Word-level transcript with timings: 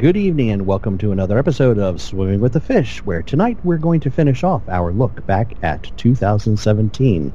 And 0.00 0.06
good 0.06 0.16
evening, 0.16 0.48
and 0.48 0.66
welcome 0.66 0.96
to 0.96 1.12
another 1.12 1.38
episode 1.38 1.78
of 1.78 2.00
Swimming 2.00 2.40
with 2.40 2.54
the 2.54 2.60
Fish, 2.60 3.04
where 3.04 3.20
tonight 3.20 3.58
we're 3.62 3.76
going 3.76 4.00
to 4.00 4.10
finish 4.10 4.42
off 4.42 4.66
our 4.66 4.94
look 4.94 5.26
back 5.26 5.52
at 5.62 5.92
2017. 5.98 7.30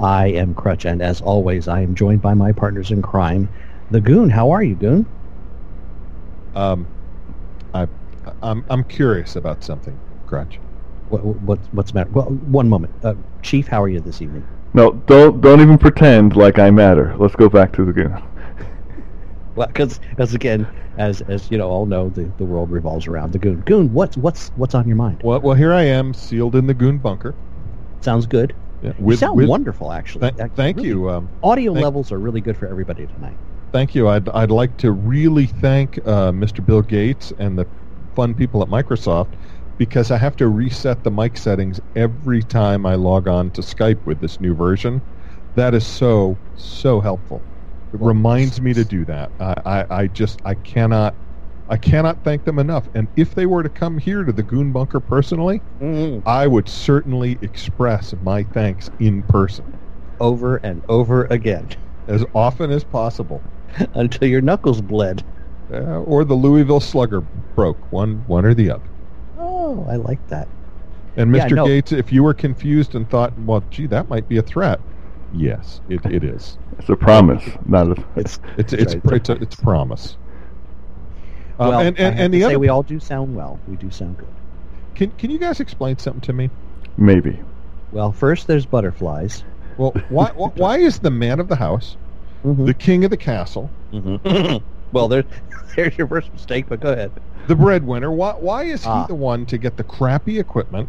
I 0.00 0.28
am 0.28 0.54
Crutch, 0.54 0.86
and 0.86 1.02
as 1.02 1.20
always, 1.20 1.68
I 1.68 1.82
am 1.82 1.94
joined 1.94 2.22
by 2.22 2.32
my 2.32 2.52
partners 2.52 2.90
in 2.90 3.02
crime, 3.02 3.50
the 3.90 4.00
Goon. 4.00 4.30
How 4.30 4.50
are 4.50 4.62
you, 4.62 4.76
Goon? 4.76 5.04
Um, 6.54 6.86
I, 7.74 7.86
I'm 8.42 8.64
I'm 8.70 8.84
curious 8.84 9.36
about 9.36 9.62
something, 9.62 10.00
Crutch. 10.26 10.58
What, 11.10 11.22
what, 11.22 11.58
what's 11.72 11.92
the 11.92 11.98
matter? 11.98 12.10
Well, 12.12 12.30
one 12.30 12.70
moment. 12.70 12.94
Uh, 13.04 13.12
Chief, 13.42 13.68
how 13.68 13.82
are 13.82 13.90
you 13.90 14.00
this 14.00 14.22
evening? 14.22 14.48
No, 14.72 14.92
don't 14.92 15.42
don't 15.42 15.60
even 15.60 15.76
pretend 15.76 16.34
like 16.34 16.58
I 16.58 16.70
matter. 16.70 17.14
Let's 17.18 17.36
go 17.36 17.50
back 17.50 17.74
to 17.74 17.84
the 17.84 17.92
game. 17.92 18.16
Well, 19.56 19.66
because 19.66 19.98
as 20.18 20.34
again, 20.34 20.68
as 20.98 21.22
as 21.22 21.50
you 21.50 21.58
know, 21.58 21.68
all 21.68 21.86
know, 21.86 22.10
the, 22.10 22.24
the 22.38 22.44
world 22.44 22.70
revolves 22.70 23.06
around 23.06 23.32
the 23.32 23.38
Goon. 23.38 23.60
Goon, 23.60 23.92
what's 23.92 24.16
what's 24.16 24.48
what's 24.56 24.74
on 24.74 24.86
your 24.86 24.96
mind? 24.96 25.20
Well, 25.24 25.40
well, 25.40 25.54
here 25.54 25.72
I 25.72 25.82
am, 25.82 26.14
sealed 26.14 26.54
in 26.54 26.66
the 26.66 26.74
goon 26.74 26.98
bunker. 26.98 27.34
Sounds 28.02 28.26
good. 28.26 28.54
Yeah, 28.82 28.92
you 29.00 29.16
sound 29.16 29.48
wonderful, 29.48 29.90
actually. 29.92 30.30
Th- 30.32 30.50
thank 30.54 30.76
really, 30.76 30.90
you. 30.90 31.10
Um, 31.10 31.30
Audio 31.42 31.72
thank- 31.72 31.82
levels 31.82 32.12
are 32.12 32.18
really 32.18 32.40
good 32.40 32.56
for 32.56 32.68
everybody 32.68 33.06
tonight. 33.06 33.36
thank 33.72 33.94
you. 33.94 34.08
I'd 34.08 34.28
I'd 34.30 34.50
like 34.50 34.76
to 34.78 34.92
really 34.92 35.46
thank 35.46 35.98
uh, 36.06 36.30
Mr. 36.32 36.64
Bill 36.64 36.82
Gates 36.82 37.32
and 37.38 37.58
the 37.58 37.66
fun 38.14 38.34
people 38.34 38.62
at 38.62 38.68
Microsoft 38.68 39.34
because 39.78 40.10
I 40.10 40.18
have 40.18 40.36
to 40.36 40.48
reset 40.48 41.02
the 41.04 41.10
mic 41.10 41.36
settings 41.36 41.80
every 41.94 42.42
time 42.42 42.86
I 42.86 42.94
log 42.94 43.28
on 43.28 43.50
to 43.52 43.60
Skype 43.62 44.04
with 44.06 44.20
this 44.20 44.40
new 44.40 44.54
version. 44.54 45.02
That 45.54 45.74
is 45.74 45.86
so 45.86 46.36
so 46.54 47.00
helpful. 47.00 47.42
It 47.92 48.00
reminds 48.00 48.60
me 48.60 48.74
to 48.74 48.84
do 48.84 49.04
that. 49.06 49.32
I, 49.40 49.54
I, 49.64 49.86
I 49.90 50.06
just 50.08 50.40
I 50.44 50.54
cannot 50.54 51.16
I 51.68 51.76
cannot 51.78 52.22
thank 52.22 52.44
them 52.44 52.58
enough. 52.58 52.88
And 52.94 53.08
if 53.16 53.34
they 53.34 53.46
were 53.46 53.62
to 53.62 53.68
come 53.68 53.98
here 53.98 54.24
to 54.24 54.32
the 54.32 54.42
Goon 54.42 54.72
Bunker 54.72 55.00
personally, 55.00 55.62
I 56.26 56.46
would 56.46 56.68
certainly 56.68 57.38
express 57.42 58.14
my 58.20 58.44
thanks 58.44 58.90
in 58.98 59.22
person 59.24 59.80
Over 60.20 60.56
and 60.58 60.84
over 60.88 61.26
again 61.30 61.70
as 62.08 62.24
often 62.34 62.70
as 62.70 62.84
possible. 62.84 63.44
until 63.94 64.28
your 64.28 64.40
knuckles 64.40 64.80
bled. 64.80 65.24
Uh, 65.72 66.00
or 66.02 66.24
the 66.24 66.34
Louisville 66.34 66.80
Slugger 66.80 67.22
broke, 67.56 67.90
one 67.90 68.24
one 68.26 68.44
or 68.44 68.54
the 68.54 68.70
other. 68.70 68.90
Oh, 69.36 69.86
I 69.86 69.96
like 69.96 70.26
that. 70.28 70.48
And 71.16 71.30
Yeah, 71.32 71.48
Mr. 71.48 71.54
no. 71.54 71.64
Gates, 71.66 71.92
if 71.92 72.12
you 72.12 72.22
were 72.22 72.34
confused 72.34 72.94
and 72.94 73.08
thought, 73.08 73.36
well, 73.38 73.66
gee, 73.70 73.86
that 73.86 74.08
might 74.08 74.28
be 74.28 74.36
a 74.36 74.42
threat, 74.42 74.80
yes, 75.34 75.80
it, 75.88 76.04
it 76.06 76.24
is. 76.24 76.58
It's 76.78 76.88
a 76.88 76.96
promise, 76.96 77.44
not 77.66 77.88
a. 77.98 78.04
It's 78.16 78.38
It's 78.56 78.72
it's 78.72 78.94
Right. 79.04 79.14
it's 79.16 79.28
a, 79.28 79.32
it's 79.34 79.54
a 79.58 79.62
promise. 79.62 80.16
Uh, 81.58 81.68
well, 81.70 81.80
and 81.80 81.80
I 81.80 81.86
and, 81.86 81.98
have 81.98 82.18
and 82.18 82.32
to 82.32 82.38
the 82.38 82.42
say 82.42 82.46
other, 82.46 82.58
we 82.58 82.68
all 82.68 82.82
do 82.82 83.00
sound 83.00 83.34
well. 83.34 83.58
We 83.66 83.76
do 83.76 83.90
sound 83.90 84.18
good. 84.18 84.28
can 84.94 85.10
can 85.12 85.30
you 85.30 85.38
guys 85.38 85.60
explain 85.60 85.98
something 85.98 86.20
to 86.22 86.32
me? 86.32 86.50
maybe. 86.98 87.38
Well, 87.92 88.12
first 88.12 88.46
there's 88.46 88.66
butterflies. 88.66 89.44
Well, 89.76 89.92
why 90.08 90.30
why, 90.34 90.48
why 90.56 90.78
is 90.78 90.98
the 90.98 91.10
man 91.10 91.40
of 91.40 91.48
the 91.48 91.56
house, 91.56 91.96
Mhm. 92.44 92.66
the 92.66 92.74
king 92.74 93.04
of 93.04 93.10
the 93.10 93.16
castle, 93.16 93.70
Mhm. 93.92 94.62
well, 94.92 95.08
there's 95.08 95.24
there's 95.74 95.96
your 95.98 96.06
first 96.08 96.32
mistake, 96.32 96.66
but 96.68 96.80
go 96.80 96.92
ahead. 96.92 97.10
the 97.46 97.54
breadwinner, 97.54 98.10
why 98.10 98.32
why 98.32 98.64
is 98.64 98.82
he 98.84 98.90
Ah. 98.90 99.06
the 99.06 99.14
one 99.14 99.46
to 99.46 99.56
get 99.58 99.76
the 99.76 99.84
crappy 99.84 100.38
equipment, 100.38 100.88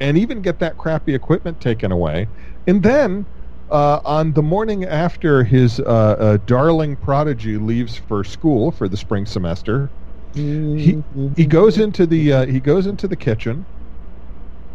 and 0.00 0.16
even 0.18 0.42
get 0.42 0.58
that 0.60 0.78
crappy 0.78 1.14
equipment 1.14 1.60
taken 1.60 1.92
away, 1.92 2.26
and 2.66 2.82
then 2.82 3.24
uh, 3.72 4.00
on 4.04 4.32
the 4.34 4.42
morning 4.42 4.84
after 4.84 5.44
his 5.44 5.80
uh, 5.80 5.84
uh, 5.84 6.38
darling 6.44 6.96
prodigy 6.96 7.58
leaves 7.58 7.96
for 7.96 8.24
school 8.24 8.70
for 8.70 8.88
the 8.88 8.96
spring 8.96 9.26
semester, 9.26 9.92
he 10.34 11.02
he 11.36 11.46
goes 11.46 11.78
into 11.78 12.06
the 12.06 12.32
uh, 12.32 12.46
he 12.46 12.60
goes 12.60 12.86
into 12.86 13.08
the 13.08 13.16
kitchen, 13.16 13.66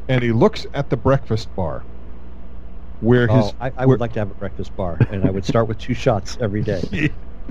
and 0.07 0.23
he 0.23 0.31
looks 0.31 0.65
at 0.73 0.89
the 0.89 0.97
breakfast 0.97 1.53
bar, 1.55 1.87
where 2.99 3.27
his 3.27 3.45
Oh, 3.45 3.55
I, 3.59 3.71
I 3.77 3.85
where- 3.85 3.87
would 3.89 3.99
like 4.01 4.13
to 4.13 4.19
have 4.19 4.31
a 4.31 4.35
breakfast 4.35 4.75
bar, 4.75 4.99
and 5.11 5.23
I 5.25 5.31
would 5.31 5.45
start 5.45 5.67
with 5.67 5.77
two 5.77 5.93
shots 5.93 6.37
every 6.39 6.63
day. 6.63 6.81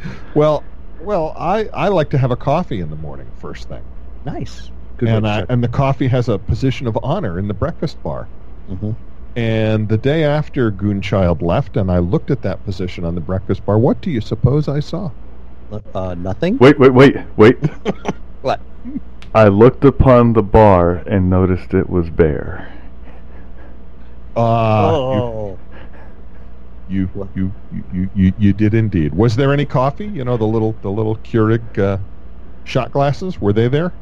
well 0.35 0.65
well 0.99 1.33
I, 1.37 1.69
I 1.73 1.89
like 1.89 2.11
to 2.11 2.19
have 2.19 2.31
a 2.31 2.37
coffee 2.37 2.81
in 2.81 2.91
the 2.91 2.97
morning 2.97 3.33
first 3.37 3.69
thing, 3.69 3.85
Nice. 4.25 4.71
Good 4.99 5.09
and 5.11 5.27
I, 5.27 5.45
and 5.49 5.62
the 5.62 5.69
coffee 5.69 6.09
has 6.09 6.29
a 6.29 6.39
position 6.39 6.87
of 6.87 6.99
honor 7.03 7.39
in 7.39 7.49
the 7.49 7.55
breakfast 7.55 8.03
bar. 8.03 8.31
Mhm. 8.69 8.97
And 9.37 9.87
the 9.87 9.99
day 9.99 10.25
after 10.25 10.73
Goonchild 10.73 11.43
left, 11.43 11.77
and 11.77 11.93
I 11.93 11.99
looked 11.99 12.31
at 12.31 12.41
that 12.43 12.65
position 12.65 13.05
on 13.05 13.15
the 13.15 13.21
breakfast 13.21 13.65
bar, 13.67 13.79
what 13.79 14.01
do 14.01 14.11
you 14.11 14.23
suppose 14.23 14.67
I 14.67 14.81
saw? 14.81 15.11
Uh, 15.95 16.15
nothing. 16.15 16.57
Wait, 16.57 16.79
wait, 16.79 16.93
wait, 16.93 17.17
wait. 17.37 17.59
What? 18.43 18.61
I 19.35 19.49
looked 19.49 19.85
upon 19.85 20.33
the 20.33 20.43
bar 20.43 20.97
and 21.07 21.29
noticed 21.29 21.75
it 21.75 21.91
was 21.91 22.09
bare. 22.09 22.73
Ah, 24.37 24.91
oh, 24.93 25.59
you, 26.89 27.07
What? 27.09 27.29
you, 27.35 27.51
you, 27.73 27.83
you, 27.93 28.11
you, 28.15 28.33
you 28.39 28.53
did 28.53 28.73
indeed. 28.73 29.13
Was 29.15 29.35
there 29.35 29.53
any 29.53 29.65
coffee? 29.65 30.07
You 30.07 30.25
know 30.25 30.37
the 30.37 30.47
little 30.47 30.77
the 30.83 30.91
little 30.91 31.17
Keurig 31.17 31.77
uh, 31.77 31.99
shot 32.65 32.93
glasses. 32.93 33.41
Were 33.41 33.53
they 33.53 33.67
there? 33.67 33.93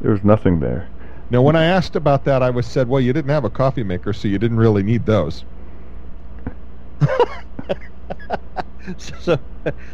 There 0.00 0.12
was 0.12 0.24
nothing 0.24 0.60
there. 0.60 0.88
Now, 1.32 1.40
when 1.40 1.56
I 1.56 1.64
asked 1.64 1.96
about 1.96 2.26
that, 2.26 2.42
I 2.42 2.50
was 2.50 2.66
said, 2.66 2.86
"Well, 2.86 3.00
you 3.00 3.14
didn't 3.14 3.30
have 3.30 3.44
a 3.44 3.50
coffee 3.50 3.82
maker, 3.82 4.12
so 4.12 4.28
you 4.28 4.38
didn't 4.38 4.58
really 4.58 4.82
need 4.82 5.06
those." 5.06 5.46
so, 8.98 9.16
so 9.24 9.38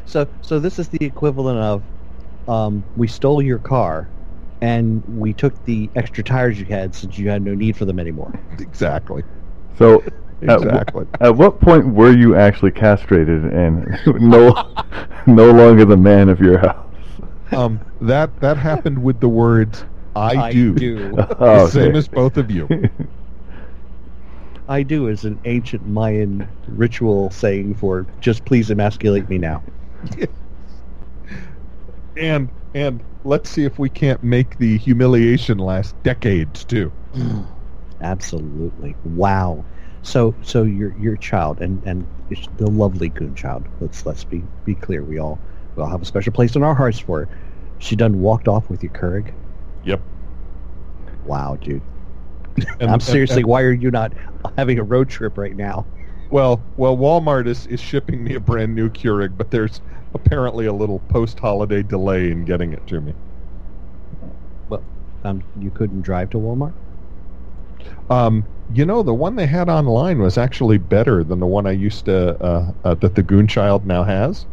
so 0.05 0.29
so 0.41 0.59
this 0.59 0.81
is 0.81 0.89
the 0.89 0.99
equivalent 1.01 1.61
of 1.61 1.85
um, 2.49 2.83
we 2.97 3.07
stole 3.07 3.41
your 3.41 3.61
car, 3.61 4.11
and 4.63 5.01
we 5.17 5.33
took 5.33 5.65
the 5.65 5.89
extra 5.95 6.25
tires 6.25 6.59
you 6.59 6.65
had 6.65 6.93
since 6.93 7.17
you 7.17 7.29
had 7.29 7.43
no 7.43 7.55
need 7.55 7.77
for 7.77 7.85
them 7.85 8.01
anymore. 8.01 8.33
Exactly. 8.59 9.23
So, 9.79 10.03
at, 10.43 10.61
Exactly. 10.61 11.07
at 11.21 11.37
what 11.37 11.61
point 11.61 11.87
were 11.95 12.11
you 12.11 12.35
actually 12.35 12.73
castrated 12.73 13.45
and 13.45 13.97
no, 14.21 14.75
no 15.29 15.53
longer 15.53 15.85
the 15.85 15.97
man 15.97 16.31
of 16.31 16.41
your 16.41 16.59
house? 16.59 16.97
Um, 17.53 17.79
that 18.01 18.41
that 18.41 18.57
happened 18.57 19.01
with 19.01 19.21
the 19.21 19.29
words 19.29 19.85
"I, 20.19 20.53
do." 20.53 20.75
do. 20.75 21.15
Oh, 21.41 21.67
The 21.67 21.71
same 21.71 21.89
okay. 21.89 21.99
as 21.99 22.09
both 22.09 22.37
of 22.37 22.51
you. 22.51 22.69
I 24.69 24.83
do 24.83 25.09
is 25.09 25.25
an 25.25 25.41
ancient 25.47 25.87
Mayan 25.87 26.47
ritual 26.67 27.31
saying 27.31 27.75
for 27.75 28.07
just 28.21 28.45
please 28.45 28.71
emasculate 28.71 29.29
me 29.29 29.39
now. 29.39 29.63
and 32.17 32.51
and 32.75 33.03
let's 33.25 33.49
see 33.49 33.65
if 33.65 33.79
we 33.79 33.89
can't 33.89 34.23
make 34.23 34.59
the 34.59 34.77
humiliation 34.77 35.59
last 35.59 36.01
decades 36.03 36.65
too. 36.65 36.93
Absolutely. 38.01 38.95
Wow. 39.05 39.65
So 40.03 40.35
so 40.43 40.65
your 40.65 40.95
your 40.99 41.17
child 41.17 41.61
and 41.61 41.83
and 41.85 42.07
the 42.59 42.71
lovely 42.71 43.09
Goon 43.09 43.35
child. 43.35 43.67
Let's 43.81 44.05
let's 44.05 44.25
be 44.25 44.43
be 44.65 44.75
clear. 44.75 45.03
We 45.03 45.19
all 45.19 45.39
we 45.77 45.83
all 45.83 45.89
have 45.89 46.03
a 46.03 46.07
special 46.07 46.33
place 46.33 46.57
in 46.57 46.63
our 46.63 46.75
hearts 46.75 46.99
for 46.99 47.21
her. 47.21 47.29
She 47.79 47.97
done 47.97 48.21
walked 48.21 48.49
off 48.49 48.69
with 48.69 48.83
your 48.83 48.93
Keurig. 48.93 49.33
Yep. 49.89 50.03
Wow, 51.25 51.57
dude. 51.61 51.83
And- 52.81 52.91
I'm 52.91 53.01
seriously. 53.01 53.43
and- 53.43 53.47
why 53.47 53.63
are 53.63 53.73
you 53.73 53.91
not 53.91 54.13
having 54.57 54.79
a 54.79 54.83
road 54.83 55.09
trip 55.09 55.39
right 55.39 55.57
now? 55.57 55.87
well, 56.31 56.61
well, 56.77 56.95
Walmart 56.97 57.47
is 57.47 57.67
is 57.69 57.81
shipping 57.81 58.23
me 58.23 58.35
a 58.35 58.41
brand 58.41 58.75
new 58.75 58.91
Keurig, 58.91 59.37
but 59.39 59.51
there's 59.51 59.81
apparently 60.15 60.67
a 60.67 60.73
little 60.73 60.99
post-holiday 61.09 61.83
delay 61.83 62.31
in 62.31 62.45
getting 62.45 62.73
it 62.75 62.87
to 62.89 63.01
me. 63.01 63.15
Well, 64.69 64.83
um, 65.25 65.43
you 65.59 65.71
couldn't 65.71 66.03
drive 66.03 66.29
to 66.31 66.39
Walmart. 66.39 66.75
Um, 68.11 68.45
you 68.75 68.85
know, 68.85 69.03
the 69.03 69.15
one 69.15 69.37
they 69.37 69.47
had 69.47 69.69
online 69.71 70.19
was 70.19 70.37
actually 70.37 70.77
better 70.79 71.25
than 71.25 71.41
the 71.41 71.47
one 71.47 71.67
I 71.67 71.71
used 71.73 72.05
to 72.07 72.37
uh, 72.43 72.73
uh, 72.85 72.95
that 72.97 73.15
the 73.15 73.23
Goon 73.23 73.47
Child 73.47 73.87
now 73.87 74.03
has. 74.03 74.45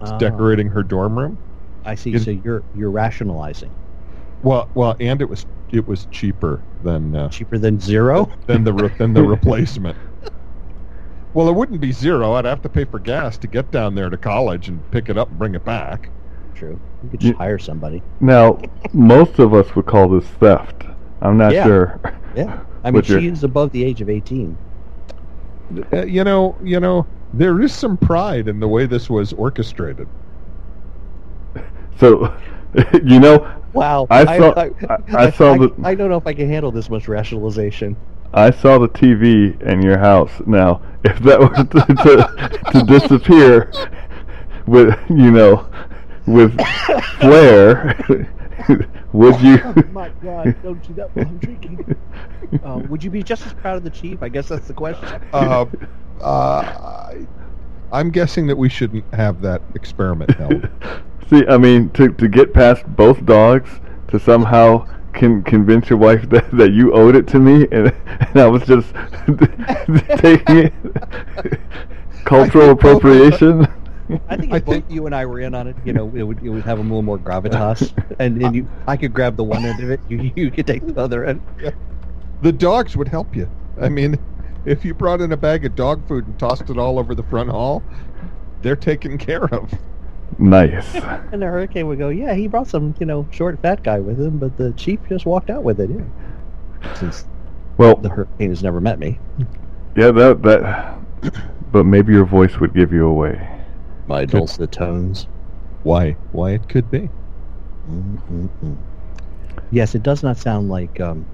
It's 0.00 0.10
Ah, 0.10 0.18
decorating 0.18 0.66
her 0.68 0.82
dorm 0.82 1.16
room. 1.16 1.38
I 1.84 1.94
see. 1.94 2.14
In- 2.14 2.20
so 2.20 2.30
you're 2.32 2.64
you're 2.74 2.90
rationalizing. 2.90 3.70
Well, 4.42 4.68
well, 4.74 4.96
and 5.00 5.20
it 5.20 5.28
was 5.28 5.46
it 5.70 5.86
was 5.86 6.06
cheaper 6.10 6.62
than 6.82 7.14
uh, 7.14 7.28
Cheaper 7.28 7.58
than 7.58 7.80
zero. 7.80 8.30
than 8.46 8.64
the 8.64 8.72
re- 8.72 8.92
than 8.98 9.14
the 9.14 9.22
replacement. 9.36 9.96
Well, 11.34 11.48
it 11.48 11.52
wouldn't 11.54 11.80
be 11.80 11.92
zero. 11.92 12.32
I'd 12.34 12.44
have 12.44 12.60
to 12.62 12.68
pay 12.68 12.84
for 12.84 12.98
gas 12.98 13.38
to 13.38 13.46
get 13.46 13.70
down 13.70 13.94
there 13.94 14.10
to 14.10 14.18
college 14.18 14.68
and 14.68 14.88
pick 14.90 15.08
it 15.08 15.16
up 15.16 15.28
and 15.30 15.38
bring 15.38 15.54
it 15.54 15.64
back. 15.64 16.10
True. 16.54 16.78
You 17.02 17.08
could 17.10 17.20
just 17.20 17.32
You- 17.32 17.38
hire 17.38 17.58
somebody. 17.58 18.02
now, 18.20 18.58
most 18.92 19.38
of 19.38 19.54
us 19.54 19.74
would 19.74 19.86
call 19.86 20.08
this 20.10 20.26
theft. 20.26 20.84
I'm 21.22 21.38
not 21.38 21.52
Yeah. 21.52 21.64
sure. 21.64 22.00
Yeah. 22.36 22.60
I 22.84 22.90
mean, 22.90 23.00
But 23.00 23.08
you're- 23.10 23.20
she 23.20 23.28
is 23.28 23.44
above 23.44 23.72
the 23.72 23.84
age 23.84 24.00
of 24.00 24.08
18. 24.10 24.56
Uh, 25.92 26.04
you 26.04 26.24
know, 26.24 26.56
you 26.62 26.80
know, 26.80 27.06
there 27.34 27.60
is 27.60 27.72
some 27.72 27.96
pride 27.98 28.48
in 28.48 28.58
the 28.60 28.66
way 28.68 28.86
this 28.86 29.08
was 29.08 29.32
orchestrated. 29.32 30.08
So, 31.98 32.34
you 33.04 33.20
know, 33.20 33.46
Wow. 33.72 34.06
I 34.10 34.38
saw- 34.38 34.52
I, 34.56 34.70
I- 34.88 34.98
I 35.26 35.30
saw 35.30 35.54
I, 35.54 35.58
the- 35.58 35.74
I 35.84 35.94
don't 35.94 36.10
know 36.10 36.16
if 36.18 36.26
I 36.26 36.34
can 36.34 36.48
handle 36.48 36.70
this 36.70 36.88
much 36.90 37.08
rationalization. 37.08 37.96
I 38.34 38.50
saw 38.50 38.78
the 38.78 38.88
TV 38.88 39.60
in 39.62 39.82
your 39.82 39.98
house. 39.98 40.30
Now, 40.46 40.80
if 41.04 41.18
that 41.20 41.38
was 41.40 41.50
to, 41.68 41.94
to, 42.02 42.70
to 42.72 42.84
disappear, 42.86 43.70
with 44.66 44.98
you 45.10 45.30
know, 45.30 45.66
with 46.26 46.58
flair, 47.20 47.98
would 49.12 49.40
you? 49.40 49.58
Oh 49.64 49.74
my 49.92 50.08
God! 50.22 50.54
Don't 50.62 50.82
do 50.86 50.94
that 50.94 51.14
while 51.14 51.26
I'm 51.26 51.38
drinking. 51.38 51.96
Uh, 52.64 52.80
would 52.88 53.02
you 53.02 53.10
be 53.10 53.22
just 53.22 53.44
as 53.46 53.52
proud 53.54 53.76
of 53.76 53.84
the 53.84 53.90
chief? 53.90 54.22
I 54.22 54.28
guess 54.28 54.48
that's 54.48 54.68
the 54.68 54.74
question. 54.74 55.08
Uh, 55.32 55.66
uh, 56.20 56.24
I- 56.24 57.26
I'm 57.92 58.10
guessing 58.10 58.46
that 58.48 58.56
we 58.56 58.68
shouldn't 58.68 59.04
have 59.14 59.40
that 59.42 59.62
experiment 59.74 60.30
held. 60.36 60.68
See, 61.28 61.46
I 61.46 61.58
mean, 61.58 61.90
to 61.90 62.08
to 62.12 62.28
get 62.28 62.52
past 62.54 62.84
both 62.96 63.24
dogs, 63.26 63.70
to 64.08 64.18
somehow 64.18 64.86
can 65.12 65.42
convince 65.42 65.90
your 65.90 65.98
wife 65.98 66.28
that, 66.30 66.50
that 66.56 66.72
you 66.72 66.92
owed 66.92 67.14
it 67.14 67.26
to 67.28 67.38
me, 67.38 67.66
and, 67.70 67.92
and 68.06 68.36
I 68.36 68.46
was 68.46 68.62
just 68.66 68.92
taking 70.18 70.56
it. 70.58 70.72
Cultural 72.24 72.68
think 72.68 72.80
both 72.80 73.04
of 73.04 73.10
us- 73.10 73.42
appropriation. 73.42 73.66
I 74.28 74.36
think 74.36 74.50
if 74.50 74.52
I 74.52 74.58
both 74.60 74.74
think- 74.74 74.90
you 74.90 75.06
and 75.06 75.14
I 75.14 75.24
were 75.26 75.40
in 75.40 75.54
on 75.54 75.66
it, 75.68 75.76
you 75.84 75.92
know, 75.92 76.10
it 76.14 76.22
would 76.22 76.42
it 76.42 76.48
would 76.48 76.64
have 76.64 76.78
a 76.78 76.82
little 76.82 77.02
more 77.02 77.18
gravitas, 77.18 77.92
and 78.18 78.42
and 78.42 78.54
you, 78.54 78.68
I 78.86 78.96
could 78.96 79.12
grab 79.14 79.36
the 79.36 79.44
one 79.44 79.64
end 79.64 79.82
of 79.82 79.90
it, 79.90 80.00
you 80.08 80.30
you 80.34 80.50
could 80.50 80.66
take 80.66 80.86
the 80.86 81.00
other 81.00 81.24
end. 81.24 81.42
the 82.42 82.52
dogs 82.52 82.96
would 82.96 83.08
help 83.08 83.34
you. 83.36 83.48
I 83.80 83.88
mean, 83.88 84.18
if 84.64 84.84
you 84.84 84.94
brought 84.94 85.20
in 85.20 85.32
a 85.32 85.36
bag 85.36 85.64
of 85.64 85.74
dog 85.74 86.06
food 86.06 86.26
and 86.26 86.38
tossed 86.38 86.70
it 86.70 86.78
all 86.78 86.98
over 86.98 87.14
the 87.14 87.22
front 87.24 87.50
hall, 87.50 87.82
they're 88.62 88.76
taken 88.76 89.18
care 89.18 89.44
of. 89.54 89.72
nice. 90.38 90.94
And 91.32 91.40
the 91.42 91.46
hurricane 91.46 91.86
would 91.88 91.98
go, 91.98 92.10
yeah, 92.10 92.34
he 92.34 92.46
brought 92.48 92.68
some, 92.68 92.94
you 93.00 93.06
know, 93.06 93.26
short 93.30 93.60
fat 93.60 93.82
guy 93.82 94.00
with 94.00 94.20
him, 94.20 94.38
but 94.38 94.56
the 94.56 94.72
chief 94.74 95.00
just 95.08 95.26
walked 95.26 95.50
out 95.50 95.64
with 95.64 95.80
it. 95.80 95.90
Yeah. 95.90 96.04
Since 96.94 97.26
Well, 97.78 97.96
the 97.96 98.08
hurricane 98.10 98.50
has 98.50 98.62
never 98.62 98.80
met 98.80 98.98
me, 98.98 99.18
yeah, 99.96 100.10
that 100.12 100.42
that. 100.42 100.98
But 101.72 101.84
maybe 101.86 102.12
your 102.12 102.26
voice 102.26 102.58
would 102.60 102.74
give 102.74 102.92
you 102.92 103.06
away. 103.06 103.48
my 104.06 104.24
dulcet 104.26 104.72
tones. 104.72 105.28
Why? 105.82 106.18
Why 106.32 106.52
it 106.52 106.68
could 106.68 106.90
be. 106.90 107.10
Mm-mm-mm. 107.88 108.86
Yes, 109.70 109.94
it 109.94 110.02
does 110.02 110.22
not 110.22 110.36
sound 110.38 110.68
like. 110.68 111.00
Um, 111.00 111.26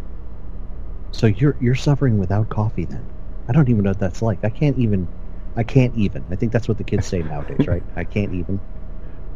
so 1.11 1.27
you're 1.27 1.57
you're 1.61 1.75
suffering 1.75 2.19
without 2.19 2.49
coffee 2.49 2.85
then? 2.87 3.13
I 3.49 3.53
don't 3.53 3.69
even 3.69 3.83
know 3.85 3.91
what 3.91 3.99
that's 3.99 4.23
like. 4.23 4.41
I 4.45 4.51
can't 4.51 4.77
even. 4.79 5.11
I 5.57 5.65
can't 5.65 5.95
even. 5.95 6.27
I 6.31 6.37
think 6.37 6.53
that's 6.53 6.69
what 6.69 6.79
the 6.79 6.85
kids 6.85 7.07
say 7.07 7.23
nowadays, 7.23 7.67
right? 7.67 7.85
I 7.97 8.05
can't 8.05 8.33
even. 8.33 8.63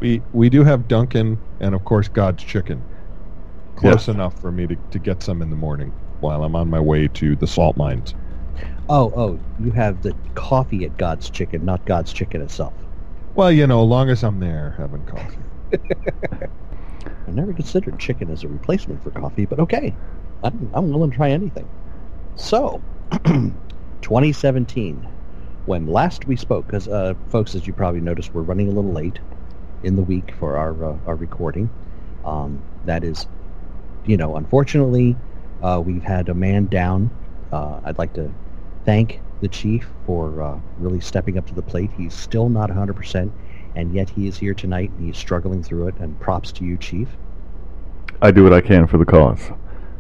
We 0.00 0.24
we 0.32 0.50
do 0.50 0.64
have 0.64 0.86
Dunkin 0.88 1.40
and 1.58 1.74
of 1.74 1.84
course 1.84 2.08
God's 2.08 2.42
chicken. 2.44 2.86
Close 3.76 4.08
Yes. 4.08 4.08
enough 4.08 4.38
for 4.40 4.52
me 4.52 4.66
to, 4.68 4.76
to 4.92 4.98
get 5.00 5.22
some 5.22 5.42
in 5.42 5.50
the 5.50 5.56
morning 5.56 5.94
while 6.20 6.44
I'm 6.44 6.56
on 6.56 6.70
my 6.70 6.80
way 6.80 7.08
to 7.08 7.36
the 7.36 7.46
salt 7.48 7.76
mines. 7.76 8.14
Oh, 8.88 9.12
oh, 9.16 9.40
you 9.56 9.72
have 9.72 10.02
the 10.02 10.16
coffee 10.34 10.84
at 10.84 10.96
God's 10.96 11.30
Chicken, 11.30 11.64
not 11.64 11.84
God's 11.84 12.12
Chicken 12.12 12.40
itself. 12.42 12.88
Well, 13.34 13.52
you 13.52 13.66
know, 13.66 13.82
as 13.82 13.88
long 13.88 14.08
as 14.08 14.22
I'm 14.24 14.38
there 14.38 14.70
having 14.78 15.04
coffee. 15.04 15.44
I 17.26 17.30
never 17.30 17.54
considered 17.54 17.98
chicken 17.98 18.30
as 18.30 18.44
a 18.44 18.48
replacement 18.48 19.02
for 19.02 19.10
coffee, 19.10 19.46
but 19.46 19.60
okay, 19.60 19.98
I'm, 20.42 20.70
I'm 20.74 20.88
willing 20.90 21.10
to 21.10 21.16
try 21.16 21.30
anything. 21.30 21.70
So, 22.36 22.84
2017, 24.02 25.08
when 25.66 25.86
last 25.86 26.26
we 26.26 26.36
spoke, 26.36 26.66
because 26.66 26.88
uh, 26.88 27.14
folks, 27.30 27.54
as 27.54 27.66
you 27.66 27.72
probably 27.72 28.00
noticed, 28.00 28.34
we're 28.34 28.42
running 28.42 28.68
a 28.68 28.72
little 28.72 28.92
late 28.92 29.18
in 29.82 29.96
the 29.96 30.02
week 30.02 30.34
for 30.38 30.56
our 30.56 30.84
uh, 30.84 30.96
our 31.06 31.14
recording. 31.14 31.70
Um, 32.24 32.62
that 32.84 33.04
is, 33.04 33.26
you 34.04 34.16
know, 34.16 34.36
unfortunately, 34.36 35.16
uh, 35.62 35.80
we've 35.84 36.02
had 36.02 36.28
a 36.28 36.34
man 36.34 36.66
down. 36.66 37.10
Uh, 37.52 37.80
I'd 37.84 37.98
like 37.98 38.12
to 38.14 38.30
thank 38.84 39.20
the 39.40 39.48
chief 39.48 39.88
for 40.06 40.42
uh, 40.42 40.58
really 40.78 41.00
stepping 41.00 41.38
up 41.38 41.46
to 41.46 41.54
the 41.54 41.62
plate. 41.62 41.90
He's 41.96 42.14
still 42.14 42.48
not 42.48 42.70
100%, 42.70 43.30
and 43.74 43.92
yet 43.92 44.08
he 44.08 44.26
is 44.26 44.38
here 44.38 44.54
tonight, 44.54 44.90
and 44.90 45.06
he's 45.06 45.18
struggling 45.18 45.62
through 45.62 45.88
it, 45.88 45.94
and 45.98 46.18
props 46.20 46.52
to 46.52 46.64
you, 46.64 46.76
chief. 46.76 47.08
I 48.20 48.30
do 48.30 48.44
what 48.44 48.52
I 48.52 48.60
can 48.60 48.86
for 48.86 48.98
the 48.98 49.04
cause. 49.04 49.50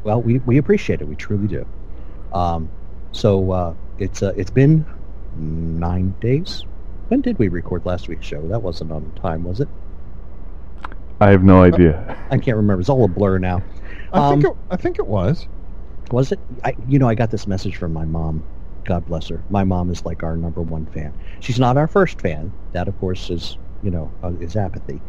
Well, 0.04 0.22
we, 0.22 0.38
we 0.38 0.58
appreciate 0.58 1.00
it. 1.00 1.08
We 1.08 1.16
truly 1.16 1.48
do. 1.48 1.66
Um, 2.32 2.70
so 3.12 3.50
uh, 3.50 3.74
it's 3.98 4.22
uh, 4.22 4.32
it's 4.36 4.50
been 4.50 4.86
nine 5.36 6.14
days. 6.20 6.64
When 7.08 7.20
did 7.20 7.38
we 7.38 7.48
record 7.48 7.84
last 7.84 8.08
week's 8.08 8.26
show? 8.26 8.46
That 8.48 8.62
wasn't 8.62 8.92
on 8.92 9.12
time, 9.12 9.44
was 9.44 9.60
it? 9.60 9.68
I 11.20 11.30
have 11.30 11.44
no 11.44 11.62
idea. 11.62 12.16
I 12.30 12.38
can't 12.38 12.56
remember. 12.56 12.80
It's 12.80 12.88
all 12.88 13.04
a 13.04 13.08
blur 13.08 13.38
now. 13.38 13.62
I 14.12 14.28
think 14.30 14.44
Um, 14.44 14.52
it, 14.52 14.56
I 14.70 14.76
think 14.76 14.98
it 14.98 15.06
was. 15.06 15.46
Was 16.10 16.32
it? 16.32 16.40
I, 16.64 16.74
you 16.88 16.98
know, 16.98 17.08
I 17.08 17.14
got 17.14 17.30
this 17.30 17.46
message 17.46 17.76
from 17.76 17.92
my 17.92 18.04
mom. 18.04 18.42
God 18.84 19.06
bless 19.06 19.28
her. 19.28 19.42
My 19.48 19.64
mom 19.64 19.90
is 19.90 20.04
like 20.04 20.22
our 20.22 20.36
number 20.36 20.60
one 20.62 20.86
fan. 20.86 21.12
She's 21.40 21.60
not 21.60 21.76
our 21.76 21.86
first 21.86 22.20
fan. 22.20 22.52
That, 22.72 22.88
of 22.88 22.98
course, 22.98 23.30
is 23.30 23.56
you 23.82 23.90
know 23.90 24.10
uh, 24.22 24.32
is 24.40 24.56
apathy. 24.56 25.00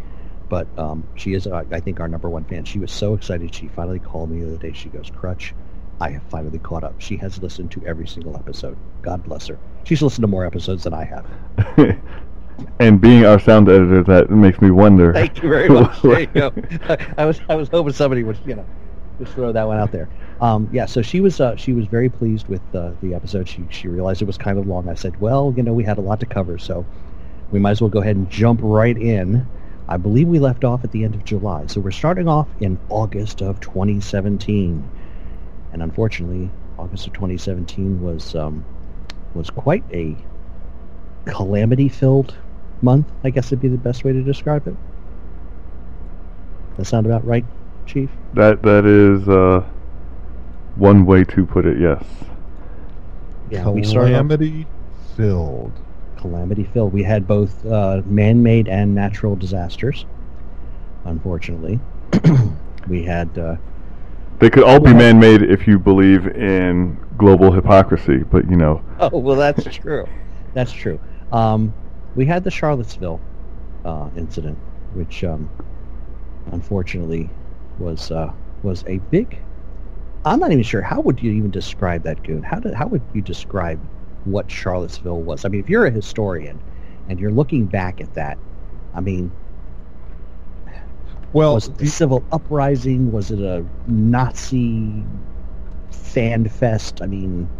But 0.50 0.68
um, 0.77 1.07
she 1.15 1.33
is, 1.33 1.47
uh, 1.47 1.63
I 1.71 1.80
think, 1.80 2.00
our 2.00 2.07
number 2.07 2.30
one 2.30 2.44
fan. 2.44 2.65
She 2.65 2.77
was 2.77 2.91
so 2.91 3.15
excited. 3.15 3.56
She 3.56 3.68
finally 3.69 4.00
called 4.00 4.30
me 4.30 4.41
the 4.41 4.47
other 4.50 4.57
day. 4.57 4.74
She 4.74 4.89
goes, 4.89 5.09
"Crutch, 5.09 5.56
I 6.00 6.10
have 6.10 6.24
finally 6.24 6.60
caught 6.60 6.84
up." 6.84 6.95
She 7.00 7.18
has 7.18 7.42
listened 7.42 7.72
to 7.72 7.86
every 7.86 8.07
single 8.07 8.36
episode. 8.36 8.78
God 9.01 9.24
bless 9.24 9.48
her. 9.48 9.57
She's 9.84 10.01
listened 10.01 10.24
to 10.24 10.28
more 10.28 10.45
episodes 10.45 10.84
than 10.84 10.94
I 10.94 11.04
have. 11.04 11.25
and 12.80 13.01
being 13.01 13.25
our 13.25 13.40
sound 13.40 13.69
editor, 13.69 14.04
that 14.04 14.30
makes 14.30 14.62
me 14.62 14.72
wonder. 14.72 15.13
Thank 15.13 15.42
you 15.42 15.50
very 15.50 15.69
much. 15.80 16.01
There 16.01 16.19
you 16.22 16.28
go. 16.28 16.54
I 17.18 17.25
was 17.25 17.42
I 17.50 17.56
was 17.56 17.69
hoping 17.69 17.94
somebody 17.94 18.24
would 18.24 18.38
you 18.45 18.56
know 18.56 18.66
just 19.19 19.34
throw 19.34 19.51
that 19.51 19.68
one 19.68 19.78
out 19.78 19.92
there. 19.92 20.10
Um, 20.42 20.68
yeah, 20.72 20.86
so 20.86 21.01
she 21.01 21.22
was 21.22 21.40
uh, 21.40 21.56
she 21.56 21.74
was 21.74 21.86
very 21.86 22.10
pleased 22.10 22.48
with 22.48 22.62
uh, 22.75 22.92
the 23.01 23.13
episode. 23.13 23.48
She 23.48 23.66
she 23.69 23.88
realized 23.88 24.22
it 24.22 24.25
was 24.25 24.38
kind 24.38 24.57
of 24.57 24.68
long. 24.68 24.90
I 24.90 24.95
said, 24.95 25.19
well, 25.22 25.54
you 25.56 25.63
know, 25.63 25.74
we 25.74 25.84
had 25.84 25.98
a 25.98 26.01
lot 26.01 26.19
to 26.22 26.25
cover, 26.25 26.57
so 26.57 26.86
we 27.51 27.60
might 27.60 27.72
as 27.72 27.81
well 27.81 27.90
go 27.90 28.01
ahead 28.01 28.16
and 28.16 28.30
jump 28.30 28.60
right 28.63 28.98
in. 28.98 29.45
I 29.88 29.97
believe 29.97 30.28
we 30.28 30.40
left 30.40 30.64
off 30.64 30.83
at 30.83 30.92
the 30.92 31.04
end 31.04 31.14
of 31.14 31.26
July, 31.26 31.68
so 31.68 31.81
we're 31.81 31.92
starting 31.92 32.28
off 32.28 32.47
in 32.62 32.80
August 32.90 33.42
of 33.42 33.59
2017, 33.59 34.90
and 35.73 35.81
unfortunately, 35.83 36.49
August 36.77 37.07
of 37.07 37.13
2017 37.13 38.01
was 38.01 38.35
um, 38.35 38.65
was 39.33 39.49
quite 39.49 39.83
a 39.92 40.15
calamity-filled 41.25 42.35
month. 42.81 43.11
I 43.23 43.31
guess 43.31 43.51
would 43.51 43.59
be 43.61 43.68
the 43.68 43.77
best 43.77 44.03
way 44.03 44.13
to 44.13 44.23
describe 44.23 44.68
it. 44.68 44.75
That 46.77 46.85
sound 46.85 47.06
about 47.06 47.25
right, 47.25 47.45
Chief? 47.85 48.09
That 48.33 48.61
that 48.63 48.85
is 48.85 49.27
uh, 49.27 49.63
one 50.75 51.06
way 51.06 51.23
to 51.25 51.45
put 51.45 51.65
it. 51.65 51.80
Yes. 51.80 52.03
Yeah, 53.49 53.69
we 53.69 53.81
Calamity 53.81 54.68
filled. 55.15 55.71
calamity 56.18 56.63
filled. 56.63 56.94
We 56.94 57.03
had 57.03 57.27
both 57.27 57.65
uh, 57.65 58.01
man-made 58.06 58.68
and 58.68 58.95
natural 58.95 59.35
disasters. 59.35 60.06
Unfortunately, 61.06 61.80
we 62.87 63.03
had 63.03 63.37
uh, 63.37 63.57
They 64.40 64.49
could 64.49 64.63
all 64.63 64.80
be 64.80 64.92
Well- 64.92 64.97
man-made 64.99 65.44
if 65.44 65.68
you 65.68 65.80
believe 65.80 66.28
in 66.28 66.97
global 67.18 67.52
hypocrisy, 67.52 68.23
but 68.23 68.49
you 68.49 68.57
know, 68.57 68.81
Oh 68.99 69.18
well, 69.18 69.35
that's 69.35 69.63
true. 69.75 70.06
That's 70.54 70.71
true. 70.71 70.99
Um, 71.31 71.73
we 72.16 72.25
had 72.25 72.44
the 72.44 72.52
Charlottesville 72.52 73.19
uh, 73.85 74.09
incident, 74.16 74.57
which 74.94 75.23
um, 75.23 75.49
unfortunately 76.52 77.30
was 77.80 78.11
uh, 78.11 78.31
was 78.61 78.83
a 78.87 78.97
big. 78.99 79.37
I'm 80.25 80.40
not 80.40 80.52
even 80.52 80.63
sure 80.63 80.81
how 80.81 81.02
would 81.02 81.21
you 81.21 81.31
even 81.31 81.52
describe 81.52 82.04
that 82.04 82.23
goon. 82.23 82.44
How 82.44 82.59
did 82.59 82.73
how 82.73 82.87
would 82.87 83.02
you 83.13 83.21
describe 83.21 83.80
what 84.25 84.49
Charlottesville 84.49 85.21
was? 85.21 85.45
I 85.45 85.49
mean, 85.49 85.59
if 85.61 85.69
you're 85.69 85.85
a 85.85 85.92
historian 85.92 86.61
and 87.09 87.19
you're 87.19 87.31
looking 87.31 87.66
back 87.66 87.99
at 87.99 88.13
that, 88.13 88.37
I 88.94 89.02
mean, 89.02 89.31
Well, 91.33 91.56
was 91.56 91.68
it 91.68 91.81
a 91.81 91.85
civil 91.85 92.25
uprising? 92.31 93.11
Was 93.11 93.31
it 93.31 93.40
a 93.40 93.66
Nazi 93.85 95.07
fan 95.92 96.47
fest? 96.49 97.02
I 97.02 97.07
mean, 97.07 97.52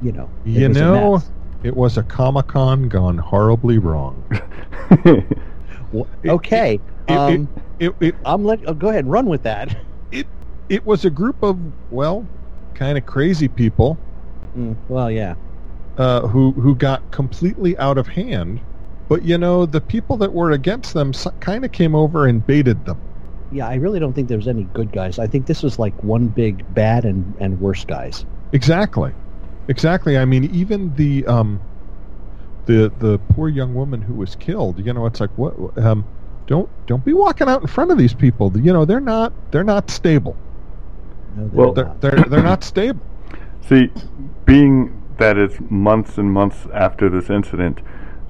you 0.00 0.12
know, 0.12 0.32
it 0.54 0.66
you 0.66 0.68
was 0.68 0.80
a 0.80 0.84
know, 0.84 1.22
it 1.62 1.76
was 1.76 1.96
a 1.96 2.02
Comic 2.02 2.48
Con 2.48 2.88
gone 2.88 3.18
horribly 3.18 3.78
wrong. 3.78 4.26
Well, 5.90 6.08
It- 6.22 6.28
okay. 6.28 6.82
it- 7.06 7.22
it- 7.28 7.42
um, 7.42 7.50
It, 7.78 7.94
it 8.00 8.16
I'm 8.24 8.44
let. 8.44 8.60
Oh, 8.66 8.74
go 8.74 8.88
ahead, 8.88 9.04
and 9.04 9.12
run 9.12 9.26
with 9.26 9.42
that. 9.44 9.76
it 10.68 10.84
was 10.84 11.04
a 11.04 11.10
group 11.10 11.36
of 11.42 11.58
well, 11.90 12.28
kind 12.74 12.98
of 12.98 13.06
crazy 13.06 13.48
people 13.48 14.00
Mm, 14.56 14.78
well, 14.88 15.10
yeah. 15.10 15.36
uh, 15.96 16.26
who 16.28 16.52
who 16.52 16.74
got 16.76 17.10
completely 17.10 17.76
out 17.78 17.98
of 17.98 18.08
hand. 18.08 18.62
But 19.08 19.24
you 19.24 19.38
know, 19.38 19.66
the 19.66 19.80
people 19.80 20.16
that 20.18 20.32
were 20.32 20.52
against 20.52 20.94
them 20.94 21.12
kind 21.40 21.64
of 21.64 21.72
came 21.72 21.94
over 21.94 22.26
and 22.26 22.46
baited 22.46 22.84
them. 22.84 23.00
Yeah, 23.50 23.66
I 23.66 23.76
really 23.76 23.98
don't 23.98 24.12
think 24.12 24.28
there 24.28 24.36
was 24.36 24.48
any 24.48 24.64
good 24.64 24.92
guys. 24.92 25.18
I 25.18 25.26
think 25.26 25.46
this 25.46 25.62
was 25.62 25.78
like 25.78 26.04
one 26.04 26.26
big 26.28 26.74
bad 26.74 27.04
and, 27.06 27.34
and 27.40 27.58
worse 27.60 27.84
guys. 27.84 28.26
Exactly, 28.52 29.12
exactly. 29.68 30.18
I 30.18 30.26
mean, 30.26 30.44
even 30.54 30.94
the 30.96 31.24
um, 31.26 31.58
the 32.66 32.92
the 32.98 33.18
poor 33.30 33.48
young 33.48 33.74
woman 33.74 34.02
who 34.02 34.14
was 34.14 34.36
killed. 34.36 34.84
You 34.84 34.92
know, 34.92 35.06
it's 35.06 35.20
like 35.20 35.30
what 35.36 35.54
um, 35.78 36.04
don't 36.46 36.68
don't 36.86 37.04
be 37.04 37.14
walking 37.14 37.48
out 37.48 37.62
in 37.62 37.66
front 37.66 37.90
of 37.90 37.96
these 37.96 38.12
people. 38.12 38.52
You 38.58 38.72
know, 38.74 38.84
they're 38.84 39.00
not 39.00 39.32
they're 39.50 39.64
not 39.64 39.90
stable. 39.90 40.36
No, 41.36 41.48
they're 41.48 41.50
Well, 41.56 41.72
They're 41.72 41.84
not. 41.86 42.00
they're, 42.02 42.24
they're 42.24 42.42
not 42.42 42.62
stable. 42.64 43.00
See, 43.66 43.90
being 44.44 45.02
that 45.18 45.38
it's 45.38 45.58
months 45.70 46.18
and 46.18 46.30
months 46.32 46.66
after 46.74 47.08
this 47.08 47.30
incident, 47.30 47.80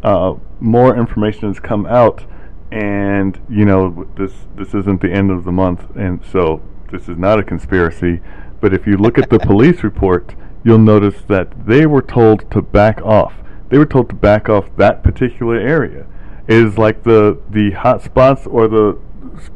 uh, 0.02 0.34
more 0.60 0.96
information 0.96 1.48
has 1.48 1.60
come 1.60 1.86
out, 1.86 2.24
and 2.70 3.40
you 3.48 3.64
know 3.64 4.08
this 4.16 4.32
this 4.56 4.74
isn't 4.74 5.00
the 5.00 5.10
end 5.10 5.30
of 5.30 5.44
the 5.44 5.52
month, 5.52 5.84
and 5.96 6.24
so 6.24 6.62
this 6.90 7.08
is 7.08 7.16
not 7.16 7.38
a 7.38 7.42
conspiracy. 7.42 8.20
But 8.60 8.74
if 8.74 8.86
you 8.86 8.96
look 8.96 9.18
at 9.18 9.30
the 9.30 9.38
police 9.50 9.82
report, 9.82 10.34
you'll 10.64 10.78
notice 10.78 11.22
that 11.28 11.66
they 11.66 11.86
were 11.86 12.02
told 12.02 12.50
to 12.50 12.62
back 12.62 13.00
off. 13.02 13.34
They 13.68 13.78
were 13.78 13.86
told 13.86 14.08
to 14.10 14.14
back 14.14 14.48
off 14.48 14.74
that 14.76 15.02
particular 15.02 15.56
area. 15.56 16.06
It 16.46 16.56
is 16.56 16.78
like 16.78 17.02
the 17.02 17.40
the 17.50 17.72
hot 17.72 18.02
spots 18.02 18.46
or 18.46 18.68
the 18.68 18.98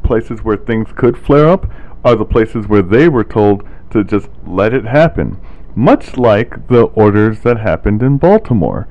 places 0.03 0.45
where 0.45 0.57
things 0.57 0.89
could 0.95 1.19
flare 1.19 1.49
up 1.49 1.67
are 2.05 2.17
the 2.17 2.25
places 2.25 2.67
where 2.67 2.83
they 2.83 3.09
were 3.09 3.25
told 3.25 3.67
to 3.91 4.05
just 4.05 4.29
let 4.47 4.75
it 4.75 4.85
happen. 4.85 5.41
Much 5.75 6.17
like 6.17 6.69
the 6.69 6.83
orders 6.95 7.41
that 7.41 7.59
happened 7.59 8.03
in 8.03 8.19
Baltimore. 8.19 8.89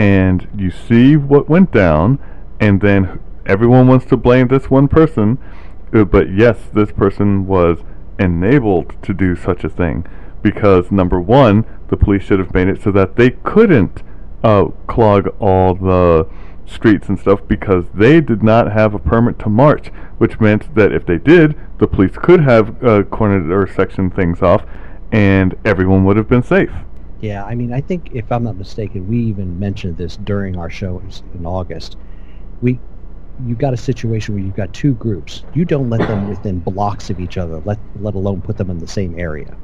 And 0.00 0.48
you 0.56 0.70
see 0.70 1.14
what 1.14 1.50
went 1.50 1.72
down, 1.72 2.18
and 2.58 2.80
then 2.80 3.20
everyone 3.44 3.86
wants 3.86 4.06
to 4.06 4.16
blame 4.16 4.48
this 4.48 4.70
one 4.70 4.88
person, 4.88 5.36
uh, 5.92 6.04
but 6.04 6.32
yes, 6.32 6.56
this 6.72 6.90
person 6.90 7.46
was 7.46 7.80
enabled 8.18 8.94
to 9.02 9.12
do 9.12 9.36
such 9.36 9.62
a 9.62 9.68
thing 9.68 10.06
because 10.40 10.90
number 10.90 11.20
one, 11.20 11.66
the 11.88 11.98
police 11.98 12.22
should 12.22 12.38
have 12.38 12.54
made 12.54 12.68
it 12.68 12.80
so 12.80 12.90
that 12.92 13.16
they 13.16 13.28
couldn't 13.28 14.02
uh, 14.42 14.68
clog 14.86 15.36
all 15.38 15.74
the 15.74 16.26
streets 16.64 17.10
and 17.10 17.20
stuff 17.20 17.40
because 17.46 17.84
they 17.92 18.22
did 18.22 18.42
not 18.42 18.72
have 18.72 18.94
a 18.94 18.98
permit 18.98 19.38
to 19.40 19.50
march, 19.50 19.88
which 20.16 20.40
meant 20.40 20.74
that 20.76 20.94
if 20.94 21.04
they 21.04 21.18
did, 21.18 21.54
the 21.76 21.86
police 21.86 22.16
could 22.16 22.40
have 22.40 22.82
uh, 22.82 23.02
cornered 23.02 23.52
or 23.52 23.66
sectioned 23.66 24.16
things 24.16 24.40
off, 24.40 24.64
and 25.12 25.54
everyone 25.62 26.06
would 26.06 26.16
have 26.16 26.28
been 26.28 26.42
safe. 26.42 26.72
Yeah, 27.20 27.44
I 27.44 27.54
mean, 27.54 27.72
I 27.72 27.80
think 27.82 28.08
if 28.12 28.32
I'm 28.32 28.44
not 28.44 28.56
mistaken, 28.56 29.06
we 29.06 29.18
even 29.18 29.58
mentioned 29.58 29.98
this 29.98 30.16
during 30.16 30.56
our 30.56 30.70
show 30.70 31.02
in 31.34 31.44
August. 31.44 31.96
We, 32.62 32.80
you've 33.38 33.58
got 33.58 33.74
a 33.74 33.78
situation 33.78 34.34
where 34.34 34.42
you've 34.42 34.54
got 34.56 34.72
two 34.72 34.94
groups. 34.94 35.44
You 35.52 35.64
don't 35.66 35.90
let 35.90 36.06
them 36.08 36.28
within 36.28 36.60
blocks 36.60 37.10
of 37.10 37.20
each 37.20 37.36
other, 37.36 37.60
let 37.60 37.78
let 37.94 38.14
alone 38.14 38.42
put 38.42 38.56
them 38.56 38.70
in 38.70 38.78
the 38.78 38.86
same 38.88 39.18
area. 39.18 39.58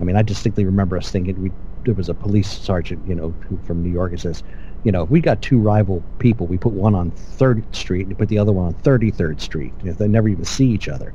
I 0.00 0.04
mean, 0.04 0.16
I 0.16 0.22
distinctly 0.22 0.64
remember 0.64 0.96
us 0.96 1.10
thinking 1.10 1.40
we 1.40 1.52
there 1.84 1.94
was 1.94 2.08
a 2.08 2.14
police 2.14 2.50
sergeant, 2.50 3.06
you 3.06 3.14
know, 3.14 3.36
who, 3.48 3.58
from 3.58 3.82
New 3.82 3.90
York, 3.90 4.12
who 4.12 4.16
says, 4.18 4.42
you 4.84 4.92
know, 4.92 5.02
if 5.02 5.10
we 5.10 5.20
got 5.20 5.42
two 5.42 5.60
rival 5.60 6.06
people, 6.18 6.46
we 6.46 6.58
put 6.58 6.72
one 6.72 6.94
on 6.94 7.12
Third 7.12 7.64
Street 7.74 8.06
and 8.08 8.18
put 8.18 8.28
the 8.28 8.38
other 8.38 8.52
one 8.52 8.66
on 8.68 8.74
Thirty 8.74 9.10
Third 9.10 9.40
Street. 9.40 9.74
You 9.82 9.90
know, 9.90 9.96
they 9.96 10.08
never 10.08 10.28
even 10.28 10.44
see 10.46 10.68
each 10.68 10.88
other. 10.88 11.14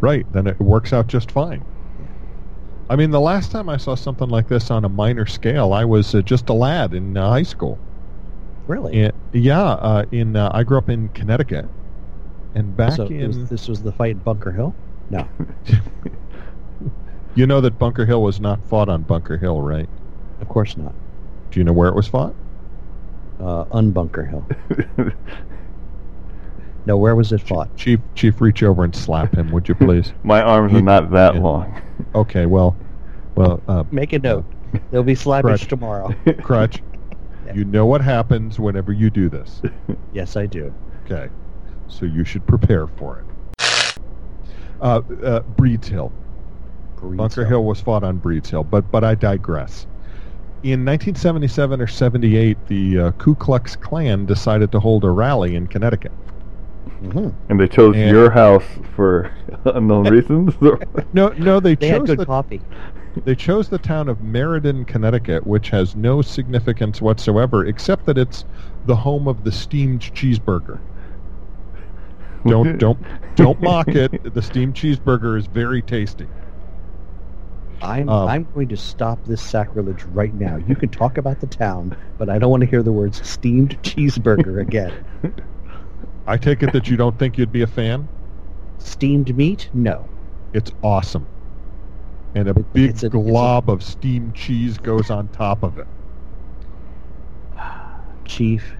Right, 0.00 0.26
then 0.32 0.46
it 0.46 0.60
works 0.60 0.92
out 0.92 1.06
just 1.08 1.32
fine. 1.32 1.64
I 2.90 2.96
mean, 2.96 3.10
the 3.10 3.20
last 3.20 3.50
time 3.50 3.68
I 3.68 3.76
saw 3.76 3.94
something 3.94 4.28
like 4.28 4.48
this 4.48 4.70
on 4.70 4.84
a 4.84 4.88
minor 4.88 5.26
scale, 5.26 5.72
I 5.72 5.84
was 5.84 6.14
uh, 6.14 6.22
just 6.22 6.48
a 6.48 6.52
lad 6.52 6.92
in 6.92 7.16
uh, 7.16 7.28
high 7.30 7.42
school. 7.42 7.78
Really? 8.66 9.04
And, 9.04 9.12
yeah, 9.32 9.62
uh, 9.62 10.04
in 10.10 10.36
uh, 10.36 10.50
I 10.52 10.64
grew 10.64 10.78
up 10.78 10.88
in 10.88 11.08
Connecticut, 11.08 11.66
and 12.54 12.76
back 12.76 12.92
so 12.92 13.06
in 13.06 13.28
was, 13.28 13.48
this 13.48 13.68
was 13.68 13.82
the 13.82 13.92
fight 13.92 14.16
at 14.16 14.24
Bunker 14.24 14.52
Hill. 14.52 14.74
No, 15.10 15.26
you 17.34 17.46
know 17.46 17.60
that 17.60 17.78
Bunker 17.78 18.06
Hill 18.06 18.22
was 18.22 18.40
not 18.40 18.62
fought 18.64 18.88
on 18.88 19.02
Bunker 19.02 19.36
Hill, 19.36 19.60
right? 19.60 19.88
of 20.40 20.48
course 20.48 20.76
not. 20.76 20.94
Do 21.50 21.60
you 21.60 21.64
know 21.64 21.72
where 21.72 21.88
it 21.88 21.94
was 21.94 22.06
fought? 22.06 22.34
Uh, 23.40 23.64
unbunker 23.66 24.28
Hill. 24.28 25.12
No, 26.86 26.96
where 26.96 27.16
was 27.16 27.32
it 27.32 27.40
fought? 27.40 27.74
Chief, 27.76 28.00
Chief, 28.14 28.40
reach 28.40 28.62
over 28.62 28.84
and 28.84 28.94
slap 28.94 29.34
him, 29.34 29.50
would 29.52 29.68
you 29.68 29.74
please? 29.74 30.12
My 30.22 30.42
arms 30.42 30.74
are 30.74 30.82
not 30.82 31.10
that 31.12 31.34
yeah. 31.34 31.40
long. 31.40 31.82
Okay, 32.14 32.46
well, 32.46 32.76
well, 33.34 33.62
uh, 33.68 33.84
Make 33.90 34.12
a 34.12 34.18
note. 34.18 34.44
There'll 34.90 35.04
be 35.04 35.14
slappage 35.14 35.42
Correct. 35.42 35.68
tomorrow. 35.68 36.14
Crutch, 36.42 36.82
Yeah. 37.46 37.54
you 37.54 37.64
know 37.64 37.84
what 37.86 38.00
happens 38.00 38.58
whenever 38.58 38.92
you 38.92 39.10
do 39.10 39.28
this. 39.28 39.60
yes, 40.14 40.36
I 40.36 40.46
do. 40.46 40.72
Okay, 41.04 41.28
so 41.88 42.06
you 42.06 42.24
should 42.24 42.46
prepare 42.46 42.86
for 42.86 43.18
it. 43.18 43.98
Uh, 44.80 45.00
uh, 45.22 45.40
Breeds 45.40 45.88
Hill. 45.88 46.10
Breeds 46.96 47.16
Bunker 47.18 47.44
Hill 47.44 47.64
was 47.64 47.80
fought 47.80 48.02
on 48.02 48.16
Breeds 48.18 48.48
Hill, 48.50 48.64
but 48.64 48.90
but 48.90 49.04
I 49.04 49.14
digress. 49.14 49.86
In 50.62 50.84
1977 50.86 51.82
or 51.82 51.86
78, 51.86 52.56
the 52.68 52.98
uh, 52.98 53.10
Ku 53.12 53.34
Klux 53.34 53.76
Klan 53.76 54.24
decided 54.24 54.72
to 54.72 54.80
hold 54.80 55.04
a 55.04 55.10
rally 55.10 55.54
in 55.54 55.66
Connecticut. 55.66 56.12
Hmm 57.00 57.28
and 57.48 57.60
they 57.60 57.68
chose 57.68 57.94
And- 57.96 58.08
your 58.10 58.30
house 58.30 58.64
for 58.96 59.30
unknown 59.64 60.04
reasons. 60.10 60.54
No, 61.12 61.28
no, 61.30 61.60
they, 61.60 61.74
They 61.74 61.88
had 61.88 61.98
chose 62.00 62.06
good 62.08 62.18
the 62.20 62.26
coffee. 62.26 62.60
they 63.24 63.34
chose 63.36 63.68
the 63.68 63.78
town 63.78 64.08
of 64.08 64.20
Meriden, 64.22 64.84
Connecticut, 64.84 65.46
which 65.46 65.70
has 65.70 65.94
no 65.94 66.22
significance 66.22 67.00
whatsoever 67.00 67.66
except 67.66 68.06
that 68.06 68.18
it's 68.18 68.44
the 68.86 68.96
home 68.96 69.28
of 69.28 69.44
the 69.44 69.52
steamed 69.52 70.00
cheeseburger. 70.00 70.80
Don't 72.46 72.78
don't 72.78 72.98
don't 73.36 73.60
mock 73.62 73.88
it. 73.88 74.34
The 74.34 74.42
steamed 74.42 74.74
cheeseburger 74.74 75.38
is 75.38 75.46
very 75.46 75.80
tasty. 75.82 76.26
I'm 77.80 78.08
Um, 78.08 78.28
I'm 78.28 78.46
going 78.54 78.68
to 78.68 78.76
stop 78.76 79.24
this 79.24 79.40
sacrilege 79.42 80.02
right 80.04 80.32
now. 80.34 80.56
You 80.56 80.74
can 80.74 80.88
talk 80.88 81.16
about 81.18 81.40
the 81.40 81.46
town, 81.46 81.96
but 82.18 82.28
I 82.28 82.38
don't 82.38 82.50
want 82.50 82.62
to 82.62 82.66
hear 82.66 82.82
the 82.82 82.92
words 82.92 83.26
steamed 83.26 83.80
cheeseburger 83.82 84.60
again. 84.60 84.92
I 86.26 86.36
take 86.36 86.62
it 86.62 86.72
that 86.72 86.88
you 86.88 86.96
don't 86.96 87.18
think 87.18 87.36
you'd 87.38 87.52
be 87.52 87.62
a 87.62 87.66
fan. 87.66 88.08
Steamed 88.78 89.36
meat? 89.36 89.68
No. 89.74 90.08
It's 90.52 90.72
awesome. 90.82 91.26
And 92.34 92.48
a 92.48 92.54
big 92.54 92.90
it's 92.90 93.02
a- 93.02 93.06
it's 93.06 93.14
a- 93.14 93.18
glob 93.18 93.68
of 93.70 93.82
steamed 93.82 94.34
cheese 94.34 94.78
goes 94.78 95.10
on 95.10 95.28
top 95.28 95.62
of 95.62 95.78
it. 95.78 95.86
Chief, 98.24 98.74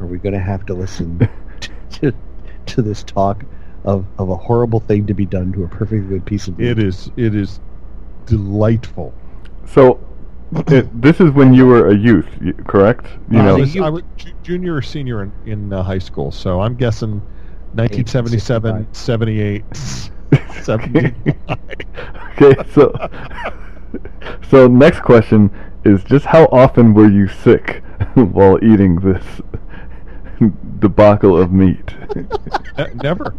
are 0.00 0.06
we 0.06 0.18
going 0.18 0.32
to 0.34 0.38
have 0.38 0.64
to 0.66 0.74
listen 0.74 1.28
to, 1.90 2.14
to 2.66 2.82
this 2.82 3.02
talk 3.02 3.44
of, 3.84 4.06
of 4.18 4.28
a 4.30 4.36
horrible 4.36 4.80
thing 4.80 5.06
to 5.06 5.14
be 5.14 5.26
done 5.26 5.52
to 5.52 5.64
a 5.64 5.68
perfectly 5.68 6.00
good 6.08 6.24
piece 6.24 6.48
of 6.48 6.58
meat? 6.58 6.68
It 6.68 6.78
is 6.78 7.10
it 7.16 7.34
is 7.34 7.60
delightful. 8.26 9.12
so, 9.66 9.98
it, 10.68 11.00
this 11.02 11.20
is 11.20 11.30
when 11.32 11.52
you 11.54 11.66
were 11.66 11.88
a 11.88 11.96
youth, 11.96 12.26
correct? 12.66 13.06
You 13.30 13.38
I 13.38 13.44
know, 13.44 13.56
was, 13.58 13.76
I 13.76 13.88
was 13.88 14.02
ju- 14.16 14.32
junior 14.42 14.76
or 14.76 14.82
senior 14.82 15.22
in, 15.22 15.32
in 15.46 15.72
uh, 15.72 15.82
high 15.82 15.98
school, 15.98 16.30
so 16.30 16.60
I'm 16.60 16.74
guessing 16.74 17.20
1977, 17.74 18.86
78, 18.92 19.64
79. 20.62 21.14
okay. 22.40 22.54
So, 22.72 22.92
so 24.48 24.66
next 24.66 25.00
question 25.00 25.50
is 25.84 26.04
just 26.04 26.24
how 26.26 26.44
often 26.46 26.94
were 26.94 27.10
you 27.10 27.28
sick 27.28 27.82
while 28.14 28.62
eating 28.64 28.96
this 28.96 29.24
debacle 30.78 31.36
of 31.36 31.52
meat? 31.52 31.94
Ne- 32.78 32.94
Never. 33.02 33.34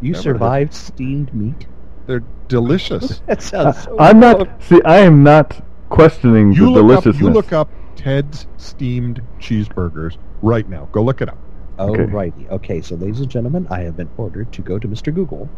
you 0.00 0.12
Never. 0.12 0.22
survived 0.22 0.74
steamed 0.74 1.32
meat? 1.34 1.66
They're 2.06 2.22
delicious. 2.48 3.20
That 3.26 3.42
sounds 3.42 3.82
so 3.84 3.96
I'm 3.98 4.18
not. 4.20 4.62
See, 4.62 4.80
I 4.84 4.98
am 5.00 5.22
not 5.22 5.62
questioning 5.88 6.52
You 6.52 6.66
the 6.74 6.82
look, 6.82 6.98
up, 6.98 7.02
deliciousness. 7.04 7.20
you 7.20 7.30
look 7.30 7.52
up 7.52 7.68
Ted's 7.96 8.46
steamed 8.56 9.20
cheeseburgers 9.38 10.16
right 10.42 10.68
now. 10.68 10.88
Go 10.92 11.02
look 11.02 11.20
it 11.20 11.28
up. 11.28 11.38
Okay. 11.78 12.02
Alrighty. 12.02 12.48
Okay, 12.50 12.80
so 12.80 12.94
ladies 12.96 13.20
and 13.20 13.30
gentlemen, 13.30 13.66
I 13.70 13.80
have 13.80 13.96
been 13.96 14.10
ordered 14.16 14.52
to 14.52 14.62
go 14.62 14.78
to 14.78 14.86
Mr. 14.88 15.14
Google, 15.14 15.48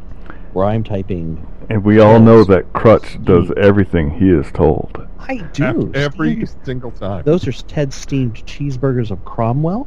where 0.53 0.67
I'm 0.67 0.85
typing. 0.85 1.45
and 1.69 1.83
we 1.85 1.99
all 2.01 2.21
know 2.21 2.45
that 2.45 2.73
Crutch 2.73 3.23
does 3.25 3.51
everything 3.57 4.11
he 4.11 4.31
is 4.31 4.51
told. 4.53 5.07
I 5.19 5.39
do. 5.53 5.91
Every 5.95 6.47
steamed- 6.47 6.65
single 6.65 6.91
time. 6.93 7.25
Those 7.25 7.47
are 7.49 7.53
Ted's 7.53 7.95
steamed 7.97 8.37
cheeseburgers 8.47 9.11
of 9.11 9.25
Cromwell. 9.25 9.87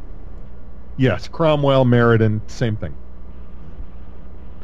yes, 0.98 1.28
Cromwell, 1.28 1.86
Meriden, 1.86 2.42
same 2.48 2.76
thing. 2.76 2.96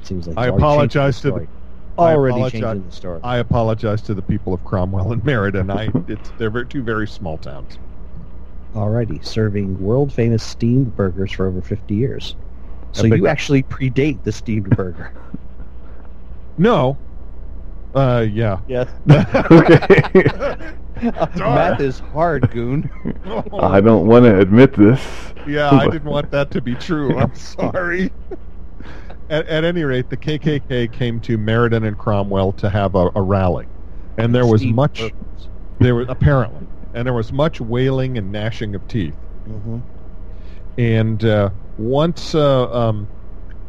Seems 0.03 0.27
like 0.27 0.37
I 0.37 0.47
apologize 0.47 1.21
to 1.21 1.27
the 1.27 1.29
the- 1.31 1.35
story. 1.45 1.47
I 1.47 1.60
Already 1.97 2.35
apologize- 2.35 2.61
changing 2.61 2.85
the 2.89 2.95
story. 2.95 3.19
I 3.23 3.37
apologize 3.37 4.01
to 4.03 4.13
the 4.13 4.21
people 4.21 4.53
of 4.53 4.63
Cromwell 4.63 5.11
and 5.11 5.23
Meriden. 5.23 5.69
I, 5.69 5.89
it's, 6.07 6.31
they're 6.37 6.49
very, 6.49 6.65
two 6.65 6.81
very 6.83 7.07
small 7.07 7.37
towns. 7.37 7.77
Alrighty, 8.73 9.23
serving 9.25 9.81
world 9.81 10.13
famous 10.13 10.43
steamed 10.43 10.95
burgers 10.95 11.31
for 11.33 11.45
over 11.47 11.61
50 11.61 11.93
years. 11.93 12.35
So 12.93 13.05
you 13.05 13.27
actually 13.27 13.63
predate 13.63 14.23
the 14.23 14.31
steamed 14.31 14.69
burger. 14.75 15.13
No. 16.57 16.97
Uh, 17.95 18.25
yeah. 18.31 18.59
yes. 18.67 18.87
okay. 19.09 20.73
Math 21.37 21.79
is 21.79 21.99
hard, 21.99 22.51
goon. 22.51 22.89
I 23.59 23.81
don't 23.81 24.05
want 24.05 24.25
to 24.25 24.37
admit 24.37 24.73
this. 24.73 25.01
Yeah, 25.47 25.71
I 25.71 25.87
didn't 25.89 26.09
want 26.09 26.29
that 26.31 26.51
to 26.51 26.61
be 26.61 26.75
true. 26.75 27.17
I'm 27.17 27.33
sorry. 27.33 28.11
At, 29.31 29.47
at 29.47 29.63
any 29.63 29.83
rate, 29.83 30.09
the 30.09 30.17
KKK 30.17 30.91
came 30.91 31.19
to 31.21 31.37
Meriden 31.37 31.85
and 31.85 31.97
Cromwell 31.97 32.51
to 32.53 32.69
have 32.69 32.95
a, 32.95 33.09
a 33.15 33.21
rally, 33.21 33.65
and 34.17 34.35
there 34.35 34.45
was 34.45 34.59
Steamed 34.61 34.75
much. 34.75 34.99
burgers. 34.99 35.47
There 35.79 35.95
was 35.95 36.07
apparently, 36.09 36.67
and 36.93 37.05
there 37.07 37.13
was 37.13 37.31
much 37.31 37.61
wailing 37.61 38.17
and 38.17 38.31
gnashing 38.31 38.75
of 38.75 38.85
teeth. 38.89 39.13
Mhm. 39.47 39.81
And 40.77 41.23
uh, 41.25 41.49
once 41.77 42.35
uh, 42.35 42.71
um, 42.73 43.07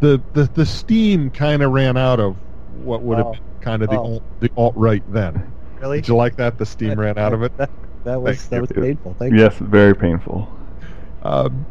the, 0.00 0.20
the 0.34 0.44
the 0.54 0.66
steam 0.66 1.30
kind 1.30 1.62
of 1.62 1.70
ran 1.70 1.96
out 1.96 2.18
of 2.20 2.36
what 2.82 3.02
would 3.02 3.18
have 3.18 3.26
Oh. 3.28 3.32
been 3.32 3.40
kind 3.60 3.82
of 3.82 3.88
the 3.90 3.96
Oh. 3.98 4.04
alt, 4.14 4.22
the 4.40 4.50
alt 4.56 4.74
right 4.76 5.02
then. 5.12 5.50
Really? 5.80 5.98
Did 5.98 6.08
you 6.08 6.16
like 6.16 6.36
that? 6.36 6.58
The 6.58 6.66
steam 6.66 6.98
ran 6.98 7.18
out 7.18 7.32
of 7.32 7.42
it. 7.44 7.56
That, 7.56 7.70
that 8.04 8.20
was 8.20 8.36
Thank 8.44 8.50
that 8.50 8.56
you. 8.56 8.80
was 8.80 8.86
painful. 8.88 9.16
Thank 9.18 9.34
you. 9.34 9.38
Yes, 9.40 9.54
very 9.58 9.94
painful. 9.94 10.48
Um, 11.22 11.64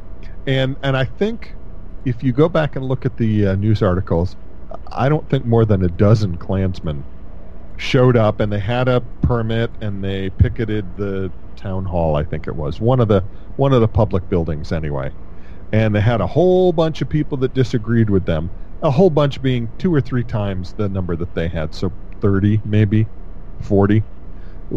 and 0.47 0.77
and 0.81 0.95
I 0.95 1.03
think 1.03 1.55
if 2.05 2.23
you 2.23 2.33
go 2.33 2.49
back 2.49 2.75
and 2.75 2.85
look 2.85 3.05
at 3.05 3.17
the 3.17 3.47
uh, 3.47 3.55
news 3.55 3.81
articles, 3.81 4.35
I 4.91 5.09
don't 5.09 5.29
think 5.29 5.45
more 5.45 5.65
than 5.65 5.83
a 5.83 5.89
dozen 5.89 6.37
Klansmen 6.37 7.05
showed 7.77 8.15
up 8.17 8.39
and 8.39 8.51
they 8.51 8.59
had 8.59 8.87
a 8.87 9.01
permit 9.21 9.75
and 9.81 10.03
they 10.03 10.29
picketed 10.31 10.95
the 10.97 11.33
town 11.55 11.85
hall. 11.85 12.15
I 12.15 12.23
think 12.23 12.47
it 12.47 12.55
was 12.55 12.79
one 12.79 12.99
of 12.99 13.07
the 13.07 13.23
one 13.55 13.73
of 13.73 13.81
the 13.81 13.87
public 13.87 14.29
buildings 14.29 14.71
anyway, 14.71 15.11
and 15.71 15.95
they 15.95 16.01
had 16.01 16.21
a 16.21 16.27
whole 16.27 16.73
bunch 16.73 17.01
of 17.01 17.09
people 17.09 17.37
that 17.39 17.53
disagreed 17.53 18.09
with 18.09 18.25
them. 18.25 18.51
A 18.83 18.91
whole 18.91 19.11
bunch 19.11 19.41
being 19.41 19.71
two 19.77 19.93
or 19.93 20.01
three 20.01 20.23
times 20.23 20.73
the 20.73 20.89
number 20.89 21.15
that 21.15 21.33
they 21.35 21.47
had, 21.47 21.73
so 21.75 21.93
thirty 22.21 22.61
maybe, 22.65 23.09
forty. 23.61 24.05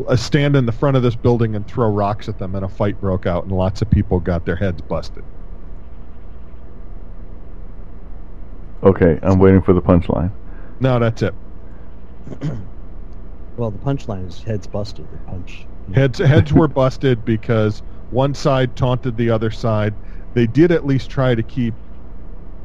Uh, 0.08 0.16
stand 0.16 0.56
in 0.56 0.66
the 0.66 0.72
front 0.72 0.96
of 0.96 1.02
this 1.02 1.16
building 1.16 1.54
and 1.54 1.66
throw 1.68 1.88
rocks 1.88 2.28
at 2.28 2.38
them, 2.38 2.54
and 2.54 2.64
a 2.64 2.68
fight 2.68 3.00
broke 3.00 3.26
out, 3.26 3.44
and 3.44 3.52
lots 3.52 3.80
of 3.82 3.90
people 3.90 4.20
got 4.20 4.44
their 4.44 4.56
heads 4.56 4.82
busted. 4.82 5.24
Okay, 8.84 9.18
I'm 9.22 9.38
waiting 9.38 9.62
for 9.62 9.72
the 9.72 9.80
punchline. 9.80 10.30
No, 10.80 10.98
that's 10.98 11.22
it. 11.22 11.34
Well, 13.56 13.70
the 13.70 13.78
punchline 13.78 14.26
is 14.26 14.42
heads 14.42 14.66
busted. 14.66 15.06
The 15.12 15.18
punch. 15.30 15.64
Heads 15.94 16.18
heads 16.18 16.52
were 16.52 16.66
busted 16.82 17.24
because 17.24 17.82
one 18.10 18.34
side 18.34 18.74
taunted 18.74 19.16
the 19.16 19.30
other 19.30 19.50
side. 19.52 19.94
They 20.34 20.48
did 20.48 20.72
at 20.72 20.84
least 20.84 21.08
try 21.08 21.36
to 21.36 21.42
keep 21.42 21.72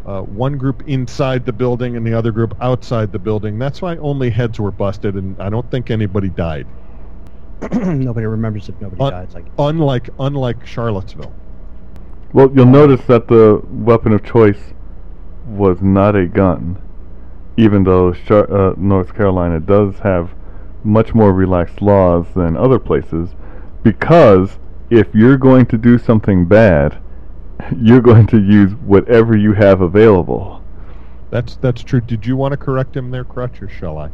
uh, 0.07 0.21
one 0.21 0.57
group 0.57 0.81
inside 0.87 1.45
the 1.45 1.53
building 1.53 1.95
and 1.95 2.07
the 2.07 2.13
other 2.13 2.31
group 2.31 2.57
outside 2.61 3.11
the 3.11 3.19
building. 3.19 3.59
That's 3.59 3.83
why 3.83 3.97
only 3.97 4.31
heads 4.31 4.59
were 4.59 4.71
busted, 4.71 5.13
and 5.13 5.39
I 5.39 5.49
don't 5.49 5.69
think 5.69 5.91
anybody 5.91 6.29
died. 6.29 6.65
nobody 7.71 8.25
remembers 8.25 8.67
if 8.69 8.81
nobody 8.81 9.01
Un- 9.01 9.11
died. 9.11 9.33
Like 9.35 9.45
Unlike 9.59 10.09
unlike 10.17 10.65
Charlottesville. 10.65 11.33
Well, 12.33 12.49
you'll 12.55 12.65
notice 12.65 13.01
that 13.05 13.27
the 13.27 13.61
weapon 13.69 14.13
of 14.13 14.23
choice 14.23 14.59
was 15.49 15.81
not 15.81 16.15
a 16.15 16.27
gun, 16.27 16.81
even 17.57 17.83
though 17.83 18.13
Char- 18.13 18.51
uh, 18.51 18.73
North 18.77 19.13
Carolina 19.13 19.59
does 19.59 19.99
have 19.99 20.33
much 20.83 21.13
more 21.13 21.33
relaxed 21.33 21.81
laws 21.81 22.27
than 22.35 22.55
other 22.55 22.79
places, 22.79 23.29
because 23.83 24.57
if 24.89 25.13
you're 25.13 25.37
going 25.37 25.65
to 25.67 25.77
do 25.77 25.97
something 25.97 26.45
bad, 26.45 26.97
you're 27.77 28.01
going 28.01 28.27
to 28.27 28.39
use 28.39 28.73
whatever 28.75 29.35
you 29.35 29.53
have 29.53 29.81
available. 29.81 30.63
That's 31.31 31.55
that's 31.57 31.83
true. 31.83 32.01
Did 32.01 32.25
you 32.25 32.35
want 32.35 32.53
to 32.53 32.57
correct 32.57 32.95
him 32.95 33.11
there, 33.11 33.23
Crutch, 33.23 33.61
or 33.61 33.69
shall 33.69 33.97
I? 33.97 34.09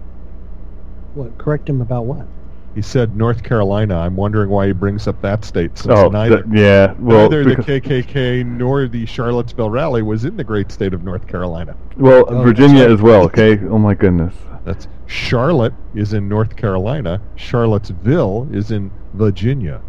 what? 1.16 1.38
Correct 1.38 1.70
him 1.70 1.82
about 1.82 2.06
what? 2.06 2.28
He 2.76 2.82
said 2.82 3.16
North 3.16 3.42
Carolina. 3.42 3.98
I'm 4.00 4.18
wondering 4.18 4.50
why 4.50 4.68
he 4.68 4.74
brings 4.74 5.08
up 5.08 5.22
that 5.22 5.46
state 5.46 5.78
since 5.78 5.98
oh, 5.98 6.10
neither 6.10 6.44
th- 6.44 6.56
yeah. 6.60 6.94
Well, 7.00 7.30
neither 7.30 7.46
the 7.46 7.56
KKK 7.56 8.46
nor 8.46 8.88
the 8.88 9.06
Charlottesville 9.06 9.70
rally 9.70 10.02
was 10.02 10.26
in 10.26 10.36
the 10.36 10.44
great 10.44 10.72
state 10.74 10.94
of 10.94 11.02
North 11.02 11.26
Carolina. 11.26 11.76
well, 11.96 12.26
Oh, 12.28 12.44
Virginia 12.44 12.82
right. 12.84 12.92
as 12.92 13.02
well. 13.02 13.24
Okay. 13.24 13.58
Oh 13.70 13.78
my 13.80 13.94
goodness. 13.94 14.36
That's 14.66 14.88
Charlotte 15.08 15.74
is 15.94 16.12
in 16.14 16.28
North 16.28 16.56
Carolina. 16.58 17.22
Charlottesville 17.36 18.50
is 18.52 18.72
in 18.72 18.92
Virginia. 19.14 19.82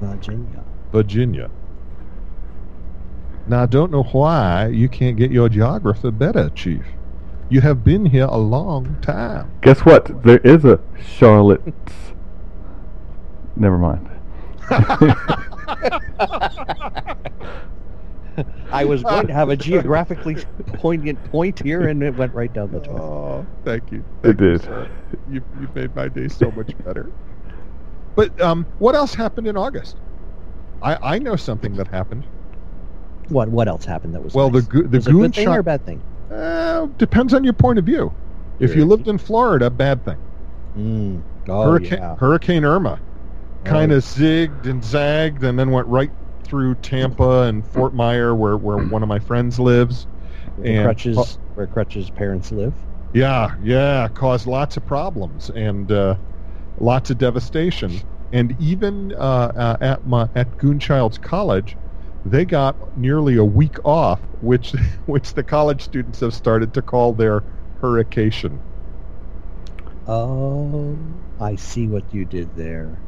Virginia. 0.00 0.64
Virginia. 0.90 1.50
Now, 3.46 3.64
I 3.64 3.66
don't 3.66 3.90
know 3.90 4.04
why 4.04 4.68
you 4.68 4.88
can't 4.88 5.16
get 5.16 5.30
your 5.32 5.48
geography 5.48 6.10
better, 6.10 6.48
Chief. 6.50 6.84
You 7.50 7.60
have 7.60 7.84
been 7.84 8.06
here 8.06 8.24
a 8.26 8.38
long 8.38 8.96
time. 9.02 9.50
Guess 9.60 9.80
what? 9.80 10.22
There 10.22 10.38
is 10.38 10.64
a 10.64 10.80
Charlotte's. 11.04 12.11
Never 13.62 13.78
mind. 13.78 14.08
I 18.72 18.84
was 18.84 19.04
going 19.04 19.28
to 19.28 19.32
have 19.32 19.50
a 19.50 19.56
geographically 19.56 20.36
poignant 20.74 21.22
point 21.30 21.60
here, 21.62 21.86
and 21.86 22.02
it 22.02 22.16
went 22.16 22.34
right 22.34 22.52
down 22.52 22.72
the 22.72 22.80
toilet. 22.80 23.00
Oh, 23.00 23.46
thank 23.64 23.92
you. 23.92 24.04
It 24.24 24.36
Thank 24.36 24.40
you, 24.40 24.50
did. 24.50 24.62
sir. 24.62 24.90
You, 25.30 25.44
you 25.60 25.68
made 25.76 25.94
my 25.94 26.08
day 26.08 26.26
so 26.26 26.50
much 26.50 26.72
better. 26.84 27.08
But 28.16 28.38
um, 28.40 28.66
what 28.78 28.96
else 28.96 29.14
happened 29.14 29.46
in 29.46 29.56
August? 29.56 30.00
I, 30.82 30.98
I 31.00 31.18
know 31.20 31.36
something 31.36 31.76
that 31.76 31.86
happened. 31.86 32.24
What? 33.28 33.48
What 33.48 33.68
else 33.68 33.84
happened 33.84 34.14
that 34.16 34.24
was 34.24 34.34
Well, 34.34 34.50
the 34.50 34.58
nice? 34.58 34.66
goo- 34.66 34.88
the 34.88 34.96
was 34.96 35.06
it 35.06 35.10
a 35.10 35.12
goon 35.12 35.22
good 35.22 35.34
thing 35.36 35.44
shot- 35.44 35.56
or 35.56 35.60
a 35.60 35.64
bad 35.64 35.84
thing? 35.84 36.02
Uh, 36.32 36.88
depends 36.98 37.32
on 37.32 37.44
your 37.44 37.52
point 37.52 37.78
of 37.78 37.84
view. 37.84 38.12
If 38.58 38.74
you 38.74 38.84
lived 38.86 39.06
in 39.06 39.18
Florida, 39.18 39.70
bad 39.70 40.04
thing. 40.04 40.18
Mm. 40.76 41.22
Oh 41.48 41.64
Hurricane, 41.64 41.98
yeah. 41.98 42.16
Hurricane 42.16 42.64
Irma 42.64 42.98
kind 43.64 43.92
of 43.92 44.02
zigged 44.02 44.66
and 44.66 44.84
zagged 44.84 45.44
and 45.44 45.58
then 45.58 45.70
went 45.70 45.86
right 45.88 46.10
through 46.44 46.74
Tampa 46.76 47.42
and 47.42 47.66
Fort 47.66 47.94
Myer, 47.94 48.34
where, 48.34 48.56
where 48.56 48.78
one 48.78 49.02
of 49.02 49.08
my 49.08 49.18
friends 49.18 49.58
lives. 49.58 50.06
where 50.56 50.66
and- 50.68 50.84
Crutch's 50.84 51.38
where 51.54 51.66
Crutch's 51.66 52.10
parents 52.10 52.50
live. 52.52 52.74
Yeah, 53.14 53.54
yeah, 53.62 54.08
caused 54.08 54.46
lots 54.46 54.76
of 54.78 54.86
problems 54.86 55.50
and 55.50 55.90
uh, 55.92 56.16
lots 56.80 57.10
of 57.10 57.18
devastation. 57.18 58.02
And 58.32 58.56
even 58.58 59.12
uh, 59.18 59.52
uh, 59.54 59.76
at 59.82 60.06
my 60.06 60.28
at 60.34 60.56
Goonchild's 60.56 61.18
college, 61.18 61.76
they 62.24 62.46
got 62.46 62.96
nearly 62.96 63.36
a 63.36 63.44
week 63.44 63.76
off, 63.84 64.20
which 64.40 64.70
which 65.06 65.34
the 65.34 65.42
college 65.42 65.82
students 65.82 66.20
have 66.20 66.32
started 66.32 66.72
to 66.74 66.80
call 66.82 67.12
their 67.12 67.42
hurricane. 67.82 68.60
Oh, 70.06 70.96
I 71.38 71.56
see 71.56 71.86
what 71.86 72.12
you 72.14 72.24
did 72.24 72.56
there. 72.56 72.98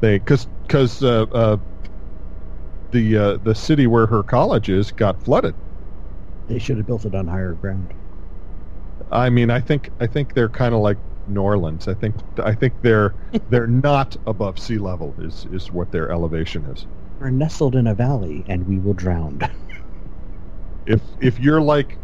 They 0.00 0.18
because 0.18 0.46
because 0.66 1.02
uh, 1.02 1.26
uh, 1.32 1.56
the 2.92 3.16
uh, 3.16 3.38
the 3.44 3.54
city 3.54 3.86
where 3.86 4.06
her 4.06 4.22
college 4.22 4.68
is 4.68 4.90
got 4.92 5.22
flooded. 5.22 5.54
They 6.48 6.58
should 6.58 6.78
have 6.78 6.86
built 6.86 7.04
it 7.04 7.14
on 7.14 7.26
higher 7.28 7.52
ground. 7.54 7.92
I 9.10 9.30
mean, 9.30 9.50
I 9.50 9.60
think 9.60 9.90
I 10.00 10.06
think 10.06 10.34
they're 10.34 10.48
kind 10.48 10.74
of 10.74 10.80
like 10.80 10.98
New 11.26 11.40
Orleans. 11.40 11.88
I 11.88 11.94
think 11.94 12.14
I 12.42 12.54
think 12.54 12.74
they're 12.82 13.14
they're 13.48 13.66
not 13.66 14.16
above 14.26 14.58
sea 14.58 14.78
level. 14.78 15.14
Is 15.18 15.46
is 15.52 15.70
what 15.72 15.90
their 15.92 16.10
elevation 16.10 16.64
is. 16.66 16.86
We're 17.20 17.30
nestled 17.30 17.76
in 17.76 17.86
a 17.86 17.94
valley, 17.94 18.44
and 18.48 18.66
we 18.66 18.78
will 18.78 18.94
drown. 18.94 19.40
If 20.86 21.02
if 21.20 21.38
you're 21.38 21.60
like 21.60 21.98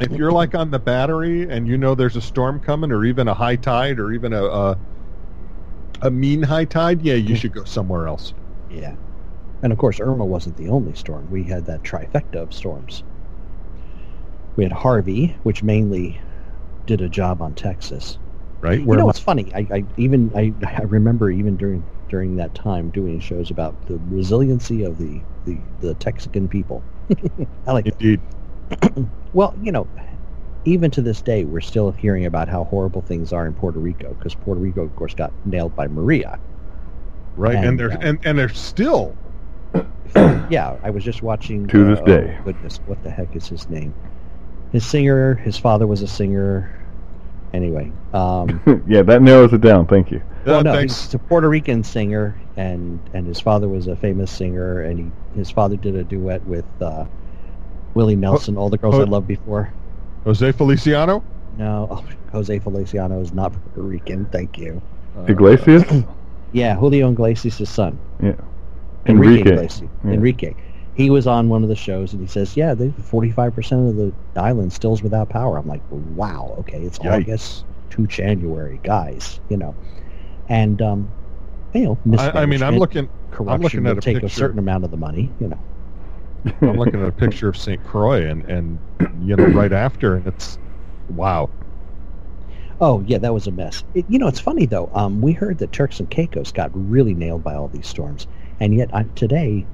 if 0.00 0.12
you're 0.12 0.32
like 0.32 0.54
on 0.54 0.70
the 0.70 0.78
battery 0.78 1.48
and 1.50 1.66
you 1.66 1.76
know 1.76 1.94
there's 1.94 2.16
a 2.16 2.22
storm 2.22 2.60
coming, 2.60 2.90
or 2.90 3.04
even 3.04 3.28
a 3.28 3.34
high 3.34 3.56
tide, 3.56 3.98
or 3.98 4.12
even 4.12 4.32
a 4.32 4.44
a, 4.44 4.78
a 6.02 6.10
mean 6.10 6.42
high 6.42 6.66
tide, 6.66 7.02
yeah, 7.02 7.14
you 7.14 7.34
should 7.34 7.52
go 7.52 7.64
somewhere 7.64 8.06
else. 8.08 8.34
yeah. 8.68 8.96
And 9.62 9.72
of 9.72 9.78
course, 9.78 10.00
Irma 10.00 10.26
wasn't 10.26 10.56
the 10.56 10.68
only 10.68 10.94
storm. 10.94 11.28
We 11.30 11.44
had 11.44 11.64
that 11.66 11.82
trifecta 11.82 12.36
of 12.42 12.52
storms. 12.54 13.04
We 14.56 14.64
had 14.64 14.72
Harvey, 14.72 15.36
which 15.42 15.62
mainly 15.62 16.20
did 16.86 17.00
a 17.00 17.08
job 17.08 17.42
on 17.42 17.54
Texas. 17.54 18.18
Right? 18.62 18.80
you 18.80 18.86
Where 18.86 18.98
know, 18.98 19.08
it's 19.10 19.18
funny. 19.18 19.52
I, 19.54 19.68
I 19.72 19.86
even 19.96 20.32
I, 20.36 20.54
I 20.66 20.82
remember 20.82 21.30
even 21.30 21.56
during 21.56 21.86
during 22.08 22.36
that 22.36 22.54
time 22.54 22.90
doing 22.90 23.20
shows 23.20 23.50
about 23.50 23.76
the 23.86 24.00
resiliency 24.08 24.82
of 24.84 24.98
the 24.98 25.24
the, 25.44 25.64
the 25.80 25.94
Texican 25.96 26.48
people. 26.48 26.86
I 27.66 27.72
like. 27.72 27.86
indeed. 27.86 28.22
Well, 29.32 29.54
you 29.56 29.72
know, 29.72 29.88
even 30.64 30.90
to 30.92 31.02
this 31.02 31.20
day, 31.20 31.44
we're 31.44 31.60
still 31.60 31.90
hearing 31.92 32.26
about 32.26 32.48
how 32.48 32.64
horrible 32.64 33.02
things 33.02 33.32
are 33.32 33.46
in 33.46 33.54
Puerto 33.54 33.78
Rico 33.78 34.14
because 34.14 34.34
Puerto 34.34 34.60
Rico, 34.60 34.82
of 34.82 34.94
course, 34.96 35.14
got 35.14 35.32
nailed 35.44 35.74
by 35.74 35.88
Maria. 35.88 36.38
Right, 37.36 37.56
and, 37.56 37.66
And, 37.66 37.80
they're 37.80 37.92
uh, 37.92 37.98
and, 38.00 38.18
and 38.24 38.38
they're 38.38 38.48
still 38.48 39.16
yeah, 40.50 40.76
I 40.82 40.90
was 40.90 41.04
just 41.04 41.22
watching. 41.22 41.66
To 41.68 41.84
this 41.84 42.00
uh, 42.00 42.04
day. 42.04 42.36
Oh, 42.38 42.44
goodness, 42.44 42.78
what 42.86 43.02
the 43.02 43.10
heck 43.10 43.34
is 43.34 43.48
his 43.48 43.68
name? 43.70 43.94
His 44.72 44.84
singer. 44.86 45.34
His 45.34 45.56
father 45.56 45.86
was 45.86 46.02
a 46.02 46.08
singer. 46.08 46.78
Anyway, 47.52 47.92
um, 48.14 48.82
yeah, 48.86 49.02
that 49.02 49.22
narrows 49.22 49.52
it 49.52 49.60
down. 49.60 49.86
Thank 49.86 50.10
you. 50.10 50.22
well, 50.46 50.60
Uh, 50.60 50.62
no, 50.62 50.72
thanks. 50.72 51.04
he's 51.04 51.14
a 51.14 51.18
Puerto 51.18 51.48
Rican 51.48 51.84
singer, 51.84 52.38
and 52.56 53.00
and 53.14 53.26
his 53.26 53.40
father 53.40 53.68
was 53.68 53.86
a 53.86 53.96
famous 53.96 54.30
singer, 54.30 54.82
and 54.82 54.98
he 54.98 55.38
his 55.38 55.50
father 55.50 55.76
did 55.76 55.96
a 55.96 56.04
duet 56.04 56.44
with 56.46 56.64
uh, 56.80 57.04
Willie 57.94 58.16
Nelson, 58.16 58.56
"All 58.56 58.68
the 58.70 58.78
Girls 58.78 58.94
I. 58.94 59.04
Loved 59.04 59.28
Before." 59.28 59.72
Jose 60.24 60.52
Feliciano. 60.52 61.22
No, 61.58 61.88
oh, 61.90 62.04
Jose 62.32 62.58
Feliciano 62.58 63.20
is 63.20 63.32
not 63.32 63.52
Puerto 63.52 63.82
Rican. 63.82 64.26
Thank 64.26 64.58
you. 64.58 64.80
Uh, 65.16 65.24
Iglesias? 65.24 65.84
Yeah, 66.52 66.76
Julio 66.76 67.10
Iglesias' 67.10 67.68
son, 67.68 67.98
yeah. 68.22 68.34
Enrique, 69.06 69.40
Enrique. 69.40 69.50
Iglesias. 69.52 69.90
Yeah. 70.04 70.12
Enrique. 70.12 70.54
He 70.94 71.08
was 71.08 71.26
on 71.26 71.48
one 71.48 71.62
of 71.62 71.68
the 71.70 71.76
shows, 71.76 72.12
and 72.12 72.20
he 72.20 72.26
says, 72.28 72.56
"Yeah, 72.56 72.74
they 72.74 72.90
forty-five 72.90 73.54
percent 73.54 73.88
of 73.88 73.96
the 73.96 74.12
island 74.36 74.72
still's 74.72 75.02
without 75.02 75.28
power." 75.30 75.56
I'm 75.56 75.66
like, 75.66 75.82
"Wow, 75.90 76.54
okay, 76.60 76.82
it's 76.82 76.98
Yikes. 76.98 77.22
August 77.22 77.64
to 77.90 78.06
January, 78.06 78.78
guys, 78.82 79.40
you 79.48 79.56
know." 79.56 79.74
And 80.48 80.82
um, 80.82 81.08
you 81.72 81.84
know, 81.84 81.98
I, 82.18 82.42
I 82.42 82.46
mean, 82.46 82.62
I'm 82.62 82.74
mismanagement, 82.74 82.80
looking. 82.80 83.08
corruption 83.30 83.62
looking 83.62 83.86
at 83.86 83.90
will 83.92 83.98
a 83.98 84.02
take 84.02 84.14
picture. 84.16 84.26
a 84.26 84.30
certain 84.30 84.58
amount 84.58 84.84
of 84.84 84.90
the 84.90 84.98
money, 84.98 85.30
you 85.40 85.48
know. 85.48 85.58
I'm 86.62 86.76
looking 86.78 87.00
at 87.00 87.08
a 87.08 87.12
picture 87.12 87.48
of 87.48 87.56
St. 87.56 87.82
Croix, 87.82 88.26
and 88.26 88.44
and 88.44 88.80
you 89.20 89.36
know, 89.36 89.46
right 89.46 89.72
after, 89.72 90.16
and 90.16 90.26
it's 90.26 90.58
wow. 91.08 91.50
Oh 92.80 93.00
yeah, 93.06 93.18
that 93.18 93.32
was 93.32 93.46
a 93.46 93.52
mess. 93.52 93.84
It, 93.94 94.06
you 94.08 94.18
know, 94.18 94.26
it's 94.28 94.40
funny 94.40 94.66
though. 94.66 94.90
Um, 94.92 95.20
we 95.20 95.32
heard 95.32 95.58
that 95.58 95.72
Turks 95.72 96.00
and 96.00 96.10
Caicos 96.10 96.52
got 96.52 96.70
really 96.74 97.14
nailed 97.14 97.42
by 97.42 97.54
all 97.54 97.68
these 97.68 97.86
storms, 97.88 98.26
and 98.60 98.74
yet 98.74 98.90
I, 98.94 99.04
today, 99.14 99.66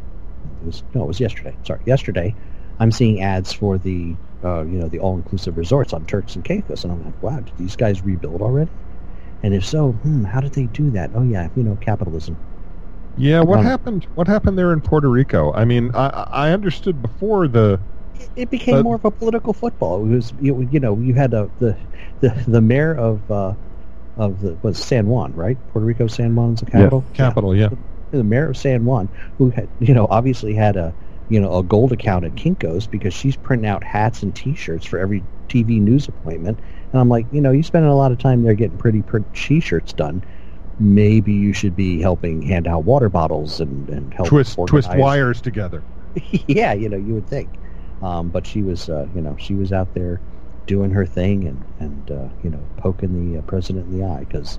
it 0.61 0.66
was 0.66 0.85
no, 0.94 1.04
it 1.04 1.07
was 1.07 1.20
yesterday. 1.20 1.57
Sorry, 1.64 1.83
yesterday, 1.87 2.37
I'm 2.78 2.92
seeing 2.92 3.20
ads 3.22 3.52
for 3.52 3.78
the 3.78 4.16
uh, 4.44 4.62
you 4.64 4.78
know 4.78 4.88
the 4.88 5.00
all-inclusive 5.00 5.57
resorts 5.57 5.92
on 5.92 6.07
Turks 6.07 6.37
and 6.37 6.44
Caicos, 6.44 6.85
and 6.85 6.92
I'm 6.92 7.04
like, 7.04 7.20
wow, 7.22 7.40
did 7.40 7.57
these 7.57 7.76
guys 7.76 8.04
rebuild 8.04 8.42
already? 8.42 8.72
And 9.42 9.54
if 9.54 9.64
so, 9.66 9.92
hmm, 9.92 10.24
how 10.24 10.40
did 10.40 10.52
they 10.54 10.66
do 10.66 10.90
that? 10.92 11.12
Oh 11.14 11.22
yeah, 11.22 11.48
you 11.54 11.64
know, 11.64 11.76
capitalism. 11.76 12.38
Yeah, 13.18 13.40
what 13.40 13.61
Um, 13.61 13.64
happened? 13.64 14.07
What 14.14 14.28
happened 14.28 14.59
there 14.59 14.72
in 14.72 14.81
Puerto 14.81 15.09
Rico? 15.09 15.52
I 15.52 15.64
mean, 15.64 15.90
I, 15.94 16.26
I 16.31 16.50
understood 16.52 17.02
before 17.02 17.48
the 17.48 17.81
It, 18.14 18.31
it 18.37 18.50
became 18.50 18.74
But- 18.76 18.85
more 18.85 18.96
of 18.96 19.04
a 19.04 19.11
political 19.11 19.52
football. 19.52 20.04
It 20.04 20.09
was 20.09 20.33
you, 20.40 20.61
you 20.62 20.81
know 20.81 20.98
you 21.00 21.14
had 21.14 21.35
a, 21.35 21.50
the 21.59 21.76
the 22.20 22.31
the 22.46 22.61
mayor 22.61 22.94
of 22.94 23.31
uh, 23.31 23.54
of 24.16 24.40
the 24.40 24.59
was 24.62 24.78
San 24.78 25.09
Juan, 25.09 25.33
right? 25.35 25.59
Puerto 25.68 25.87
Rico 25.87 26.07
San 26.07 26.35
Juan's 26.35 26.61
the 26.61 26.66
capital. 26.66 27.04
capital. 27.12 27.54
Yeah, 27.57 27.70
the 28.11 28.24
mayor 28.24 28.50
of 28.50 28.57
San 28.57 28.85
Juan, 28.85 29.11
who 29.37 29.50
had, 29.50 29.70
you 29.78 29.94
know, 29.94 30.07
obviously 30.11 30.54
had 30.54 30.76
a, 30.76 30.94
you 31.28 31.40
know, 31.40 31.59
a 31.59 31.62
gold 31.62 31.92
account 31.92 32.24
at 32.24 32.35
Kinko's 32.37 32.87
because 32.87 33.14
she's 33.14 33.37
printing 33.37 33.68
out 33.68 33.85
hats 33.85 34.22
and 34.22 34.35
T-shirts 34.35 34.87
for 34.87 34.98
every 34.98 35.26
TV 35.48 35.81
news 35.81 36.09
appointment. 36.09 36.61
And 36.92 37.00
I'm 37.00 37.09
like, 37.09 37.26
you 37.31 37.40
know, 37.40 37.52
you 37.52 37.62
spending 37.62 37.90
a 37.90 37.96
lot 37.96 38.12
of 38.12 38.18
time 38.18 38.42
there 38.42 38.54
getting 38.54 38.78
pretty 38.78 39.02
pretty 39.02 39.26
T-shirts 39.35 39.92
done. 39.92 40.24
Maybe 40.78 41.32
you 41.32 41.52
should 41.52 41.74
be 41.74 42.00
helping 42.00 42.42
hand 42.42 42.66
out 42.68 42.84
water 42.84 43.08
bottles 43.08 43.60
and 43.60 43.88
and 43.88 44.14
help 44.14 44.28
twist 44.28 44.58
twist 44.66 44.94
wires 44.94 45.40
together. 45.40 45.82
yeah, 46.46 46.72
you 46.72 46.88
know, 46.88 46.96
you 46.96 47.14
would 47.14 47.26
think. 47.26 47.48
Um, 48.02 48.28
but 48.28 48.46
she 48.46 48.62
was, 48.62 48.88
uh, 48.88 49.06
you 49.14 49.20
know, 49.20 49.36
she 49.38 49.54
was 49.54 49.72
out 49.72 49.92
there 49.94 50.20
doing 50.66 50.90
her 50.90 51.06
thing 51.06 51.46
and 51.48 51.64
and 51.80 52.10
uh, 52.10 52.28
you 52.42 52.50
know 52.50 52.60
poking 52.76 53.32
the 53.32 53.38
uh, 53.38 53.42
president 53.42 53.86
in 53.86 53.98
the 53.98 54.04
eye 54.04 54.20
because 54.20 54.58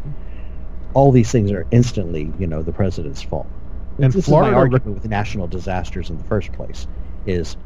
all 0.94 1.12
these 1.12 1.32
things 1.32 1.52
are 1.52 1.66
instantly, 1.72 2.34
you 2.40 2.48
know, 2.48 2.64
the 2.64 2.74
president's 2.74 3.22
fault. 3.22 3.48
And 4.00 4.12
this 4.12 4.26
Florida 4.26 4.50
is 4.50 4.54
my 4.54 4.60
argument 4.60 4.96
with 4.96 5.06
national 5.10 5.48
disasters 5.48 6.10
in 6.10 6.18
the 6.18 6.24
first 6.24 6.52
place 6.52 6.88
is 7.26 7.58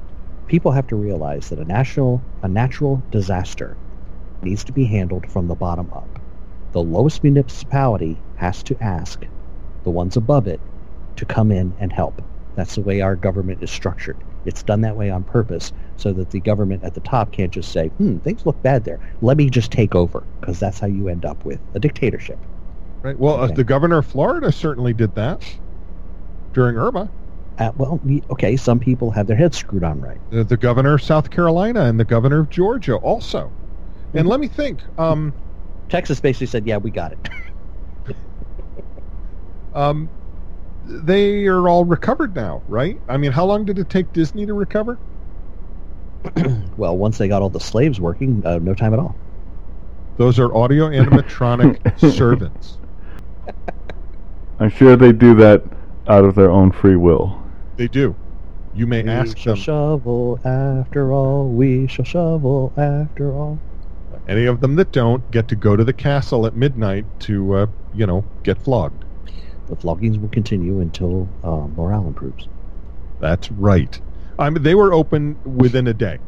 people 0.47 0.71
have 0.71 0.87
to 0.87 0.95
realize 0.95 1.49
that 1.49 1.59
a 1.59 1.65
national 1.65 2.21
a 2.41 2.47
natural 2.47 3.01
disaster 3.11 3.77
needs 4.41 4.63
to 4.65 4.73
be 4.73 4.85
handled 4.85 5.31
from 5.31 5.47
the 5.47 5.55
bottom 5.55 5.89
up. 5.93 6.12
The 6.73 6.83
lowest 6.83 7.23
municipality 7.23 8.21
has 8.35 8.63
to 8.63 8.83
ask 8.83 9.25
the 9.83 9.91
ones 9.91 10.17
above 10.17 10.47
it 10.47 10.59
to 11.15 11.25
come 11.25 11.51
in 11.51 11.75
and 11.79 11.93
help. 11.93 12.21
That's 12.55 12.75
the 12.75 12.81
way 12.81 13.01
our 13.01 13.15
government 13.15 13.61
is 13.61 13.71
structured. 13.71 14.17
It's 14.45 14.63
done 14.63 14.81
that 14.81 14.97
way 14.97 15.09
on 15.09 15.23
purpose 15.23 15.71
so 15.97 16.11
that 16.13 16.31
the 16.31 16.39
government 16.39 16.83
at 16.83 16.93
the 16.95 17.01
top 17.01 17.31
can't 17.31 17.53
just 17.53 17.71
say, 17.71 17.87
hmm, 17.89 18.17
things 18.17 18.45
look 18.45 18.61
bad 18.61 18.83
there. 18.83 18.99
Let 19.21 19.37
me 19.37 19.49
just 19.49 19.71
take 19.71 19.95
over, 19.95 20.27
because 20.41 20.59
that's 20.59 20.79
how 20.79 20.87
you 20.87 21.07
end 21.07 21.25
up 21.25 21.45
with 21.45 21.61
a 21.73 21.79
dictatorship. 21.79 22.45
Right. 23.03 23.17
Well, 23.17 23.35
uh, 23.39 23.47
the 23.47 23.63
governor 23.63 23.99
of 23.99 24.05
Florida 24.05 24.51
certainly 24.51 24.93
did 24.93 25.13
that 25.15 25.43
during 26.53 26.77
Irma. 26.77 27.11
Uh, 27.59 27.71
well, 27.75 28.01
okay, 28.31 28.57
some 28.57 28.79
people 28.79 29.11
have 29.11 29.27
their 29.27 29.37
heads 29.37 29.57
screwed 29.57 29.83
on 29.83 30.01
right. 30.01 30.19
The, 30.29 30.43
the 30.43 30.57
governor 30.57 30.95
of 30.95 31.03
South 31.03 31.29
Carolina 31.29 31.81
and 31.83 31.99
the 31.99 32.05
governor 32.05 32.39
of 32.39 32.49
Georgia 32.49 32.95
also. 32.95 33.53
And 34.13 34.25
Mhm. 34.25 34.31
let 34.31 34.39
me 34.39 34.47
think. 34.47 34.83
Um, 34.97 35.35
Texas 35.93 36.19
basically 36.19 36.47
said, 36.47 36.65
yeah, 36.65 36.77
we 36.77 36.89
got 36.89 37.11
it. 37.11 37.29
um, 39.75 40.09
they 40.83 41.45
are 41.45 41.69
all 41.69 41.85
recovered 41.85 42.33
now, 42.33 42.63
right? 42.67 42.99
I 43.07 43.17
mean, 43.17 43.31
how 43.31 43.45
long 43.45 43.63
did 43.63 43.77
it 43.77 43.89
take 43.89 44.11
Disney 44.11 44.47
to 44.47 44.55
recover? 44.55 44.99
well, 46.77 46.97
once 46.97 47.19
they 47.19 47.27
got 47.27 47.43
all 47.43 47.51
the 47.51 47.59
slaves 47.59 48.01
working, 48.01 48.41
uh, 48.43 48.57
no 48.57 48.73
time 48.73 48.93
at 48.93 48.99
all. 48.99 49.19
Those 50.17 50.39
are 50.39 50.55
audio 50.55 50.89
animatronic 50.89 51.99
servants. 52.17 52.79
I'm 54.59 54.71
sure 54.71 54.95
they 54.95 55.11
do 55.11 55.35
that 55.35 55.63
out 56.07 56.25
of 56.25 56.33
their 56.33 56.49
own 56.49 56.71
free 56.71 56.95
will. 56.95 57.39
They 57.77 57.87
do. 57.87 58.17
You 58.73 58.87
may 58.87 59.03
we 59.03 59.09
ask 59.09 59.37
shall 59.37 59.53
them. 59.53 59.63
shovel 59.63 60.39
after 60.43 61.13
all. 61.13 61.49
We 61.49 61.85
shall 61.85 62.05
shovel 62.05 62.73
after 62.75 63.31
all. 63.31 63.61
Any 64.27 64.45
of 64.45 64.61
them 64.61 64.75
that 64.75 64.91
don't 64.91 65.29
get 65.31 65.47
to 65.49 65.55
go 65.55 65.75
to 65.75 65.83
the 65.83 65.93
castle 65.93 66.45
at 66.45 66.55
midnight 66.55 67.05
to, 67.21 67.53
uh, 67.53 67.67
you 67.91 68.05
know, 68.05 68.25
get 68.43 68.61
flogged. 68.61 69.03
The 69.67 69.75
floggings 69.75 70.19
will 70.19 70.29
continue 70.29 70.79
until 70.79 71.27
uh, 71.43 71.67
morale 71.75 72.07
improves. 72.07 72.47
That's 73.19 73.51
right. 73.51 73.99
I 74.39 74.49
mean, 74.49 74.63
they 74.63 74.75
were 74.75 74.93
open 74.93 75.39
within 75.45 75.87
a 75.87 75.93
day. 75.93 76.19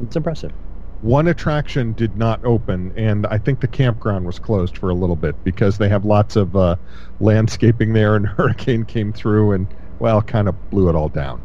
It's 0.00 0.16
impressive. 0.16 0.52
One 1.00 1.28
attraction 1.28 1.92
did 1.92 2.16
not 2.16 2.44
open, 2.44 2.92
and 2.96 3.26
I 3.28 3.38
think 3.38 3.60
the 3.60 3.68
campground 3.68 4.26
was 4.26 4.38
closed 4.38 4.76
for 4.76 4.90
a 4.90 4.94
little 4.94 5.16
bit 5.16 5.36
because 5.44 5.78
they 5.78 5.88
have 5.88 6.04
lots 6.04 6.34
of 6.34 6.56
uh, 6.56 6.76
landscaping 7.20 7.92
there, 7.92 8.16
and 8.16 8.26
hurricane 8.36 8.84
came 8.84 9.12
through 9.12 9.52
and, 9.52 9.72
well, 10.00 10.22
kind 10.22 10.48
of 10.48 10.56
blew 10.70 10.88
it 10.88 10.96
all 10.96 11.08
down. 11.08 11.44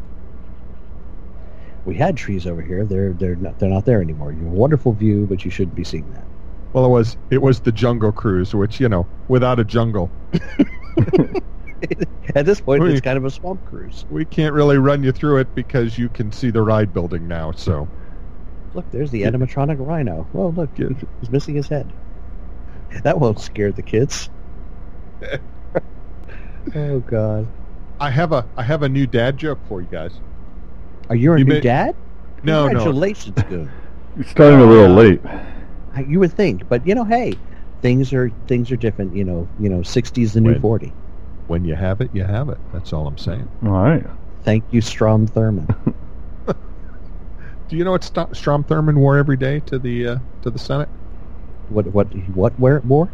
We 1.85 1.95
had 1.95 2.17
trees 2.17 2.45
over 2.47 2.61
here. 2.61 2.85
They're 2.85 3.13
they're 3.13 3.35
not 3.35 3.57
they're 3.59 3.69
not 3.69 3.85
there 3.85 4.01
anymore. 4.01 4.31
You 4.31 4.43
have 4.45 4.53
a 4.53 4.55
wonderful 4.55 4.93
view, 4.93 5.25
but 5.27 5.43
you 5.45 5.51
shouldn't 5.51 5.75
be 5.75 5.83
seeing 5.83 6.09
that. 6.11 6.27
Well, 6.73 6.85
it 6.85 6.89
was 6.89 7.17
it 7.29 7.41
was 7.41 7.61
the 7.61 7.71
Jungle 7.71 8.11
Cruise, 8.11 8.53
which 8.55 8.79
you 8.79 8.89
know, 8.89 9.09
without 9.27 9.59
a 9.59 9.63
jungle, 9.63 10.13
At 12.35 12.45
this 12.45 12.61
point, 12.61 12.81
Wait. 12.81 12.91
it's 12.91 13.01
kind 13.01 13.17
of 13.17 13.25
a 13.25 13.31
swamp 13.31 13.63
cruise. 13.65 14.05
we 14.09 14.25
can't 14.25 14.53
really 14.53 14.77
run 14.77 15.03
you 15.03 15.11
through 15.11 15.39
it 15.39 15.53
because 15.55 15.97
you 15.97 16.09
can 16.09 16.31
see 16.31 16.49
the 16.51 16.61
ride 16.61 16.93
building 16.93 17.27
now. 17.27 17.51
So 17.51 17.91
Look, 18.73 18.89
there's 18.91 19.11
the 19.11 19.23
animatronic 19.23 19.77
rhino. 19.79 20.29
Well, 20.33 20.51
look, 20.53 20.71
Yeah. 20.77 20.89
he's 21.19 21.29
missing 21.31 21.55
his 21.55 21.67
head. 21.69 21.93
That 23.03 23.19
won't 23.19 23.39
scare 23.39 23.71
the 23.73 23.83
kids. 23.83 24.29
oh 26.75 26.99
God, 26.99 27.53
I 27.99 28.11
have 28.11 28.31
a 28.31 28.47
I 28.55 28.61
have 28.63 28.83
a 28.83 28.89
new 28.89 29.07
dad 29.07 29.37
joke 29.37 29.65
for 29.65 29.81
you 29.81 29.87
guys. 29.87 30.21
Are 31.13 31.15
you 31.15 31.33
a 31.33 31.37
You 31.39 31.45
new 31.45 31.53
may- 31.55 31.59
dad? 31.61 31.95
No, 32.43 32.63
no, 32.63 32.69
Congratulations, 32.69 33.41
Goon. 33.49 33.71
You're 34.15 34.25
starting 34.25 34.59
a 34.59 34.65
little 34.65 34.93
late. 34.93 35.21
You 36.07 36.19
would 36.19 36.33
think, 36.33 36.67
but 36.67 36.85
you 36.85 36.93
know, 36.95 37.03
hey, 37.05 37.35
things 37.81 38.11
are 38.13 38.29
things 38.47 38.71
are 38.71 38.75
different. 38.75 39.15
You 39.15 39.23
know, 39.23 39.47
you 39.59 39.69
know, 39.69 39.81
sixty 39.83 40.23
is 40.23 40.33
the 40.33 40.41
new 40.41 40.59
forty. 40.59 40.91
when 41.47 41.63
you 41.65 41.75
have 41.75 42.01
it, 42.01 42.09
you 42.13 42.23
have 42.23 42.49
it. 42.49 42.57
That's 42.73 42.91
all 42.93 43.07
I'm 43.07 43.17
saying. 43.17 43.47
All 43.63 43.71
right. 43.71 44.03
Thank 44.43 44.63
you, 44.71 44.81
Strom 44.81 45.27
Thurmond. 45.27 45.73
Do 46.47 47.77
you 47.77 47.83
know 47.85 47.91
what 47.91 48.03
St- 48.03 48.35
Strom 48.35 48.63
Thurmond 48.65 48.95
wore 48.95 49.17
every 49.17 49.37
day 49.37 49.59
to 49.61 49.79
the 49.79 50.07
uh, 50.07 50.17
to 50.41 50.49
the 50.49 50.59
Senate? 50.59 50.89
what 51.69 51.85
what 51.87 52.07
what 52.35 52.59
where 52.59 52.79
wore? 52.81 53.09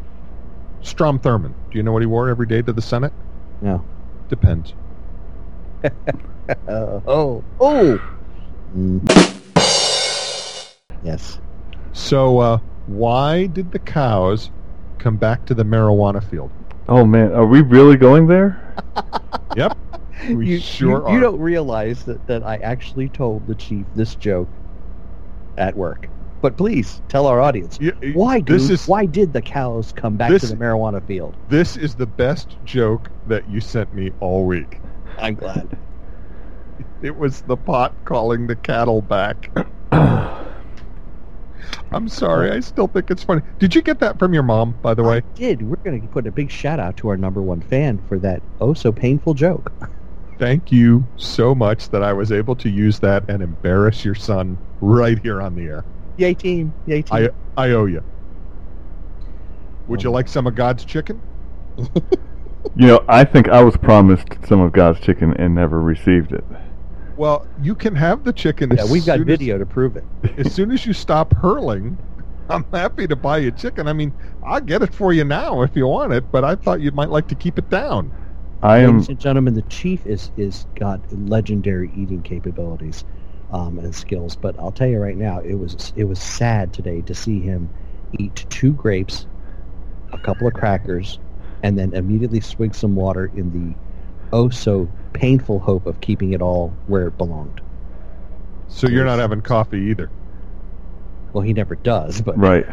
Strom 0.82 1.20
Thurmond. 1.20 1.54
Do 1.72 1.78
you 1.78 1.84
know 1.84 1.92
what 1.92 2.02
he 2.02 2.08
wore 2.08 2.30
every 2.30 2.48
day 2.48 2.62
to 2.62 2.74
the 2.74 2.82
Senate? 2.82 3.14
No. 3.62 3.84
Depends. 4.30 4.74
Oh 6.68 7.44
oh. 7.60 8.00
Mm. 8.76 9.30
Yes. 11.04 11.40
So, 11.94 12.40
uh, 12.40 12.60
why 12.88 13.48
did 13.48 13.72
the 13.72 13.80
cows 13.80 14.50
come 15.00 15.16
back 15.16 15.46
to 15.48 15.54
the 15.54 15.64
marijuana 15.64 16.24
field? 16.24 16.52
Oh 16.88 17.06
man, 17.06 17.34
are 17.34 17.46
we 17.46 17.62
really 17.62 17.98
going 17.98 18.28
there? 18.28 18.58
Yep, 19.56 19.78
we 20.30 20.48
you, 20.48 20.60
sure 20.60 20.90
you, 20.90 21.06
are. 21.06 21.14
you 21.14 21.20
don't 21.20 21.40
realize 21.40 22.04
that, 22.04 22.26
that 22.28 22.44
I 22.44 22.58
actually 22.58 23.10
told 23.10 23.48
the 23.48 23.56
chief 23.56 23.84
this 23.96 24.14
joke 24.14 24.48
at 25.58 25.76
work. 25.76 26.08
But 26.42 26.56
please 26.56 27.02
tell 27.10 27.26
our 27.26 27.42
audience 27.42 27.80
Y- 27.82 27.92
y- 28.02 28.12
why, 28.14 28.40
dude? 28.40 28.60
This 28.60 28.70
is 28.70 28.88
why 28.88 29.08
did 29.08 29.34
the 29.34 29.42
cows 29.42 29.92
come 29.92 30.16
back 30.18 30.30
this- 30.30 30.44
to 30.44 30.48
the 30.48 30.56
marijuana 30.56 31.04
field? 31.04 31.36
this 31.50 31.78
is 31.78 31.96
the 31.96 32.06
best 32.06 32.58
joke 32.64 33.10
that 33.26 33.50
you 33.50 33.60
sent 33.60 33.92
me 33.94 34.12
all 34.20 34.46
week. 34.46 34.80
I'm 35.18 35.34
glad. 35.34 35.68
It 37.02 37.16
was 37.16 37.42
the 37.42 37.58
pot 37.58 37.94
calling 38.06 38.48
the 38.48 38.56
cattle 38.56 39.02
back. 39.02 39.52
I'm 41.92 42.08
sorry, 42.08 42.52
I 42.52 42.60
still 42.60 42.88
think 42.88 43.10
it's 43.12 43.24
funny. 43.24 43.42
Did 43.58 43.74
you 43.76 43.82
get 43.82 44.00
that 44.00 44.20
from 44.20 44.34
your 44.34 44.44
mom, 44.44 44.74
by 44.82 44.94
the 44.94 45.04
way? 45.04 45.18
I 45.18 45.22
did. 45.36 45.62
We're 45.62 45.78
going 45.78 46.02
to 46.02 46.08
put 46.08 46.28
a 46.28 46.32
big 46.32 46.52
shout 46.52 46.80
out 46.80 46.98
to 46.98 47.10
our 47.10 47.18
number 47.18 47.42
one 47.42 47.62
fan 47.62 48.00
for 48.08 48.20
that 48.20 48.44
oh 48.60 48.74
so 48.74 48.92
painful 48.92 49.34
joke. 49.34 49.74
Thank 50.38 50.72
you 50.72 51.10
so 51.18 51.54
much 51.56 51.90
that 51.90 52.04
I 52.04 52.14
was 52.14 52.32
able 52.32 52.56
to 52.58 52.70
use 52.70 53.00
that 53.00 53.30
and 53.30 53.42
embarrass 53.44 54.06
your 54.06 54.16
son 54.16 54.58
right 54.82 55.20
here 55.20 55.42
on 55.42 55.56
the 55.56 55.66
air. 55.68 55.86
Yay 56.18 56.34
team! 56.36 56.74
Yay 56.86 57.02
team! 57.04 57.30
I 57.58 57.62
I 57.62 57.72
owe 57.72 57.86
you. 57.86 58.04
Would 59.88 60.04
you 60.04 60.10
Um, 60.10 60.14
like 60.14 60.28
some 60.28 60.48
of 60.48 60.56
God's 60.56 60.86
chicken? 60.86 61.22
You 62.76 62.88
know, 62.88 63.04
I 63.08 63.24
think 63.26 63.50
I 63.50 63.64
was 63.64 63.78
promised 63.78 64.46
some 64.48 64.62
of 64.62 64.72
God's 64.72 65.00
chicken 65.00 65.34
and 65.38 65.56
never 65.56 65.82
received 65.82 66.32
it. 66.32 66.44
Well, 67.20 67.46
you 67.62 67.76
can 67.76 67.96
have 67.96 68.24
the 68.24 68.32
chicken. 68.32 68.72
yeah, 68.74 68.84
as 68.84 68.90
we've 68.90 69.06
got 69.06 69.18
soon 69.18 69.26
video 69.26 69.58
to 69.58 69.66
prove 69.66 69.98
it. 69.98 70.06
As, 70.24 70.32
as 70.48 70.54
soon 70.54 70.72
as 70.72 70.86
you 70.86 70.94
stop 70.94 71.34
hurling, 71.34 71.98
I'm 72.50 72.64
happy 72.72 73.08
to 73.08 73.16
buy 73.18 73.40
you 73.40 73.52
chicken. 73.52 73.90
I 73.90 73.94
mean, 73.94 74.14
I'll 74.42 74.62
get 74.62 74.82
it 74.84 74.96
for 74.96 75.12
you 75.12 75.26
now 75.26 75.62
if 75.62 75.76
you 75.76 75.86
want 75.86 76.14
it, 76.14 76.32
but 76.32 76.46
I 76.46 76.56
thought 76.56 76.80
you 76.80 76.92
might 76.92 77.10
like 77.10 77.28
to 77.28 77.36
keep 77.36 77.58
it 77.60 77.70
down. 77.70 78.10
I 78.64 78.78
am. 78.78 78.94
Ladies 78.94 79.10
and 79.10 79.20
gentlemen, 79.20 79.54
the 79.54 79.64
chief 79.64 80.08
is 80.08 80.32
is 80.38 80.66
got 80.76 81.02
legendary 81.12 81.92
eating 81.94 82.22
capabilities 82.22 83.04
um, 83.52 83.80
and 83.80 83.94
skills. 83.94 84.38
But 84.38 84.58
I'll 84.58 84.72
tell 84.72 84.88
you 84.88 85.00
right 85.00 85.18
now, 85.18 85.42
it 85.42 85.56
was 85.56 85.92
it 85.98 86.06
was 86.06 86.22
sad 86.22 86.72
today 86.72 87.02
to 87.02 87.14
see 87.14 87.42
him 87.42 87.70
eat 88.18 88.46
two 88.50 88.72
grapes, 88.72 89.28
a 90.14 90.18
couple 90.20 90.48
of 90.48 90.54
crackers, 90.54 91.20
and 91.64 91.78
then 91.78 91.94
immediately 91.94 92.40
swig 92.40 92.74
some 92.74 92.96
water 92.96 93.30
in 93.36 93.52
the 93.52 93.76
oh 94.32 94.48
so 94.48 94.88
painful 95.14 95.60
hope 95.60 95.86
of 95.86 96.00
keeping 96.02 96.34
it 96.34 96.42
all 96.42 96.70
where 96.88 97.08
it 97.08 97.18
belonged. 97.18 97.62
So 98.68 98.88
you're 98.88 99.06
not 99.06 99.20
having 99.20 99.42
coffee 99.42 99.80
either. 99.90 100.10
Well, 101.34 101.42
he 101.44 101.54
never 101.54 101.76
does, 101.76 102.22
but 102.22 102.38
Right. 102.38 102.66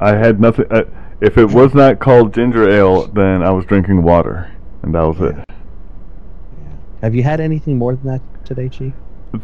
I 0.00 0.14
had 0.14 0.40
nothing. 0.40 0.66
Uh, 0.70 0.84
if 1.20 1.36
it 1.38 1.46
was 1.46 1.74
not 1.74 1.98
called 1.98 2.32
ginger 2.32 2.68
ale, 2.70 3.06
then 3.08 3.42
I 3.42 3.50
was 3.50 3.64
drinking 3.64 4.02
water, 4.02 4.50
and 4.82 4.94
that 4.94 5.00
was 5.02 5.20
it. 5.20 5.44
have 7.02 7.14
you 7.14 7.22
had 7.22 7.40
anything 7.40 7.76
more 7.78 7.94
than 7.96 8.06
that 8.06 8.44
today, 8.44 8.68
Chief? 8.68 8.92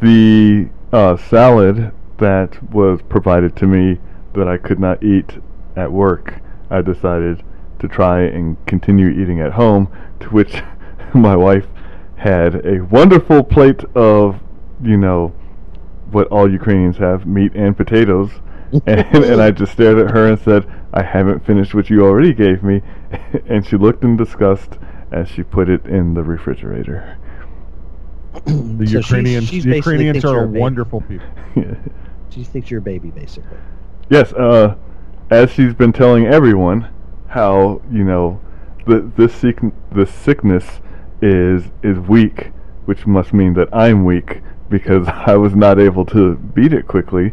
The 0.00 0.68
uh, 0.92 1.16
salad 1.16 1.92
that 2.18 2.72
was 2.72 3.00
provided 3.08 3.56
to 3.56 3.66
me 3.66 3.98
that 4.34 4.46
I 4.48 4.56
could 4.56 4.78
not 4.78 5.02
eat 5.02 5.38
at 5.76 5.90
work, 5.90 6.40
I 6.70 6.80
decided 6.82 7.42
to 7.80 7.88
try 7.88 8.22
and 8.22 8.56
continue 8.66 9.08
eating 9.08 9.40
at 9.40 9.52
home. 9.52 9.88
To 10.20 10.28
which 10.30 10.62
my 11.20 11.36
wife 11.36 11.66
had 12.16 12.64
a 12.66 12.84
wonderful 12.84 13.42
plate 13.42 13.84
of, 13.94 14.40
you 14.82 14.96
know, 14.96 15.28
what 16.10 16.28
all 16.28 16.50
Ukrainians 16.50 16.96
have 16.96 17.26
meat 17.26 17.52
and 17.54 17.76
potatoes. 17.76 18.30
and, 18.86 19.24
and 19.24 19.42
I 19.42 19.50
just 19.50 19.72
stared 19.72 19.98
at 19.98 20.10
her 20.10 20.28
and 20.28 20.38
said, 20.38 20.66
I 20.92 21.02
haven't 21.02 21.44
finished 21.44 21.74
what 21.74 21.90
you 21.90 22.02
already 22.02 22.32
gave 22.32 22.62
me. 22.62 22.82
and 23.48 23.66
she 23.66 23.76
looked 23.76 24.04
in 24.04 24.16
disgust 24.16 24.78
as 25.12 25.28
she 25.28 25.42
put 25.42 25.68
it 25.68 25.84
in 25.86 26.14
the 26.14 26.22
refrigerator. 26.22 27.18
The 28.44 28.86
So 28.86 28.98
Ukrainians, 28.98 29.48
she's 29.48 29.64
the 29.64 29.76
Ukrainians 29.76 30.22
you're 30.22 30.44
a 30.44 30.48
wonderful 30.48 31.00
people. 31.02 31.26
She 32.30 32.42
thinks 32.42 32.68
you're 32.68 32.80
a 32.80 32.82
baby, 32.82 33.10
basically. 33.12 33.56
yes, 34.10 34.32
uh, 34.32 34.74
as 35.30 35.52
she's 35.52 35.72
been 35.72 35.92
telling 35.92 36.26
everyone 36.26 36.88
how, 37.28 37.80
you 37.92 38.02
know, 38.02 38.40
the, 38.86 39.08
this, 39.16 39.32
sick, 39.32 39.60
this 39.92 40.12
sickness 40.12 40.80
is, 41.24 41.64
is 41.82 41.98
weak, 41.98 42.50
which 42.84 43.06
must 43.06 43.32
mean 43.32 43.54
that 43.54 43.74
I'm 43.74 44.04
weak 44.04 44.42
because 44.68 45.08
I 45.26 45.36
was 45.36 45.54
not 45.54 45.78
able 45.78 46.04
to 46.06 46.36
beat 46.36 46.72
it 46.72 46.86
quickly. 46.86 47.32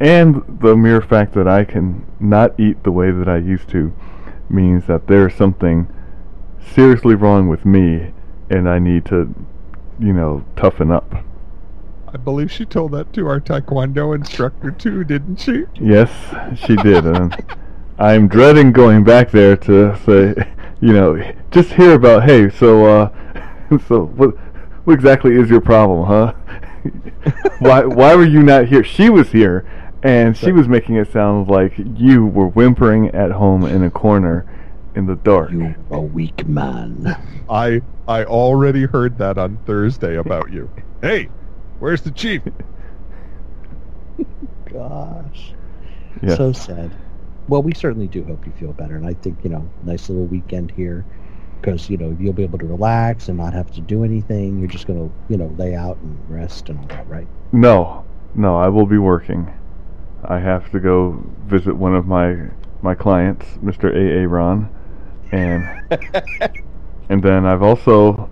And 0.00 0.42
the 0.60 0.76
mere 0.76 1.00
fact 1.00 1.34
that 1.34 1.48
I 1.48 1.64
can 1.64 2.06
not 2.20 2.58
eat 2.58 2.82
the 2.84 2.92
way 2.92 3.10
that 3.10 3.28
I 3.28 3.38
used 3.38 3.68
to 3.70 3.92
means 4.48 4.86
that 4.86 5.06
there's 5.06 5.34
something 5.34 5.88
seriously 6.74 7.14
wrong 7.14 7.48
with 7.48 7.64
me 7.64 8.12
and 8.50 8.68
I 8.68 8.78
need 8.78 9.04
to, 9.06 9.34
you 9.98 10.12
know, 10.12 10.44
toughen 10.56 10.90
up. 10.90 11.24
I 12.12 12.16
believe 12.16 12.52
she 12.52 12.64
told 12.64 12.92
that 12.92 13.12
to 13.14 13.26
our 13.26 13.40
Taekwondo 13.40 14.14
instructor 14.14 14.70
too, 14.70 15.02
didn't 15.02 15.40
she? 15.40 15.64
Yes, 15.80 16.10
she 16.56 16.76
did. 16.76 17.06
and 17.06 17.34
I'm 17.98 18.28
dreading 18.28 18.70
going 18.72 19.02
back 19.02 19.30
there 19.30 19.56
to 19.56 19.96
say, 20.04 20.34
you 20.84 20.92
know, 20.92 21.32
just 21.50 21.72
hear 21.72 21.94
about, 21.94 22.24
hey, 22.24 22.50
so, 22.50 22.84
uh, 22.84 23.78
so 23.88 24.04
what, 24.04 24.36
what 24.84 24.92
exactly 24.92 25.34
is 25.34 25.48
your 25.48 25.62
problem, 25.62 26.06
huh? 26.06 26.34
why, 27.60 27.86
why 27.86 28.14
were 28.14 28.26
you 28.26 28.42
not 28.42 28.66
here? 28.66 28.84
She 28.84 29.08
was 29.08 29.30
here, 29.30 29.66
and 30.02 30.36
she 30.36 30.52
was 30.52 30.68
making 30.68 30.96
it 30.96 31.10
sound 31.10 31.48
like 31.48 31.72
you 31.78 32.26
were 32.26 32.48
whimpering 32.48 33.08
at 33.14 33.30
home 33.30 33.64
in 33.64 33.82
a 33.82 33.90
corner 33.90 34.44
in 34.94 35.06
the 35.06 35.16
dark. 35.16 35.52
You 35.52 35.74
a 35.90 35.98
weak 35.98 36.46
man. 36.46 37.16
I 37.48 37.80
I 38.06 38.24
already 38.24 38.84
heard 38.84 39.16
that 39.16 39.38
on 39.38 39.56
Thursday 39.64 40.16
about 40.16 40.52
you. 40.52 40.70
Hey, 41.00 41.30
where's 41.78 42.02
the 42.02 42.10
chief? 42.10 42.42
Gosh. 44.70 45.54
Yes. 46.22 46.36
So 46.36 46.52
sad. 46.52 46.90
Well, 47.48 47.62
we 47.62 47.74
certainly 47.74 48.06
do 48.06 48.24
hope 48.24 48.46
you 48.46 48.52
feel 48.52 48.72
better, 48.72 48.96
and 48.96 49.06
I 49.06 49.14
think 49.14 49.38
you 49.44 49.50
know, 49.50 49.68
nice 49.82 50.08
little 50.08 50.26
weekend 50.26 50.70
here, 50.70 51.04
because 51.60 51.90
you 51.90 51.96
know 51.96 52.16
you'll 52.18 52.32
be 52.32 52.42
able 52.42 52.58
to 52.58 52.66
relax 52.66 53.28
and 53.28 53.38
not 53.38 53.52
have 53.52 53.70
to 53.72 53.80
do 53.80 54.04
anything. 54.04 54.58
You're 54.58 54.68
just 54.68 54.86
gonna 54.86 55.10
you 55.28 55.36
know 55.36 55.54
lay 55.58 55.74
out 55.74 55.98
and 55.98 56.18
rest 56.30 56.68
and 56.68 56.78
all 56.78 56.86
that, 56.86 57.08
right? 57.08 57.26
No, 57.52 58.04
no, 58.34 58.56
I 58.56 58.68
will 58.68 58.86
be 58.86 58.98
working. 58.98 59.52
I 60.24 60.38
have 60.38 60.70
to 60.72 60.80
go 60.80 61.22
visit 61.46 61.74
one 61.74 61.94
of 61.94 62.06
my 62.06 62.48
my 62.82 62.94
clients, 62.94 63.46
Mr. 63.62 63.94
A. 63.94 64.22
A. 64.22 64.28
Ron, 64.28 64.74
and 65.32 65.66
and 67.08 67.22
then 67.22 67.44
I've 67.44 67.62
also 67.62 68.30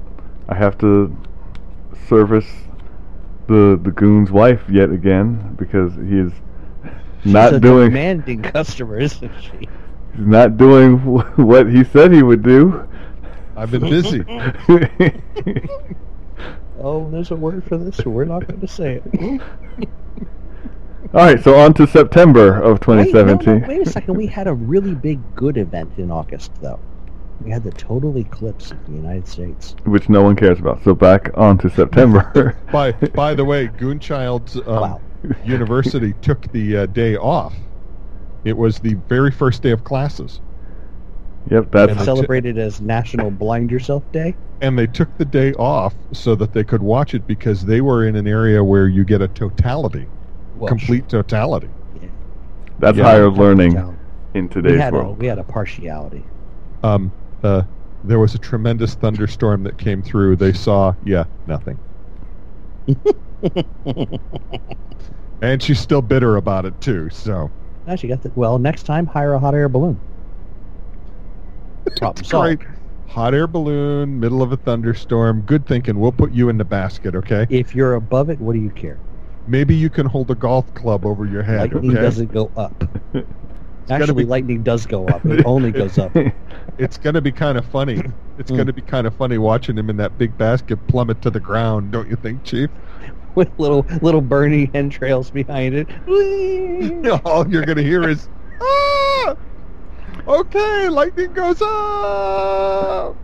I 0.49 0.55
have 0.55 0.79
to 0.79 1.15
service 2.09 2.51
the 3.47 3.79
the 3.83 3.91
goon's 3.91 4.31
wife 4.31 4.63
yet 4.69 4.91
again 4.91 5.55
because 5.59 5.95
he 5.97 6.19
is 6.19 6.33
She's 7.23 7.33
not 7.33 7.55
a 7.55 7.61
doing 7.61 7.89
demanding 7.91 8.43
customer, 8.55 8.99
isn't 8.99 9.31
she? 9.41 9.69
he's 10.17 10.27
not 10.27 10.57
doing 10.57 10.99
what 11.37 11.69
he 11.71 11.85
said 11.85 12.13
he 12.13 12.23
would 12.23 12.43
do. 12.43 12.87
I've 13.57 13.71
been 13.71 13.83
busy. 13.83 14.25
Oh, 16.85 17.09
there's 17.11 17.31
a 17.31 17.37
word 17.37 17.63
for 17.65 17.77
this, 17.79 18.05
we're 18.05 18.25
not 18.25 18.49
going 18.49 18.61
to 18.61 18.67
say 18.67 19.01
it. 19.05 19.41
All 21.15 21.21
right, 21.27 21.41
so 21.43 21.55
on 21.57 21.75
to 21.75 21.87
September 21.87 22.61
of 22.61 22.85
Wait, 22.89 22.97
no, 22.97 23.05
2017. 23.05 23.61
no, 23.61 23.69
wait 23.69 23.87
a 23.87 23.91
second. 23.91 24.15
We 24.17 24.27
had 24.27 24.49
a 24.49 24.53
really 24.55 24.95
big 24.97 25.21
good 25.37 25.59
event 25.59 25.93
in 25.99 26.11
August, 26.11 26.51
though. 26.61 26.81
We 27.41 27.53
had 27.53 27.63
the 27.63 27.71
total 27.71 28.17
eclipse 28.19 28.73
of 28.73 28.85
the 28.87 28.93
United 28.93 29.29
States. 29.29 29.77
which 29.85 30.09
no 30.09 30.23
one 30.25 30.35
cares 30.35 30.59
about. 30.59 30.83
So 30.83 30.93
back 30.95 31.31
on 31.35 31.57
to 31.59 31.71
September. 31.71 32.57
by 32.73 32.91
by 32.93 33.35
the 33.35 33.45
way, 33.45 33.69
Goonchild's 33.69 34.57
um, 34.57 34.65
Wow. 34.67 35.01
university 35.45 36.15
took 36.23 36.51
the 36.53 36.77
uh, 36.79 36.87
day 36.87 37.17
off. 37.17 37.55
It 38.45 38.57
was 38.57 38.79
the 38.79 38.95
very 39.09 39.31
first 39.31 39.63
day 39.63 39.71
of 39.71 39.85
classes, 39.85 40.41
yep, 41.51 41.69
that's 41.71 41.91
And 41.93 42.01
the- 42.01 42.05
Celebrated 42.05 42.59
as 42.59 42.81
National 42.81 43.31
Blind 43.31 43.71
Yourself 43.71 44.05
Day. 44.13 44.35
and 44.61 44.79
they 44.79 44.87
took 44.87 45.17
the 45.19 45.25
day 45.25 45.53
off 45.55 45.95
so 46.13 46.35
that 46.37 46.53
they 46.53 46.65
could 46.65 46.83
watch 46.83 47.15
it 47.15 47.27
because 47.27 47.65
they 47.65 47.81
were 47.81 48.07
in 48.07 48.17
an 48.17 48.27
area 48.27 48.63
where 48.65 48.89
you 48.89 49.05
get 49.05 49.21
a 49.23 49.29
totality, 49.29 50.07
Well, 50.55 50.69
complete 50.69 51.09
totality. 51.09 51.69
that's 52.79 52.99
Yeah. 52.99 53.05
higher 53.05 53.31
learning 53.31 53.75
down. 53.75 53.99
in 54.35 54.45
We 54.45 54.49
today's 54.49 54.81
had 54.81 54.93
a 54.93 54.97
world. 54.97 55.19
we 55.21 55.27
had 55.27 55.39
a 55.39 55.45
partiality. 55.45 56.25
Um, 56.83 57.13
uh, 57.45 57.63
there 58.03 58.19
was 58.19 58.35
a 58.35 58.39
tremendous 58.39 58.95
thunderstorm 58.97 59.63
that 59.65 59.79
came 59.79 60.03
through. 60.03 60.35
They 60.37 60.53
saw, 60.53 60.95
yeah, 61.05 61.25
nothing. 61.47 61.79
And 65.41 65.63
she's 65.63 65.81
still 65.81 66.03
bitter 66.03 66.37
about 66.37 66.65
it 66.65 66.81
too. 66.81 67.11
So 67.11 67.51
Now 67.87 67.97
she 67.97 68.09
got 68.09 68.23
the 68.23 68.33
well. 68.35 68.59
Next 68.59 68.85
time, 68.85 69.07
hire 69.07 69.35
a 69.35 69.39
hot 69.41 69.55
air 69.55 69.69
balloon. 69.69 70.01
Problem 71.97 72.25
solved. 72.25 72.63
great. 72.63 72.79
Hot 73.09 73.35
air 73.35 73.47
balloon, 73.47 74.21
middle 74.21 74.41
of 74.41 74.53
a 74.53 74.57
thunderstorm. 74.57 75.43
Good 75.43 75.67
thinking. 75.67 75.99
We'll 75.99 76.13
put 76.13 76.33
you 76.33 76.49
in 76.49 76.57
the 76.57 76.65
basket, 76.65 77.15
okay? 77.15 77.47
If 77.51 77.75
you're 77.75 77.95
above 77.95 78.31
it, 78.31 78.41
what 78.41 78.55
do 78.55 78.59
you 78.61 78.71
care? 78.71 79.01
Maybe 79.47 79.75
you 79.75 79.91
can 79.91 80.07
hold 80.07 80.31
a 80.31 80.35
golf 80.35 80.73
club 80.75 81.05
over 81.05 81.27
your 81.27 81.43
head, 81.43 81.75
lightning 81.75 81.91
okay? 81.91 82.03
doesn't 82.03 82.33
go 82.33 82.53
up. 82.57 82.85
Actually, 83.91 84.25
be- 84.25 84.31
lightning 84.31 84.63
does 84.63 84.87
go 84.87 85.05
up. 85.07 85.27
It 85.27 85.45
only 85.45 85.73
goes 85.73 85.99
up. 85.99 86.13
It's 86.79 86.97
going 86.97 87.15
to 87.15 87.21
be 87.21 87.33
kind 87.33 87.59
of 87.59 87.67
funny. 87.67 88.03
It's 88.39 88.51
Mm. 88.51 88.57
going 88.57 88.67
to 88.69 88.73
be 88.73 88.83
kind 88.83 89.07
of 89.07 89.15
funny 89.15 89.37
watching 89.39 89.77
him 89.77 89.91
in 89.91 89.97
that 89.99 90.17
big 90.17 90.39
basket 90.39 90.79
plummet 90.87 91.21
to 91.23 91.31
the 91.31 91.41
ground, 91.41 91.93
don't 91.93 92.09
you 92.09 92.17
think, 92.17 92.45
Chief? 92.45 92.71
with 93.35 93.51
little 93.59 93.87
little 94.01 94.21
burning 94.21 94.71
entrails 94.75 95.31
behind 95.31 95.75
it. 95.75 95.89
All 97.25 97.49
you're 97.49 97.65
going 97.65 97.79
to 97.79 97.83
hear 97.83 98.09
is, 98.09 98.29
ah! 98.61 99.37
Okay, 100.27 100.89
lightning 100.89 101.33
goes 101.33 101.61
up! 101.63 103.17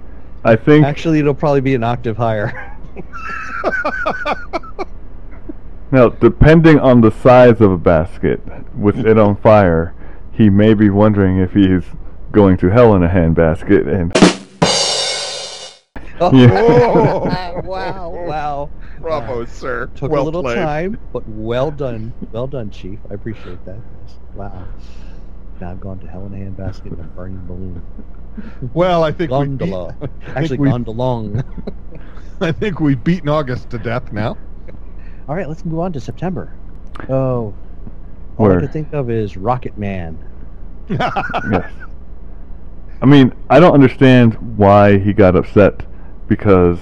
I 0.45 0.57
think 0.57 0.85
Actually, 0.87 1.19
it'll 1.19 1.35
probably 1.35 1.61
be 1.61 1.75
an 1.75 1.85
octave 1.85 2.17
higher. 2.17 2.79
now, 5.93 6.09
depending 6.09 6.79
on 6.79 7.01
the 7.01 7.11
size 7.11 7.61
of 7.61 7.71
a 7.73 7.79
basket 7.79 8.41
with 8.75 9.05
it 9.05 9.19
on 9.19 9.37
fire, 9.37 9.95
he 10.33 10.49
may 10.49 10.75
be 10.75 10.89
wondering 10.91 11.39
if 11.39 11.53
he's 11.53 11.85
going 12.33 12.57
to 12.59 12.69
hell 12.69 12.95
in 12.95 13.03
a 13.03 13.09
handbasket. 13.09 13.87
And 13.93 14.13
Oh, 16.21 16.33
Yeah. 16.35 17.61
wow, 17.61 18.11
wow. 18.27 18.71
Bravo, 19.03 19.45
sir. 19.45 19.87
Took 19.95 20.11
well 20.11 20.23
a 20.23 20.25
little 20.25 20.43
played. 20.43 20.57
time, 20.57 20.99
but 21.13 21.23
well 21.29 21.71
done. 21.71 22.13
Well 22.33 22.47
done, 22.47 22.71
Chief. 22.71 22.99
I 23.11 23.15
appreciate 23.15 23.65
that. 23.65 23.79
Wow. 24.35 24.67
Now 25.61 25.71
I've 25.73 25.81
gone 25.81 25.99
to 26.01 26.07
hell 26.07 26.27
in 26.27 26.35
a 26.35 26.37
handbasket 26.37 26.87
and 26.93 27.01
a 27.01 27.05
burning 27.05 27.45
balloon. 27.47 27.83
Well, 28.73 29.03
I 29.03 29.11
think 29.11 29.33
we 29.33 29.37
Gondola. 29.37 29.97
beat- 30.01 30.11
Actually, 30.37 30.59
we- 30.59 30.69
gondolong. 30.71 31.43
I 32.41 32.53
think 32.53 32.79
we've 32.79 33.03
beaten 33.03 33.29
August 33.29 33.69
to 33.71 33.79
death 33.79 34.13
now. 34.13 34.37
All 35.27 35.35
right, 35.35 35.49
let's 35.49 35.65
move 35.65 35.81
on 35.81 35.93
to 35.95 36.01
September. 36.01 36.53
Oh, 37.09 37.53
all 38.37 38.47
Where? 38.47 38.59
I 38.59 38.61
can 38.61 38.69
think 38.69 38.93
of 38.93 39.11
is 39.11 39.37
Rocket 39.37 39.77
Man. 39.77 40.23
yes. 40.89 41.73
I 43.03 43.07
mean, 43.07 43.33
I 43.51 43.59
don't 43.59 43.75
understand 43.75 44.35
why 44.57 44.99
he 44.99 45.13
got 45.13 45.35
upset 45.35 45.85
because 46.29 46.79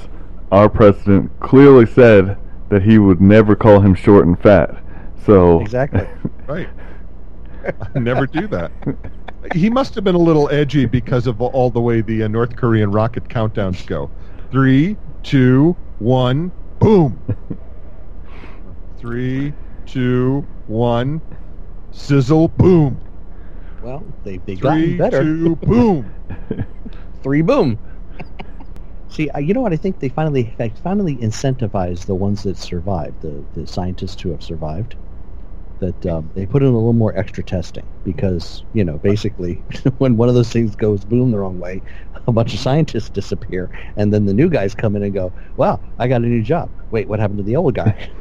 our 0.52 0.68
president 0.68 1.30
clearly 1.40 1.86
said 1.86 2.38
that 2.70 2.82
he 2.82 2.98
would 2.98 3.20
never 3.20 3.54
call 3.56 3.80
him 3.80 3.94
short 3.94 4.26
and 4.26 4.38
fat. 4.40 4.70
So 5.24 5.60
Exactly. 5.60 6.06
right. 6.46 6.68
Never 7.94 8.26
do 8.26 8.46
that. 8.48 8.72
He 9.54 9.70
must 9.70 9.94
have 9.94 10.04
been 10.04 10.14
a 10.14 10.18
little 10.18 10.48
edgy 10.50 10.86
because 10.86 11.26
of 11.26 11.40
all 11.40 11.70
the 11.70 11.80
way 11.80 12.00
the 12.00 12.22
uh, 12.24 12.28
North 12.28 12.56
Korean 12.56 12.90
rocket 12.90 13.28
countdowns 13.28 13.86
go. 13.86 14.10
Three, 14.50 14.96
two, 15.22 15.76
one, 15.98 16.52
boom. 16.78 17.22
Three, 18.98 19.54
two, 19.86 20.46
one. 20.66 21.22
Sizzle, 21.90 22.48
boom. 22.48 23.00
Well, 23.80 24.04
they 24.24 24.38
they 24.38 24.56
gotten 24.56 24.92
Three, 24.92 24.98
better. 24.98 25.22
two, 25.22 25.56
boom. 25.56 26.14
Three 27.22 27.42
boom. 27.42 27.78
See, 29.16 29.30
uh, 29.30 29.38
you 29.38 29.54
know 29.54 29.62
what? 29.62 29.72
I 29.72 29.78
think 29.78 30.00
they 30.00 30.10
finally 30.10 30.54
they 30.58 30.68
finally 30.68 31.16
incentivized 31.16 32.04
the 32.04 32.14
ones 32.14 32.42
that 32.42 32.58
survived, 32.58 33.22
the 33.22 33.46
the 33.54 33.66
scientists 33.66 34.20
who 34.20 34.30
have 34.30 34.42
survived. 34.42 34.94
That 35.78 36.04
um, 36.04 36.30
they 36.34 36.44
put 36.44 36.62
in 36.62 36.68
a 36.68 36.72
little 36.72 36.92
more 36.92 37.16
extra 37.16 37.42
testing 37.42 37.86
because 38.04 38.62
you 38.74 38.84
know 38.84 38.98
basically 38.98 39.64
when 39.98 40.18
one 40.18 40.28
of 40.28 40.34
those 40.34 40.50
things 40.50 40.76
goes 40.76 41.02
boom 41.02 41.30
the 41.30 41.38
wrong 41.38 41.58
way, 41.58 41.82
a 42.26 42.32
bunch 42.32 42.52
of 42.52 42.60
scientists 42.60 43.08
disappear, 43.08 43.70
and 43.96 44.12
then 44.12 44.26
the 44.26 44.34
new 44.34 44.50
guys 44.50 44.74
come 44.74 44.94
in 44.94 45.02
and 45.02 45.14
go, 45.14 45.32
"Wow, 45.56 45.80
I 45.98 46.08
got 46.08 46.20
a 46.20 46.26
new 46.26 46.42
job." 46.42 46.70
Wait, 46.90 47.08
what 47.08 47.18
happened 47.18 47.38
to 47.38 47.44
the 47.44 47.56
old 47.56 47.74
guy? 47.74 48.10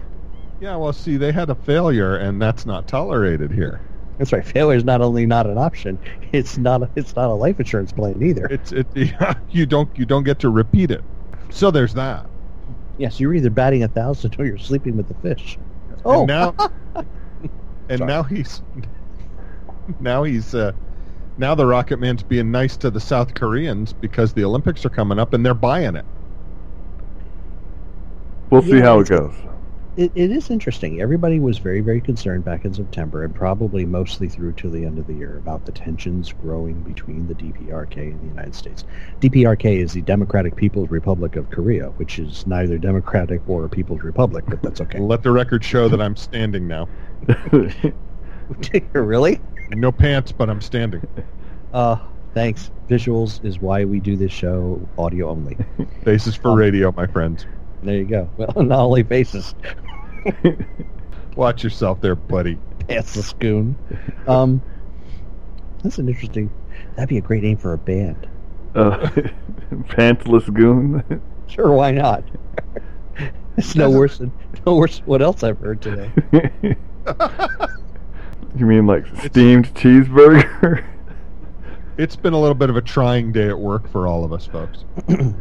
Yeah, 0.57 0.77
well, 0.77 0.93
see, 0.93 1.17
they 1.17 1.33
had 1.33 1.49
a 1.49 1.55
failure, 1.55 2.15
and 2.15 2.41
that's 2.41 2.65
not 2.65 2.87
tolerated 2.87 3.51
here. 3.51 3.81
That's 4.17 4.31
right. 4.31 4.45
Failure 4.45 4.77
is 4.77 4.85
not 4.85 5.01
only 5.01 5.25
not 5.25 5.45
an 5.45 5.57
option; 5.57 5.99
it's 6.31 6.57
not 6.57 6.83
a, 6.83 6.89
it's 6.95 7.15
not 7.15 7.29
a 7.29 7.33
life 7.33 7.59
insurance 7.59 7.91
plan 7.91 8.21
either. 8.21 8.45
It's 8.45 8.71
it. 8.71 8.87
you 9.49 9.65
don't 9.65 9.89
you 9.97 10.05
don't 10.05 10.23
get 10.23 10.39
to 10.39 10.49
repeat 10.49 10.91
it. 10.91 11.03
So 11.49 11.71
there's 11.71 11.93
that. 11.93 12.29
Yes, 12.97 13.19
you're 13.19 13.33
either 13.33 13.49
batting 13.49 13.83
a 13.83 13.87
thousand 13.87 14.35
or 14.39 14.45
you're 14.45 14.57
sleeping 14.57 14.95
with 14.95 15.07
the 15.07 15.15
fish. 15.15 15.57
Oh, 16.05 16.19
And 16.19 16.27
now, 16.27 16.55
and 16.95 17.99
Sorry. 17.99 18.07
now 18.07 18.23
he's 18.23 18.61
now 19.99 20.23
he's 20.23 20.53
uh, 20.53 20.71
now 21.37 21.55
the 21.55 21.65
Rocket 21.65 21.99
Man's 21.99 22.23
being 22.23 22.51
nice 22.51 22.77
to 22.77 22.89
the 22.89 22.99
South 23.01 23.33
Koreans 23.33 23.93
because 23.93 24.33
the 24.33 24.43
Olympics 24.45 24.85
are 24.85 24.89
coming 24.89 25.19
up 25.19 25.33
and 25.33 25.45
they're 25.45 25.53
buying 25.53 25.95
it. 25.95 26.05
We'll 28.49 28.61
see 28.61 28.79
how 28.79 28.99
it 28.99 29.09
goes. 29.09 29.33
It, 29.97 30.11
it 30.15 30.31
is 30.31 30.49
interesting. 30.49 31.01
Everybody 31.01 31.39
was 31.39 31.57
very, 31.57 31.81
very 31.81 32.01
concerned 32.01 32.43
back 32.43 32.65
in 32.65 32.73
September, 32.73 33.23
and 33.23 33.33
probably 33.33 33.85
mostly 33.85 34.27
through 34.27 34.53
to 34.53 34.69
the 34.69 34.85
end 34.85 34.99
of 34.99 35.07
the 35.07 35.13
year, 35.13 35.37
about 35.37 35.65
the 35.65 35.71
tensions 35.71 36.33
growing 36.33 36.81
between 36.81 37.27
the 37.27 37.35
DPRK 37.35 37.97
and 37.97 38.21
the 38.21 38.27
United 38.27 38.55
States. 38.55 38.83
DPRK 39.21 39.77
is 39.81 39.93
the 39.93 40.01
Democratic 40.01 40.55
People's 40.55 40.89
Republic 40.89 41.35
of 41.35 41.49
Korea, 41.49 41.87
which 41.91 42.19
is 42.19 42.45
neither 42.45 42.77
democratic 42.77 43.41
or 43.47 43.65
a 43.65 43.69
People's 43.69 44.01
Republic, 44.03 44.43
but 44.47 44.61
that's 44.61 44.81
okay. 44.81 44.99
Let 44.99 45.23
the 45.23 45.31
record 45.31 45.63
show 45.63 45.87
that 45.87 46.01
I'm 46.01 46.15
standing 46.15 46.67
now. 46.67 46.87
really? 48.93 49.39
No 49.71 49.91
pants, 49.91 50.31
but 50.31 50.49
I'm 50.49 50.61
standing. 50.61 51.01
Uh, 51.73 51.97
thanks. 52.33 52.69
Visuals 52.89 53.43
is 53.43 53.59
why 53.59 53.85
we 53.85 53.99
do 53.99 54.15
this 54.15 54.31
show 54.31 54.87
audio 54.97 55.29
only. 55.29 55.57
Faces 56.03 56.35
for 56.35 56.49
Um, 56.49 56.57
radio, 56.57 56.91
my 56.91 57.07
friends. 57.07 57.45
There 57.85 57.95
you 57.95 58.05
go. 58.05 58.29
Well, 58.37 58.51
on 58.55 58.67
not 58.67 58.79
only 58.79 59.03
faces. 59.03 59.53
Watch 61.35 61.63
yourself 61.63 62.01
there, 62.01 62.15
buddy. 62.15 62.57
Pants 62.87 63.13
the 63.13 63.23
spoon. 63.23 63.75
Um, 64.27 64.61
that's 65.83 65.97
an 65.99 66.09
interesting. 66.09 66.49
That'd 66.95 67.09
be 67.09 67.17
a 67.17 67.21
great 67.21 67.43
name 67.43 67.57
for 67.57 67.73
a 67.73 67.77
band. 67.77 68.27
uh, 68.73 68.97
Pantsless 69.87 70.51
Goon. 70.53 71.03
Sure, 71.47 71.71
why 71.73 71.91
not? 71.91 72.23
it's 73.55 73.75
no 73.75 73.91
worse 73.91 74.17
than 74.17 74.31
no 74.65 74.77
worse. 74.77 75.03
What 75.05 75.21
else 75.21 75.43
I've 75.43 75.59
heard 75.59 75.79
today? 75.79 76.09
you 78.57 78.65
mean 78.65 78.87
like 78.87 79.05
steamed 79.23 79.71
cheeseburger? 79.75 80.83
It's 81.99 82.15
been 82.15 82.33
a 82.33 82.39
little 82.39 82.55
bit 82.55 82.71
of 82.71 82.77
a 82.77 82.81
trying 82.81 83.31
day 83.31 83.47
at 83.47 83.59
work 83.59 83.87
for 83.91 84.07
all 84.07 84.23
of 84.23 84.33
us, 84.33 84.47
folks. 84.47 84.85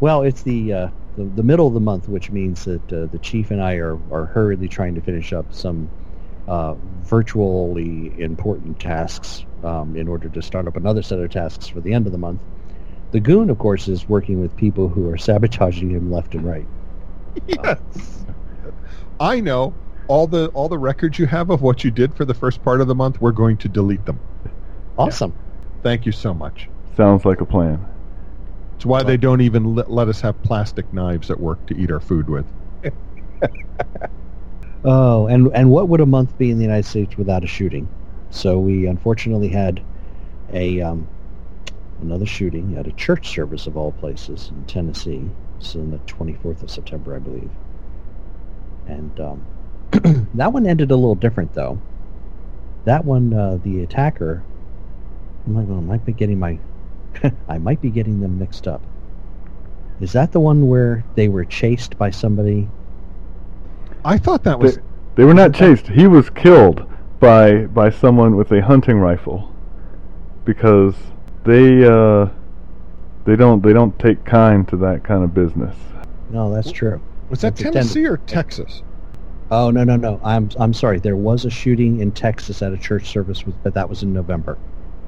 Well, 0.00 0.22
it's 0.22 0.42
the 0.42 0.72
uh, 0.72 0.88
the, 1.16 1.24
the 1.24 1.42
middle 1.42 1.66
of 1.66 1.74
the 1.74 1.80
month, 1.80 2.08
which 2.08 2.30
means 2.30 2.64
that 2.64 2.92
uh, 2.92 3.06
the 3.06 3.18
chief 3.18 3.50
and 3.50 3.62
I 3.62 3.74
are, 3.74 3.98
are 4.12 4.26
hurriedly 4.26 4.68
trying 4.68 4.94
to 4.94 5.00
finish 5.00 5.32
up 5.32 5.52
some 5.52 5.90
uh, 6.48 6.74
virtually 7.02 8.12
important 8.20 8.80
tasks 8.80 9.44
um, 9.62 9.96
in 9.96 10.08
order 10.08 10.28
to 10.28 10.42
start 10.42 10.66
up 10.66 10.76
another 10.76 11.02
set 11.02 11.18
of 11.18 11.30
tasks 11.30 11.68
for 11.68 11.80
the 11.80 11.92
end 11.92 12.06
of 12.06 12.12
the 12.12 12.18
month. 12.18 12.40
The 13.12 13.20
goon, 13.20 13.50
of 13.50 13.58
course, 13.58 13.88
is 13.88 14.08
working 14.08 14.40
with 14.40 14.56
people 14.56 14.88
who 14.88 15.10
are 15.10 15.18
sabotaging 15.18 15.90
him 15.90 16.12
left 16.12 16.34
and 16.34 16.44
right. 16.44 16.66
Yes. 17.46 18.24
I 19.18 19.40
know 19.40 19.74
all 20.08 20.26
the 20.26 20.48
all 20.48 20.68
the 20.68 20.78
records 20.78 21.18
you 21.18 21.26
have 21.26 21.50
of 21.50 21.62
what 21.62 21.84
you 21.84 21.90
did 21.90 22.14
for 22.14 22.24
the 22.24 22.34
first 22.34 22.62
part 22.64 22.80
of 22.80 22.88
the 22.88 22.94
month. 22.94 23.20
We're 23.20 23.32
going 23.32 23.56
to 23.58 23.68
delete 23.68 24.04
them. 24.06 24.18
Awesome. 24.98 25.34
Thank 25.82 26.06
you 26.06 26.12
so 26.12 26.34
much. 26.34 26.68
Sounds 26.96 27.24
like 27.24 27.40
a 27.40 27.46
plan. 27.46 27.86
It's 28.80 28.86
why 28.86 29.02
they 29.02 29.18
don't 29.18 29.42
even 29.42 29.74
let, 29.74 29.90
let 29.90 30.08
us 30.08 30.22
have 30.22 30.40
plastic 30.42 30.90
knives 30.90 31.30
at 31.30 31.38
work 31.38 31.66
to 31.66 31.76
eat 31.76 31.90
our 31.90 32.00
food 32.00 32.30
with. 32.30 32.50
Oh, 34.82 35.26
and 35.26 35.50
and 35.54 35.70
what 35.70 35.90
would 35.90 36.00
a 36.00 36.06
month 36.06 36.38
be 36.38 36.50
in 36.50 36.56
the 36.56 36.64
United 36.64 36.86
States 36.86 37.18
without 37.18 37.44
a 37.44 37.46
shooting? 37.46 37.90
So 38.30 38.58
we 38.58 38.86
unfortunately 38.86 39.48
had 39.48 39.82
a 40.54 40.80
um, 40.80 41.06
another 42.00 42.24
shooting 42.24 42.74
at 42.78 42.86
a 42.86 42.92
church 42.92 43.28
service 43.28 43.66
of 43.66 43.76
all 43.76 43.92
places 43.92 44.50
in 44.50 44.64
Tennessee. 44.64 45.22
It's 45.58 45.76
on 45.76 45.90
the 45.90 45.98
24th 45.98 46.62
of 46.62 46.70
September, 46.70 47.14
I 47.14 47.18
believe. 47.18 47.50
And 48.86 49.20
um, 49.20 49.46
that 50.34 50.54
one 50.54 50.66
ended 50.66 50.90
a 50.90 50.96
little 50.96 51.14
different, 51.14 51.52
though. 51.52 51.78
That 52.86 53.04
one, 53.04 53.34
uh, 53.34 53.58
the 53.62 53.82
attacker, 53.82 54.42
I'm 55.46 55.54
like, 55.54 55.68
well, 55.68 55.78
I 55.78 55.82
might 55.82 56.06
be 56.06 56.12
getting 56.12 56.38
my, 56.38 56.58
I 57.48 57.58
might 57.58 57.80
be 57.80 57.90
getting 57.90 58.20
them 58.20 58.38
mixed 58.38 58.66
up. 58.68 58.82
Is 60.00 60.12
that 60.12 60.32
the 60.32 60.40
one 60.40 60.68
where 60.68 61.04
they 61.14 61.28
were 61.28 61.44
chased 61.44 61.98
by 61.98 62.10
somebody 62.10 62.68
I 64.04 64.18
thought 64.18 64.44
that 64.44 64.58
was 64.58 64.78
they 65.16 65.24
were 65.24 65.34
not 65.34 65.54
chased. 65.54 65.88
He 65.88 66.06
was 66.06 66.30
killed 66.30 66.86
by 67.18 67.66
by 67.66 67.90
someone 67.90 68.36
with 68.36 68.50
a 68.52 68.62
hunting 68.62 68.98
rifle 68.98 69.54
because 70.44 70.94
they 71.44 71.84
uh, 71.84 72.28
they 73.24 73.36
don't 73.36 73.62
they 73.62 73.72
don't 73.72 73.98
take 73.98 74.24
kind 74.24 74.66
to 74.68 74.76
that 74.78 75.04
kind 75.04 75.22
of 75.22 75.34
business. 75.34 75.76
No, 76.30 76.52
that's 76.52 76.72
true. 76.72 77.00
was 77.28 77.40
that 77.42 77.56
That's 77.56 77.74
Tennessee 77.74 78.06
or 78.06 78.16
Texas? 78.18 78.82
Oh 79.50 79.70
no 79.70 79.84
no 79.84 79.96
no! 79.96 80.20
I'm 80.24 80.50
I'm 80.58 80.72
sorry. 80.72 81.00
There 81.00 81.16
was 81.16 81.44
a 81.44 81.50
shooting 81.50 82.00
in 82.00 82.12
Texas 82.12 82.62
at 82.62 82.72
a 82.72 82.78
church 82.78 83.08
service, 83.08 83.44
with, 83.44 83.60
but 83.62 83.74
that 83.74 83.88
was 83.88 84.02
in 84.02 84.12
November. 84.12 84.56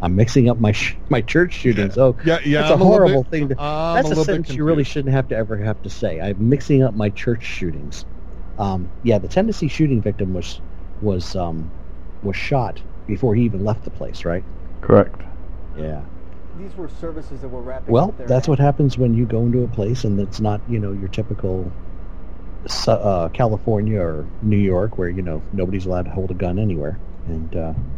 I'm 0.02 0.14
mixing 0.16 0.50
up 0.50 0.58
my 0.58 0.72
sh- 0.72 0.96
my 1.08 1.22
church 1.22 1.52
shootings. 1.54 1.96
Oh, 1.96 2.16
Yeah, 2.24 2.38
yeah. 2.44 2.60
that's 2.62 2.70
a 2.70 2.74
I'm 2.74 2.80
little 2.80 2.92
horrible 2.92 3.22
bit- 3.22 3.30
thing. 3.30 3.48
To, 3.50 3.60
I'm 3.60 3.94
that's 3.94 4.06
a, 4.06 4.08
little 4.10 4.24
bit 4.24 4.32
sentence 4.34 4.56
you 4.56 4.64
really 4.64 4.84
shouldn't 4.84 5.14
have 5.14 5.28
to 5.28 5.36
ever 5.36 5.56
have 5.56 5.80
to 5.82 5.90
say. 5.90 6.20
I'm 6.20 6.48
mixing 6.48 6.82
up 6.82 6.94
my 6.94 7.08
church 7.10 7.42
shootings. 7.44 8.04
Um, 8.58 8.90
yeah, 9.04 9.18
the 9.18 9.28
Tennessee 9.28 9.68
shooting 9.68 10.02
victim 10.02 10.34
was 10.34 10.60
was 11.00 11.34
um, 11.36 11.70
was 12.22 12.36
shot 12.36 12.82
before 13.06 13.34
he 13.34 13.44
even 13.44 13.64
left 13.64 13.84
the 13.84 13.90
place, 13.90 14.24
right? 14.24 14.44
Correct. 14.82 15.22
Yeah. 15.76 16.02
These 16.58 16.76
were 16.76 16.88
services 16.88 17.40
that 17.40 17.48
were 17.48 17.62
wrapping 17.62 17.92
Well, 17.92 18.08
up 18.08 18.18
their 18.18 18.26
that's 18.26 18.46
what 18.46 18.58
happens 18.58 18.98
when 18.98 19.14
you 19.14 19.24
go 19.24 19.46
into 19.46 19.62
a 19.62 19.68
place 19.68 20.04
and 20.04 20.20
it's 20.20 20.40
not, 20.40 20.60
you 20.68 20.78
know, 20.78 20.92
your 20.92 21.08
typical 21.08 21.72
uh, 22.86 23.28
California 23.30 24.00
or 24.00 24.26
New 24.42 24.56
York 24.58 24.98
where, 24.98 25.08
you 25.08 25.22
know, 25.22 25.42
nobody's 25.52 25.86
allowed 25.86 26.04
to 26.04 26.10
hold 26.10 26.30
a 26.30 26.34
gun 26.34 26.58
anywhere. 26.58 26.98
And, 27.26 27.56
uh, 27.56 27.72
and 27.76 27.91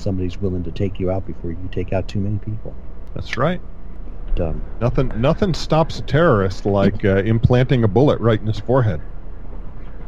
somebody's 0.00 0.40
willing 0.40 0.64
to 0.64 0.72
take 0.72 0.98
you 1.00 1.10
out 1.10 1.26
before 1.26 1.50
you 1.50 1.68
take 1.72 1.92
out 1.92 2.08
too 2.08 2.20
many 2.20 2.38
people. 2.38 2.74
That's 3.14 3.36
right. 3.36 3.60
But, 4.26 4.40
um, 4.40 4.62
Nothing 4.80 5.12
nothing 5.20 5.54
stops 5.54 5.98
a 5.98 6.02
terrorist 6.02 6.66
like 6.66 7.04
uh, 7.04 7.16
implanting 7.18 7.84
a 7.84 7.88
bullet 7.88 8.20
right 8.20 8.40
in 8.40 8.46
his 8.46 8.60
forehead. 8.60 9.00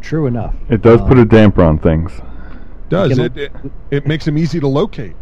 true 0.00 0.26
enough. 0.26 0.54
It 0.68 0.82
does 0.82 1.00
Um, 1.00 1.08
put 1.08 1.18
a 1.18 1.24
damper 1.24 1.62
on 1.62 1.78
things. 1.78 2.12
Does 2.88 3.18
it, 3.18 3.36
it? 3.36 3.52
It 3.90 4.06
makes 4.06 4.26
him 4.26 4.38
easy 4.38 4.60
to 4.60 4.68
locate. 4.68 5.16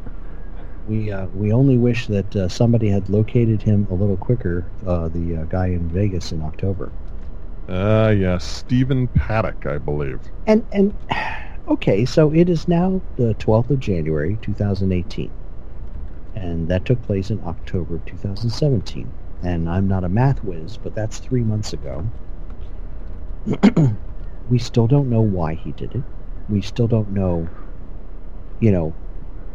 We 0.86 1.10
uh, 1.10 1.26
we 1.28 1.52
only 1.52 1.78
wish 1.78 2.06
that 2.08 2.34
uh, 2.36 2.48
somebody 2.48 2.88
had 2.88 3.08
located 3.08 3.62
him 3.62 3.86
a 3.90 3.94
little 3.94 4.16
quicker. 4.16 4.70
Uh, 4.86 5.08
the 5.08 5.36
uh, 5.38 5.44
guy 5.44 5.68
in 5.68 5.88
Vegas 5.88 6.32
in 6.32 6.42
October. 6.42 6.92
Ah, 7.68 8.10
yes, 8.10 8.44
Stephen 8.44 9.08
Paddock, 9.08 9.66
I 9.66 9.78
believe. 9.78 10.20
And 10.46 10.66
and 10.72 10.94
okay, 11.68 12.04
so 12.04 12.32
it 12.32 12.48
is 12.48 12.68
now 12.68 13.02
the 13.16 13.34
12th 13.36 13.70
of 13.70 13.80
January, 13.80 14.38
2018. 14.42 15.32
And 16.34 16.68
that 16.68 16.84
took 16.84 17.02
place 17.02 17.30
in 17.30 17.40
October 17.44 17.96
of 17.96 18.04
2017. 18.06 19.12
And 19.42 19.68
I'm 19.68 19.88
not 19.88 20.04
a 20.04 20.08
math 20.08 20.42
whiz, 20.44 20.78
but 20.78 20.94
that's 20.94 21.18
3 21.18 21.44
months 21.44 21.72
ago. 21.72 22.12
we 24.48 24.58
still 24.58 24.86
don't 24.86 25.10
know 25.10 25.22
why 25.22 25.54
he 25.54 25.72
did 25.72 25.94
it. 25.94 26.04
We 26.48 26.62
still 26.62 26.88
don't 26.88 27.10
know 27.10 27.50
you 28.60 28.72
know 28.72 28.96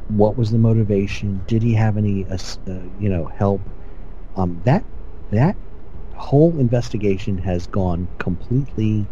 what 0.08 0.38
was 0.38 0.52
the 0.52 0.58
motivation? 0.60 1.44
Did 1.48 1.64
he 1.64 1.74
have 1.76 1.98
any 1.98 2.28
uh, 2.28 2.38
uh, 2.68 2.84
you 2.98 3.10
know 3.10 3.26
help? 3.26 3.70
Um 4.36 4.62
that 4.66 4.86
that 5.32 5.58
whole 6.16 6.60
investigation 6.60 7.38
has 7.40 7.68
gone 7.68 8.10
completely 8.20 9.12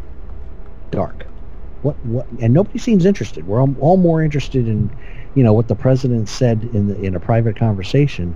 dark. 0.91 1.27
What 1.81 1.95
what? 2.05 2.27
And 2.41 2.53
nobody 2.53 2.79
seems 2.79 3.05
interested. 3.05 3.47
We're 3.47 3.61
all, 3.61 3.75
all 3.79 3.97
more 3.97 4.23
interested 4.23 4.67
in, 4.67 4.91
you 5.35 5.43
know, 5.43 5.53
what 5.53 5.67
the 5.67 5.75
president 5.75 6.29
said 6.29 6.63
in 6.73 6.87
the 6.87 6.99
in 7.01 7.15
a 7.15 7.19
private 7.19 7.55
conversation, 7.57 8.35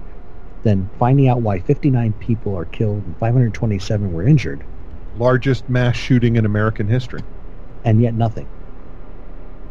than 0.64 0.90
finding 1.00 1.28
out 1.28 1.42
why 1.42 1.60
59 1.60 2.14
people 2.14 2.56
are 2.58 2.66
killed 2.66 3.06
and 3.06 3.18
527 3.18 4.14
were 4.14 4.24
injured. 4.24 4.66
Largest 5.16 5.70
mass 5.70 5.96
shooting 5.98 6.36
in 6.38 6.46
American 6.46 6.88
history. 6.88 7.22
and 7.84 8.02
yet 8.02 8.14
nothing. 8.14 8.48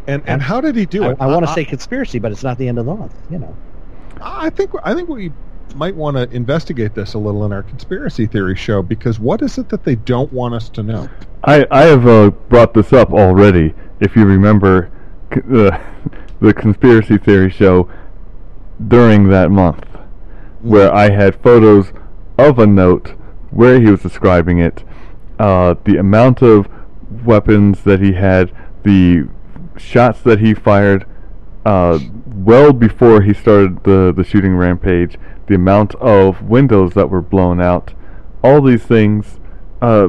And 0.06 0.22
and 0.26 0.42
how 0.42 0.60
did 0.60 0.76
he 0.76 0.86
do 0.86 1.04
I, 1.04 1.12
it? 1.12 1.16
I 1.20 1.26
want 1.26 1.46
to 1.46 1.52
say 1.52 1.64
conspiracy, 1.64 2.18
but 2.18 2.32
it's 2.32 2.42
not 2.42 2.58
the 2.58 2.68
end 2.68 2.78
of 2.78 2.86
the 2.86 2.94
month. 2.94 3.14
You 3.30 3.38
know. 3.38 3.56
I 4.20 4.50
think 4.50 4.72
I 4.84 4.94
think 4.94 5.08
we 5.08 5.32
might 5.74 5.94
want 5.94 6.16
to 6.16 6.28
investigate 6.34 6.94
this 6.94 7.14
a 7.14 7.18
little 7.18 7.44
in 7.44 7.52
our 7.52 7.62
conspiracy 7.62 8.26
theory 8.26 8.56
show 8.56 8.82
because 8.82 9.18
what 9.18 9.42
is 9.42 9.58
it 9.58 9.68
that 9.68 9.84
they 9.84 9.96
don't 9.96 10.32
want 10.32 10.54
us 10.54 10.68
to 10.70 10.82
know? 10.82 11.08
I, 11.44 11.66
I 11.70 11.82
have 11.82 12.06
uh, 12.06 12.30
brought 12.30 12.74
this 12.74 12.92
up 12.92 13.12
already. 13.12 13.74
If 14.00 14.16
you 14.16 14.24
remember 14.24 14.90
uh, 15.32 15.78
the 16.40 16.54
conspiracy 16.54 17.18
theory 17.18 17.50
show 17.50 17.90
during 18.88 19.28
that 19.28 19.50
month, 19.50 19.84
where 20.60 20.92
I 20.92 21.10
had 21.10 21.42
photos 21.42 21.92
of 22.38 22.58
a 22.58 22.66
note 22.66 23.14
where 23.50 23.80
he 23.80 23.90
was 23.90 24.02
describing 24.02 24.58
it, 24.58 24.84
uh, 25.38 25.74
the 25.84 25.96
amount 25.96 26.42
of 26.42 26.68
weapons 27.24 27.82
that 27.84 28.00
he 28.00 28.12
had, 28.12 28.52
the 28.82 29.28
shots 29.76 30.20
that 30.22 30.40
he 30.40 30.54
fired 30.54 31.06
uh, 31.64 31.98
well 32.26 32.72
before 32.72 33.22
he 33.22 33.34
started 33.34 33.82
the, 33.84 34.12
the 34.16 34.24
shooting 34.24 34.54
rampage, 34.54 35.16
the 35.50 35.56
amount 35.56 35.96
of 35.96 36.42
windows 36.42 36.94
that 36.94 37.10
were 37.10 37.20
blown 37.20 37.60
out, 37.60 37.92
all 38.44 38.62
these 38.62 38.84
things 38.84 39.40
uh, 39.82 40.08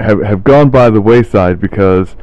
have 0.00 0.22
have 0.22 0.42
gone 0.42 0.70
by 0.70 0.88
the 0.88 1.00
wayside 1.00 1.60
because 1.60 2.16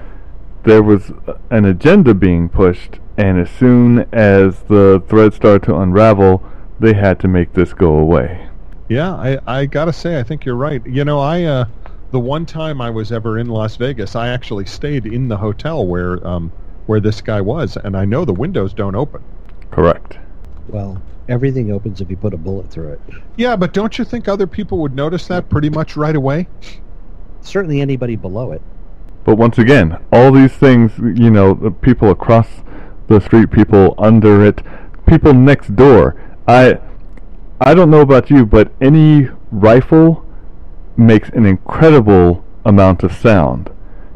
there 0.64 0.82
was 0.82 1.12
an 1.52 1.66
agenda 1.66 2.16
being 2.16 2.50
pushed, 2.50 2.98
and 3.18 3.40
as 3.40 3.52
soon 3.52 4.00
as 4.12 4.62
the 4.64 5.02
thread 5.08 5.32
started 5.36 5.62
to 5.62 5.76
unravel, 5.76 6.44
they 6.80 6.94
had 6.94 7.20
to 7.20 7.28
make 7.28 7.54
this 7.54 7.72
go 7.72 8.00
away. 8.00 8.50
Yeah, 8.88 9.14
I, 9.14 9.38
I 9.46 9.66
gotta 9.68 9.94
say, 9.94 10.20
I 10.20 10.24
think 10.24 10.44
you're 10.44 10.56
right. 10.56 10.84
You 10.88 11.06
know, 11.06 11.20
I 11.20 11.44
uh, 11.44 11.66
the 12.10 12.20
one 12.20 12.48
time 12.48 12.82
I 12.82 12.90
was 12.90 13.12
ever 13.12 13.38
in 13.38 13.48
Las 13.48 13.76
Vegas, 13.76 14.16
I 14.16 14.30
actually 14.30 14.66
stayed 14.66 15.06
in 15.06 15.28
the 15.28 15.38
hotel 15.38 15.86
where 15.86 16.26
um, 16.28 16.52
where 16.88 17.00
this 17.00 17.22
guy 17.22 17.42
was, 17.42 17.78
and 17.78 17.96
I 17.96 18.06
know 18.06 18.26
the 18.26 18.34
windows 18.34 18.74
don't 18.74 18.96
open. 18.96 19.22
Correct. 19.70 20.18
Well, 20.68 21.00
everything 21.30 21.72
opens 21.72 22.02
if 22.02 22.10
you 22.10 22.18
put 22.18 22.34
a 22.34 22.38
bullet 22.38 22.70
through 22.70 22.94
it. 22.94 23.02
Yeah, 23.38 23.56
but 23.56 23.74
don't 23.74 23.98
you 23.98 24.04
think 24.04 24.28
other 24.28 24.48
people 24.48 24.80
would 24.80 24.96
notice 24.96 25.28
that 25.28 25.50
pretty 25.50 25.70
much 25.70 25.96
right 25.96 26.16
away? 26.16 26.48
Certainly, 27.42 27.80
anybody 27.82 28.16
below 28.16 28.52
it. 28.52 28.62
But 29.24 29.36
once 29.36 29.58
again, 29.58 29.98
all 30.12 30.32
these 30.32 30.54
things, 30.54 30.92
you 30.98 31.30
know, 31.30 31.54
the 31.54 31.72
people 31.72 32.10
across 32.10 32.48
the 33.08 33.20
street, 33.20 33.52
people 33.52 33.96
under 33.98 34.44
it, 34.44 34.62
people 35.06 35.34
next 35.34 35.76
door. 35.76 36.16
I 36.48 36.80
I 37.62 37.74
don't 37.74 37.92
know 37.92 38.02
about 38.02 38.30
you, 38.30 38.46
but 38.46 38.72
any 38.82 39.30
rifle 39.52 40.26
makes 40.96 41.30
an 41.30 41.46
incredible 41.46 42.44
amount 42.66 43.04
of 43.04 43.14
sound. 43.14 43.70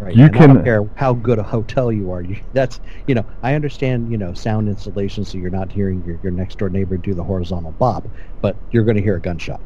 Right. 0.03 0.15
You 0.15 0.25
and 0.25 0.35
I 0.35 0.37
can- 0.37 0.53
don't 0.55 0.63
care 0.65 0.89
how 0.95 1.13
good 1.13 1.39
a 1.39 1.43
hotel 1.43 1.89
you 1.91 2.11
are. 2.11 2.21
You, 2.21 2.37
that's 2.51 2.79
you 3.07 3.15
know 3.15 3.25
I 3.41 3.53
understand 3.53 4.11
you 4.11 4.17
know 4.17 4.33
sound 4.33 4.67
insulation, 4.67 5.23
so 5.23 5.37
you're 5.37 5.49
not 5.49 5.71
hearing 5.71 6.03
your, 6.03 6.19
your 6.21 6.31
next 6.31 6.57
door 6.57 6.69
neighbor 6.69 6.97
do 6.97 7.13
the 7.13 7.23
horizontal 7.23 7.71
bop, 7.71 8.05
but 8.41 8.57
you're 8.71 8.83
going 8.83 8.97
to 8.97 9.01
hear 9.01 9.15
a 9.15 9.21
gunshot. 9.21 9.61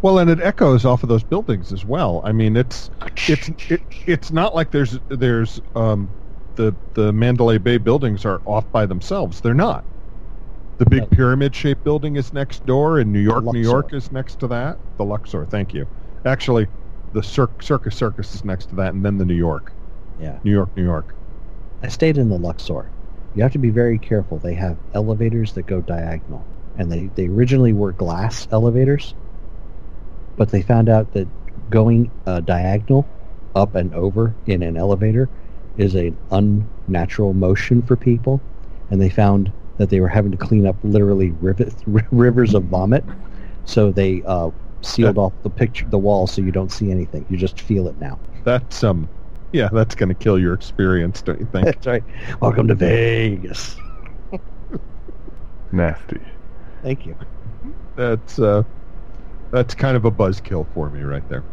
Well, 0.00 0.18
and 0.18 0.30
it 0.30 0.40
echoes 0.40 0.86
off 0.86 1.02
of 1.02 1.10
those 1.10 1.22
buildings 1.22 1.70
as 1.70 1.84
well. 1.84 2.22
I 2.24 2.32
mean, 2.32 2.56
it's 2.56 2.88
it's 3.28 3.50
it, 3.70 3.82
it's 4.06 4.32
not 4.32 4.54
like 4.54 4.70
there's 4.70 4.98
there's 5.10 5.60
um, 5.74 6.08
the 6.54 6.74
the 6.94 7.12
Mandalay 7.12 7.58
Bay 7.58 7.76
buildings 7.76 8.24
are 8.24 8.40
off 8.46 8.70
by 8.72 8.86
themselves. 8.86 9.42
They're 9.42 9.52
not. 9.52 9.84
The 10.78 10.86
big 10.86 11.10
pyramid-shaped 11.10 11.84
building 11.84 12.16
is 12.16 12.32
next 12.32 12.64
door, 12.64 13.00
and 13.00 13.12
New 13.12 13.20
York, 13.20 13.44
New 13.44 13.60
York 13.60 13.92
is 13.92 14.10
next 14.10 14.38
to 14.40 14.46
that. 14.46 14.78
The 14.96 15.04
Luxor, 15.04 15.44
thank 15.44 15.74
you. 15.74 15.86
Actually, 16.24 16.68
the 17.12 17.22
Cir- 17.22 17.48
Circus 17.60 17.96
Circus 17.96 18.34
is 18.34 18.44
next 18.44 18.66
to 18.70 18.74
that, 18.76 18.94
and 18.94 19.04
then 19.04 19.18
the 19.18 19.24
New 19.24 19.34
York, 19.34 19.72
Yeah, 20.18 20.38
New 20.44 20.52
York, 20.52 20.70
New 20.76 20.84
York. 20.84 21.14
I 21.82 21.88
stayed 21.88 22.18
in 22.18 22.28
the 22.28 22.38
Luxor. 22.38 22.90
You 23.34 23.42
have 23.42 23.52
to 23.52 23.58
be 23.58 23.70
very 23.70 23.98
careful. 23.98 24.38
They 24.38 24.54
have 24.54 24.78
elevators 24.94 25.52
that 25.54 25.64
go 25.66 25.80
diagonal, 25.80 26.46
and 26.76 26.90
they 26.90 27.06
they 27.14 27.26
originally 27.28 27.72
were 27.72 27.92
glass 27.92 28.46
elevators, 28.50 29.14
but 30.36 30.50
they 30.50 30.62
found 30.62 30.88
out 30.88 31.12
that 31.12 31.28
going 31.70 32.10
uh, 32.26 32.40
diagonal 32.40 33.08
up 33.54 33.74
and 33.74 33.92
over 33.94 34.36
in 34.46 34.62
an 34.62 34.76
elevator 34.76 35.28
is 35.76 35.94
an 35.94 36.16
unnatural 36.30 37.34
motion 37.34 37.82
for 37.82 37.96
people, 37.96 38.40
and 38.90 39.00
they 39.00 39.10
found 39.10 39.52
that 39.78 39.88
they 39.90 40.00
were 40.00 40.08
having 40.08 40.30
to 40.32 40.38
clean 40.38 40.66
up 40.66 40.76
literally 40.82 41.30
rivet, 41.40 41.74
rivers 42.10 42.54
of 42.54 42.64
vomit. 42.64 43.04
So 43.64 43.92
they 43.92 44.22
uh, 44.24 44.50
sealed 44.82 45.18
off 45.18 45.32
the 45.42 45.50
picture, 45.50 45.86
the 45.88 45.98
wall, 45.98 46.26
so 46.26 46.42
you 46.42 46.52
don't 46.52 46.72
see 46.72 46.90
anything. 46.90 47.26
You 47.28 47.36
just 47.36 47.60
feel 47.60 47.88
it 47.88 47.98
now. 47.98 48.18
That's 48.44 48.82
um, 48.82 49.08
yeah, 49.52 49.68
that's 49.72 49.94
going 49.94 50.08
to 50.08 50.14
kill 50.14 50.38
your 50.38 50.54
experience, 50.54 51.22
don't 51.22 51.40
you 51.40 51.46
think? 51.46 51.66
That's 51.66 51.86
right. 51.86 52.04
Welcome 52.40 52.68
to 52.68 52.74
Vegas. 52.74 53.76
Nasty. 55.72 56.20
Thank 56.82 57.06
you. 57.06 57.16
that's 57.96 58.38
uh, 58.38 58.62
that's 59.50 59.74
kind 59.74 59.96
of 59.96 60.04
a 60.04 60.10
buzzkill 60.10 60.66
for 60.72 60.90
me 60.90 61.02
right 61.02 61.28
there. 61.28 61.44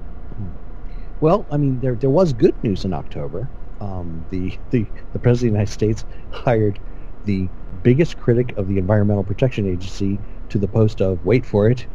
Well, 1.20 1.46
I 1.52 1.58
mean, 1.58 1.80
there 1.80 1.96
there 1.96 2.10
was 2.10 2.34
good 2.34 2.56
news 2.64 2.86
in 2.86 2.94
October. 2.94 3.50
Um, 3.82 4.26
the, 4.30 4.58
the 4.72 4.86
the 5.14 5.20
president 5.20 5.34
of 5.34 5.40
the 5.40 5.46
United 5.48 5.72
States 5.72 6.06
hired 6.32 6.80
the 7.26 7.48
biggest 7.84 8.18
critic 8.20 8.56
of 8.58 8.68
the 8.68 8.78
Environmental 8.78 9.24
Protection 9.24 9.68
Agency 9.68 10.20
to 10.50 10.58
the 10.58 10.68
post 10.68 11.02
of 11.02 11.24
wait 11.26 11.46
for 11.46 11.70
it, 11.70 11.86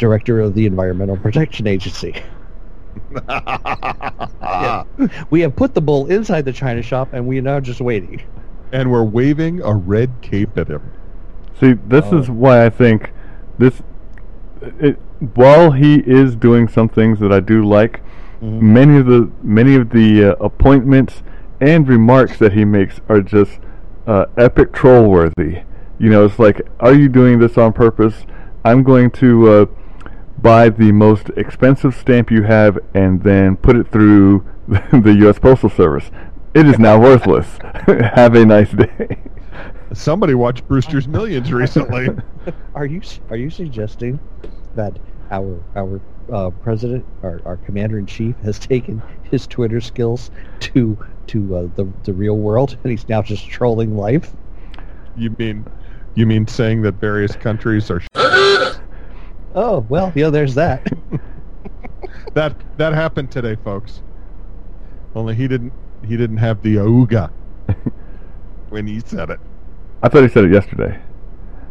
director 0.00 0.40
of 0.40 0.54
the 0.54 0.66
Environmental 0.66 1.16
Protection 1.16 1.68
Agency. 1.68 2.14
Yeah. 4.42 4.84
We 5.30 5.40
have 5.42 5.54
put 5.54 5.74
the 5.74 5.80
bull 5.80 6.06
inside 6.10 6.44
the 6.44 6.52
china 6.52 6.82
shop, 6.82 7.12
and 7.12 7.26
we 7.26 7.38
are 7.38 7.42
now 7.42 7.60
just 7.60 7.80
waiting. 7.80 8.20
and 8.72 8.90
we're 8.90 9.02
waving 9.04 9.60
a 9.62 9.74
red 9.74 10.10
cape 10.22 10.56
at 10.56 10.68
him. 10.68 10.80
See, 11.58 11.72
this 11.88 12.04
Oh. 12.10 12.18
is 12.18 12.30
why 12.30 12.64
I 12.66 12.70
think 12.70 13.10
this. 13.58 13.82
It, 14.78 14.96
while 15.34 15.72
he 15.72 15.96
is 16.06 16.36
doing 16.36 16.68
some 16.68 16.88
things 16.88 17.18
that 17.20 17.32
I 17.32 17.40
do 17.40 17.64
like, 17.64 18.00
many 18.40 18.96
of 18.98 19.06
the 19.06 19.30
many 19.42 19.74
of 19.74 19.90
the 19.90 20.32
uh, 20.32 20.44
appointments 20.44 21.22
and 21.60 21.88
remarks 21.88 22.38
that 22.38 22.52
he 22.52 22.64
makes 22.64 23.00
are 23.08 23.20
just 23.20 23.58
uh, 24.06 24.26
epic 24.36 24.72
troll 24.72 25.08
worthy. 25.10 25.60
You 25.98 26.10
know, 26.10 26.24
it's 26.24 26.38
like, 26.38 26.60
are 26.80 26.94
you 26.94 27.08
doing 27.08 27.38
this 27.40 27.58
on 27.58 27.72
purpose? 27.72 28.24
I'm 28.64 28.82
going 28.82 29.10
to 29.12 29.48
uh, 29.50 29.66
buy 30.42 30.68
the 30.68 30.92
most 30.92 31.30
expensive 31.36 31.94
stamp 31.94 32.30
you 32.30 32.42
have 32.42 32.78
and 32.94 33.22
then 33.22 33.56
put 33.56 33.76
it 33.76 33.90
through 33.90 34.46
the 34.68 35.16
U.S. 35.20 35.38
Postal 35.38 35.70
Service. 35.70 36.10
It 36.54 36.66
is 36.66 36.78
now 36.78 37.00
worthless. 37.00 37.46
have 38.14 38.34
a 38.34 38.44
nice 38.44 38.70
day. 38.72 39.18
Somebody 39.92 40.34
watched 40.34 40.66
Brewster's 40.68 41.08
Millions 41.08 41.52
recently. 41.52 42.08
Are 42.74 42.86
you 42.86 43.02
are 43.28 43.36
you 43.36 43.50
suggesting 43.50 44.18
that 44.74 44.98
our 45.30 45.62
our 45.76 46.00
uh, 46.32 46.50
president, 46.50 47.04
our, 47.22 47.40
our 47.44 47.56
commander 47.58 47.98
in 47.98 48.06
chief, 48.06 48.36
has 48.38 48.58
taken 48.58 49.02
his 49.24 49.46
Twitter 49.46 49.80
skills 49.80 50.30
to 50.60 50.96
to 51.28 51.56
uh, 51.56 51.68
the 51.74 51.86
the 52.04 52.12
real 52.12 52.36
world, 52.36 52.78
and 52.82 52.90
he's 52.90 53.08
now 53.08 53.20
just 53.20 53.48
trolling 53.48 53.96
life? 53.96 54.32
you 55.16 55.34
mean 55.38 55.66
you 56.14 56.26
mean 56.26 56.46
saying 56.46 56.82
that 56.82 56.94
various 56.94 57.36
countries 57.36 57.90
are 57.90 58.00
Oh 59.54 59.84
well, 59.88 60.12
yeah, 60.14 60.30
there's 60.30 60.54
that. 60.54 60.86
that 62.34 62.56
that 62.76 62.92
happened 62.92 63.30
today, 63.30 63.56
folks. 63.64 64.00
Only 65.14 65.34
he 65.34 65.48
didn't 65.48 65.72
he 66.06 66.16
didn't 66.16 66.36
have 66.38 66.62
the 66.62 66.76
auga 66.76 67.30
when 68.70 68.86
he 68.86 69.00
said 69.00 69.30
it. 69.30 69.40
I 70.02 70.08
thought 70.08 70.22
he 70.22 70.28
said 70.28 70.44
it 70.44 70.52
yesterday. 70.52 70.98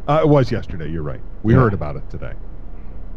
Uh, 0.08 0.22
it 0.24 0.28
was 0.28 0.52
yesterday. 0.52 0.90
You're 0.90 1.04
right. 1.04 1.22
We 1.44 1.54
Yeah. 1.54 1.62
heard 1.62 1.74
about 1.74 1.96
it 1.96 2.10
today. 2.10 2.34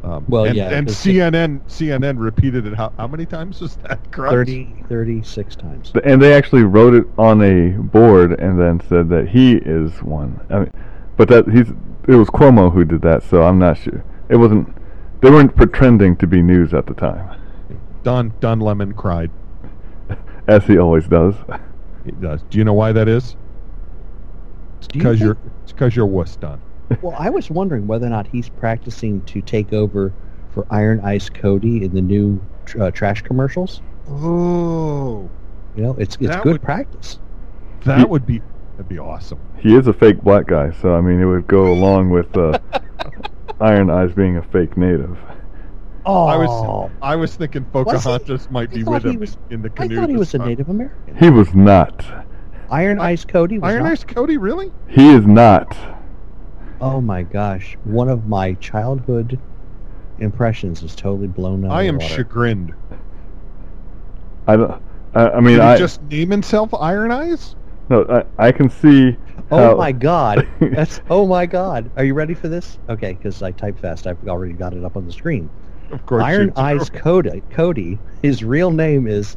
Um, 0.04 0.24
Well, 0.28 0.44
and, 0.46 0.56
yeah, 0.56 0.70
and 0.70 0.86
CNN 0.88 1.60
CNN 1.68 2.18
repeated 2.18 2.66
it. 2.66 2.74
How, 2.74 2.92
how 2.98 3.06
many 3.06 3.24
times 3.24 3.60
was 3.60 3.76
that? 3.76 4.10
Crutch? 4.10 4.32
30, 4.32 4.84
36 4.88 5.56
times. 5.56 5.92
And 6.04 6.20
they 6.20 6.34
actually 6.34 6.64
wrote 6.64 6.94
it 6.94 7.06
on 7.18 7.40
a 7.42 7.70
board 7.80 8.40
and 8.40 8.60
then 8.60 8.80
said 8.88 9.08
that 9.10 9.28
he 9.28 9.54
is 9.56 10.02
one. 10.02 10.40
I 10.50 10.58
mean, 10.60 10.70
but 11.16 11.28
that 11.28 11.48
he's 11.48 11.68
it 12.08 12.16
was 12.16 12.28
Cuomo 12.30 12.72
who 12.72 12.84
did 12.84 13.02
that, 13.02 13.22
so 13.22 13.42
I'm 13.42 13.58
not 13.58 13.78
sure. 13.78 14.04
It 14.32 14.36
wasn't. 14.36 14.74
They 15.20 15.30
weren't 15.30 15.54
pretending 15.54 16.16
to 16.16 16.26
be 16.26 16.40
news 16.42 16.72
at 16.74 16.86
the 16.86 16.94
time, 16.94 17.38
Don 18.02 18.32
Don 18.40 18.58
Lemon 18.60 18.92
cried. 18.94 19.30
as 20.48 20.64
he 20.64 20.78
always 20.78 21.06
does. 21.06 21.34
He 22.04 22.12
does. 22.12 22.42
Do 22.50 22.56
you 22.58 22.64
know 22.64 22.72
why 22.72 22.92
that 22.92 23.08
is? 23.08 23.36
Do 24.80 24.98
you 24.98 25.02
Because 25.04 25.20
you're 25.20 25.36
it's 25.62 25.72
because 25.72 25.94
you're 25.94 26.06
wuss, 26.06 26.36
Don. 26.36 26.60
Well, 27.02 27.14
I 27.18 27.30
was 27.30 27.50
wondering 27.50 27.86
whether 27.86 28.06
or 28.06 28.10
not 28.10 28.26
he's 28.26 28.48
practicing 28.48 29.22
to 29.26 29.40
take 29.40 29.72
over 29.72 30.12
for 30.50 30.66
Iron 30.70 31.00
Eyes 31.00 31.30
Cody 31.30 31.84
in 31.84 31.94
the 31.94 32.02
new 32.02 32.38
tr- 32.66 32.82
uh, 32.82 32.90
trash 32.90 33.22
commercials. 33.22 33.80
Oh, 34.10 35.30
You 35.76 35.82
know, 35.84 35.96
it's 35.98 36.16
it's 36.16 36.28
That 36.28 36.42
good 36.42 36.52
would- 36.54 36.62
practice. 36.62 37.18
that 37.84 38.08
would 38.08 38.26
be 38.26 38.40
that'd 38.72 38.88
be 38.88 38.98
awesome. 38.98 39.38
He 39.58 39.74
is 39.76 39.86
a 39.86 39.92
fake 39.92 40.20
black 40.22 40.46
guy, 40.46 40.72
so 40.72 40.94
I 40.94 41.00
mean, 41.02 41.20
it 41.20 41.24
would 41.26 41.46
go 41.46 41.72
along 41.72 42.10
with 42.10 42.34
uh, 42.36 42.58
Iron 43.60 43.90
Eyes 43.90 44.12
being 44.12 44.36
a 44.36 44.42
fake 44.42 44.76
native. 44.76 45.18
Oh, 46.04 46.24
I 46.26 46.36
was 46.36 46.90
I 47.00 47.14
was 47.16 47.34
thinking 47.36 47.64
Pocahontas 47.66 48.04
Was 48.04 48.04
he? 48.04 48.10
Pocahontas 48.18 48.50
might 48.50 48.70
I 48.70 48.74
be 48.74 48.82
thought 48.82 48.90
with 48.94 49.02
he 49.04 49.10
him 49.10 49.20
was- 49.20 49.36
in 49.50 49.62
the 49.62 49.70
canoe. 49.70 49.96
I 49.96 50.00
thought 50.00 50.08
he 50.08 50.14
this 50.16 50.32
was 50.32 50.34
a. 50.34 50.38
Native 50.38 50.68
American. 50.68 51.16
He 51.16 51.30
was 51.30 51.54
not. 51.54 52.04
Iron 52.70 52.98
Eyes 52.98 53.24
Cody 53.24 53.58
was 53.58 53.70
Iron 53.72 53.84
not. 53.84 53.92
Eyes 53.92 54.04
Cody, 54.04 54.36
really? 54.36 54.72
He 54.88 55.10
is 55.10 55.26
not. 55.26 55.76
Oh 56.80 57.00
my 57.00 57.22
gosh! 57.22 57.76
One 57.84 58.08
of 58.08 58.26
my 58.26 58.54
childhood 58.54 59.38
impressions 60.18 60.82
is 60.82 60.96
totally 60.96 61.28
blown 61.28 61.64
out. 61.64 61.70
I 61.70 61.82
am 61.84 61.98
water. 61.98 62.08
chagrined. 62.14 62.72
I 64.48 64.56
don't. 64.56 64.82
I, 65.14 65.28
I 65.28 65.40
mean, 65.40 65.56
Did 65.58 65.62
he 65.62 65.68
I 65.68 65.76
just 65.78 66.02
name 66.04 66.30
himself 66.30 66.74
Iron 66.74 67.12
Eyes? 67.12 67.54
no. 67.88 68.24
I, 68.38 68.46
I 68.48 68.50
can 68.52 68.68
see. 68.70 69.16
Oh 69.52 69.58
how- 69.58 69.76
my 69.76 69.92
god! 69.92 70.48
That's 70.60 71.00
oh 71.10 71.26
my 71.26 71.44
god! 71.46 71.90
Are 71.96 72.04
you 72.04 72.14
ready 72.14 72.34
for 72.34 72.48
this? 72.48 72.78
Okay, 72.88 73.12
because 73.12 73.42
I 73.42 73.52
type 73.52 73.78
fast. 73.78 74.06
I've 74.06 74.26
already 74.26 74.54
got 74.54 74.72
it 74.72 74.82
up 74.82 74.96
on 74.96 75.06
the 75.06 75.12
screen. 75.12 75.50
Of 75.90 76.06
course. 76.06 76.24
Iron. 76.24 76.52
Eyes 76.56 76.88
Cody. 76.88 77.42
Cody. 77.50 77.98
His 78.22 78.42
real 78.42 78.70
name 78.70 79.06
is 79.06 79.36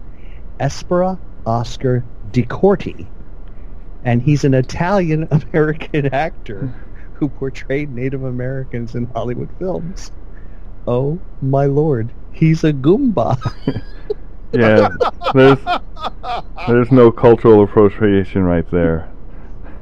Espera 0.59 1.20
Oscar 1.45 2.05
Di 2.32 2.43
Corti, 2.43 3.05
and 4.05 4.22
he's 4.22 4.45
an 4.45 4.53
Italian 4.53 5.28
American 5.51 6.13
actor 6.13 6.74
who 7.16 7.28
portrayed 7.28 7.93
Native 7.93 8.24
Americans 8.24 8.95
in 8.95 9.07
Hollywood 9.07 9.49
films. 9.59 10.11
Oh 10.88 11.20
my 11.41 11.66
lord! 11.66 12.09
He's 12.32 12.63
a 12.63 12.72
Goomba. 12.72 13.38
Yeah, 14.53 14.88
there's 15.34 15.59
there's 16.68 16.91
no 16.91 17.11
cultural 17.11 17.61
appropriation 17.63 18.43
right 18.43 18.70
there. 18.72 19.09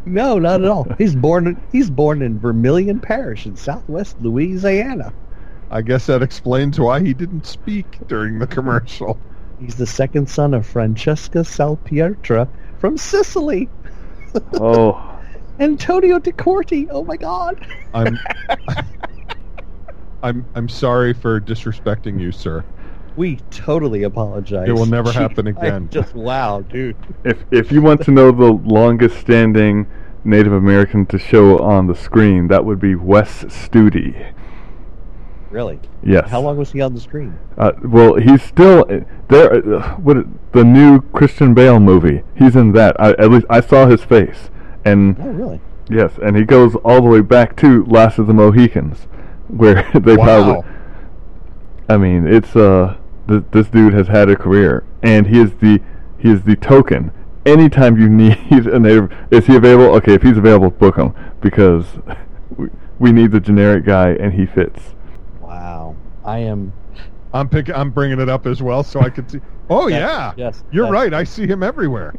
No, 0.05 0.39
not 0.39 0.61
at 0.61 0.67
all. 0.67 0.87
He's 0.97 1.15
born. 1.15 1.61
He's 1.71 1.89
born 1.89 2.21
in 2.21 2.39
Vermilion 2.39 2.99
Parish 2.99 3.45
in 3.45 3.55
Southwest 3.55 4.19
Louisiana. 4.19 5.13
I 5.71 5.81
guess 5.81 6.05
that 6.07 6.21
explains 6.21 6.79
why 6.79 6.99
he 6.99 7.13
didn't 7.13 7.45
speak 7.45 7.99
during 8.07 8.39
the 8.39 8.47
commercial. 8.47 9.19
He's 9.59 9.75
the 9.75 9.87
second 9.87 10.29
son 10.29 10.53
of 10.53 10.67
Francesca 10.67 11.39
Salpietra 11.39 12.49
from 12.79 12.97
Sicily. 12.97 13.69
Oh, 14.55 15.19
Antonio 15.59 16.19
Di 16.19 16.31
Corti. 16.31 16.87
Oh 16.89 17.03
my 17.05 17.17
God. 17.17 17.55
I'm 17.93 18.19
I'm 20.23 20.47
I'm 20.55 20.69
sorry 20.69 21.13
for 21.13 21.39
disrespecting 21.39 22.19
you, 22.19 22.31
sir. 22.31 22.65
We 23.15 23.37
totally 23.51 24.03
apologize. 24.03 24.67
It 24.67 24.73
will 24.73 24.85
never 24.87 25.11
Gee, 25.11 25.19
happen 25.19 25.47
I 25.47 25.51
again. 25.51 25.89
just 25.91 26.15
wow, 26.15 26.61
dude. 26.61 26.95
if 27.23 27.43
if 27.51 27.71
you 27.71 27.81
want 27.81 28.01
to 28.05 28.11
know 28.11 28.31
the 28.31 28.51
longest 28.51 29.17
standing 29.19 29.87
Native 30.23 30.53
American 30.53 31.05
to 31.07 31.19
show 31.19 31.59
on 31.59 31.87
the 31.87 31.95
screen, 31.95 32.47
that 32.47 32.63
would 32.65 32.79
be 32.79 32.95
Wes 32.95 33.43
Studi. 33.45 34.33
Really? 35.51 35.79
Yes. 36.01 36.29
How 36.31 36.41
long 36.41 36.57
was 36.57 36.71
he 36.71 36.81
on 36.81 36.95
the 36.95 36.99
screen? 36.99 37.37
Uh, 37.57 37.73
well, 37.83 38.15
he's 38.15 38.41
still 38.41 38.85
there. 39.27 39.53
Uh, 39.75 39.95
what 39.97 40.25
the 40.53 40.63
new 40.63 41.01
Christian 41.11 41.53
Bale 41.53 41.79
movie? 41.79 42.23
He's 42.35 42.55
in 42.55 42.71
that. 42.71 42.95
I, 42.99 43.11
at 43.11 43.29
least 43.29 43.45
I 43.51 43.61
saw 43.61 43.85
his 43.85 44.01
face, 44.03 44.49
and 44.83 45.15
Oh, 45.19 45.29
really? 45.29 45.61
yes, 45.89 46.13
and 46.23 46.35
he 46.35 46.43
goes 46.43 46.73
all 46.83 47.01
the 47.01 47.07
way 47.09 47.21
back 47.21 47.55
to 47.57 47.85
Last 47.85 48.17
of 48.17 48.25
the 48.25 48.33
Mohicans, 48.33 49.03
where 49.47 49.87
they 49.93 50.15
Wow. 50.15 50.25
probably. 50.25 50.71
I 51.87 51.97
mean, 51.97 52.25
it's 52.25 52.55
uh, 52.55 52.95
th- 53.27 53.43
this 53.51 53.67
dude 53.67 53.93
has 53.93 54.07
had 54.07 54.29
a 54.29 54.35
career, 54.35 54.83
and 55.01 55.27
he 55.27 55.39
is 55.39 55.53
the 55.55 55.81
he 56.17 56.31
is 56.31 56.43
the 56.43 56.55
token. 56.55 57.11
Anytime 57.45 57.97
you 57.97 58.07
need 58.09 58.37
a 58.51 58.79
native, 58.79 59.11
is 59.31 59.45
he 59.45 59.55
available? 59.55 59.93
Okay, 59.95 60.13
if 60.13 60.21
he's 60.21 60.37
available, 60.37 60.69
book 60.69 60.95
him 60.97 61.13
because 61.41 61.85
we, 62.57 62.69
we 62.99 63.11
need 63.11 63.31
the 63.31 63.39
generic 63.39 63.85
guy, 63.85 64.11
and 64.11 64.33
he 64.33 64.45
fits. 64.45 64.81
Wow. 65.41 65.95
I 66.23 66.39
am. 66.39 66.73
I'm 67.33 67.49
pick 67.49 67.69
I'm 67.69 67.89
bringing 67.91 68.19
it 68.19 68.29
up 68.29 68.45
as 68.45 68.61
well 68.61 68.83
so 68.83 68.99
I 69.01 69.09
can 69.09 69.27
see. 69.27 69.39
Oh 69.69 69.89
That's- 69.89 70.35
yeah. 70.37 70.45
yes, 70.47 70.63
You're 70.71 70.85
that's- 70.87 71.03
right. 71.03 71.13
I 71.13 71.23
see 71.23 71.47
him 71.47 71.63
everywhere. 71.63 72.13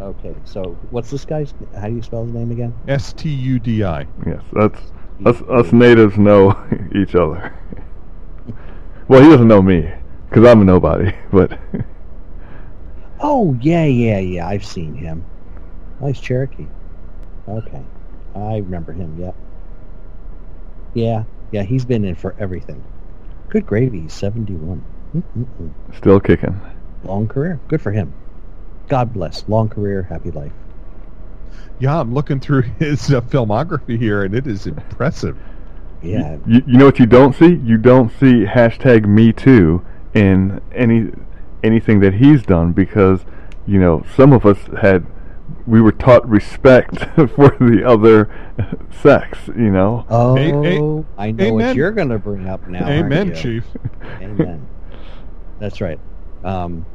Okay, 0.00 0.34
so 0.44 0.76
what's 0.90 1.10
this 1.10 1.24
guy's? 1.24 1.54
How 1.74 1.88
do 1.88 1.94
you 1.94 2.02
spell 2.02 2.24
his 2.24 2.34
name 2.34 2.50
again? 2.50 2.74
S 2.88 3.12
T 3.14 3.30
U 3.30 3.58
D 3.58 3.82
I. 3.84 4.06
Yes, 4.26 4.42
that's 4.52 4.78
us. 5.24 5.40
Us 5.48 5.72
natives 5.72 6.18
know 6.18 6.54
each 6.94 7.14
other. 7.14 7.54
Well, 9.08 9.22
he 9.22 9.28
doesn't 9.28 9.48
know 9.48 9.62
me 9.62 9.90
because 10.28 10.46
I'm 10.46 10.60
a 10.62 10.64
nobody. 10.64 11.12
But 11.32 11.58
Oh 13.20 13.56
yeah, 13.60 13.84
yeah, 13.84 14.18
yeah. 14.18 14.46
I've 14.46 14.64
seen 14.64 14.94
him. 14.94 15.24
Nice 16.00 16.20
Cherokee. 16.20 16.66
Okay, 17.48 17.82
I 18.34 18.56
remember 18.58 18.92
him. 18.92 19.18
Yep. 19.20 19.36
Yeah, 20.94 21.24
yeah. 21.52 21.62
He's 21.62 21.84
been 21.84 22.04
in 22.04 22.14
for 22.14 22.34
everything. 22.38 22.82
Good 23.48 23.66
gravy. 23.66 24.02
He's 24.02 24.14
seventy-one. 24.14 24.82
Mm-mm-mm. 25.14 25.96
still 25.96 26.20
kicking. 26.20 26.60
Long 27.04 27.28
career. 27.28 27.60
Good 27.68 27.80
for 27.80 27.92
him. 27.92 28.12
God 28.88 29.12
bless. 29.12 29.48
Long 29.48 29.68
career. 29.68 30.02
Happy 30.02 30.30
life. 30.30 30.52
Yeah, 31.78 32.00
I'm 32.00 32.12
looking 32.12 32.40
through 32.40 32.62
his 32.78 33.12
uh, 33.12 33.20
filmography 33.22 33.98
here, 33.98 34.24
and 34.24 34.34
it 34.34 34.46
is 34.46 34.66
impressive. 34.66 35.38
Yeah. 36.10 36.38
You, 36.46 36.62
you 36.66 36.78
know 36.78 36.86
what 36.86 36.98
you 36.98 37.06
don't 37.06 37.34
see? 37.34 37.56
You 37.64 37.76
don't 37.78 38.10
see 38.10 38.44
hashtag 38.44 39.06
Me 39.06 39.32
Too 39.32 39.84
in 40.14 40.60
any 40.72 41.10
anything 41.62 42.00
that 42.00 42.14
he's 42.14 42.42
done 42.42 42.72
because 42.72 43.24
you 43.66 43.80
know 43.80 44.04
some 44.14 44.32
of 44.32 44.46
us 44.46 44.58
had 44.80 45.06
we 45.66 45.80
were 45.80 45.92
taught 45.92 46.28
respect 46.28 46.98
for 47.14 47.56
the 47.58 47.82
other 47.86 48.30
sex. 49.02 49.38
You 49.48 49.70
know. 49.70 50.06
Oh, 50.08 50.36
A- 50.36 51.22
I 51.22 51.30
know 51.32 51.54
what 51.54 51.76
you're 51.76 51.92
going 51.92 52.08
to 52.08 52.18
bring 52.18 52.48
up 52.48 52.66
now. 52.68 52.84
aren't 52.84 53.06
Amen, 53.06 53.28
you? 53.28 53.34
Chief. 53.34 53.64
Amen. 54.20 54.66
That's 55.58 55.80
right. 55.80 55.98
Um, 56.44 56.86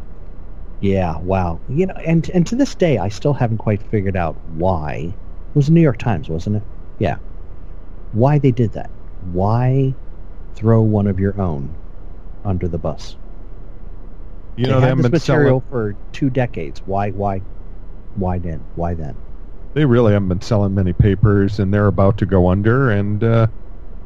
yeah. 0.80 1.18
Wow. 1.18 1.60
You 1.70 1.88
know, 1.88 1.96
and 1.96 2.30
and 2.30 2.46
to 2.48 2.56
this 2.56 2.76
day, 2.76 2.98
I 2.98 3.10
still 3.10 3.34
haven't 3.34 3.58
quite 3.58 3.82
figured 3.84 4.16
out 4.16 4.36
why. 4.56 5.14
It 5.50 5.56
was 5.56 5.68
the 5.68 5.74
New 5.74 5.82
York 5.82 5.98
Times, 5.98 6.30
wasn't 6.30 6.58
it? 6.58 6.64
Yeah. 6.98 7.18
Why 8.14 8.40
they 8.40 8.52
did 8.52 8.74
that? 8.74 8.90
Why 9.22 9.96
throw 10.56 10.84
one 10.84 11.08
of 11.08 11.20
your 11.20 11.40
own 11.42 11.80
under 12.44 12.68
the 12.68 12.80
bus? 12.80 13.18
You 14.56 14.68
know, 14.68 14.80
they 14.80 14.88
had 14.88 14.88
haven't 14.88 14.98
this 14.98 15.10
been 15.10 15.12
material 15.12 15.62
selling. 15.62 15.62
for 15.70 15.98
two 16.14 16.30
decades. 16.30 16.82
Why? 16.86 17.12
Why? 17.12 17.44
Why 18.16 18.40
then? 18.40 18.68
Why 18.76 18.96
then? 18.96 19.22
They 19.74 19.84
really 19.86 20.14
haven't 20.14 20.30
been 20.30 20.42
selling 20.42 20.74
many 20.74 20.94
papers, 20.94 21.60
and 21.60 21.74
they're 21.74 21.88
about 21.88 22.18
to 22.20 22.26
go 22.26 22.48
under. 22.48 22.90
And 22.90 23.22
uh, 23.24 23.48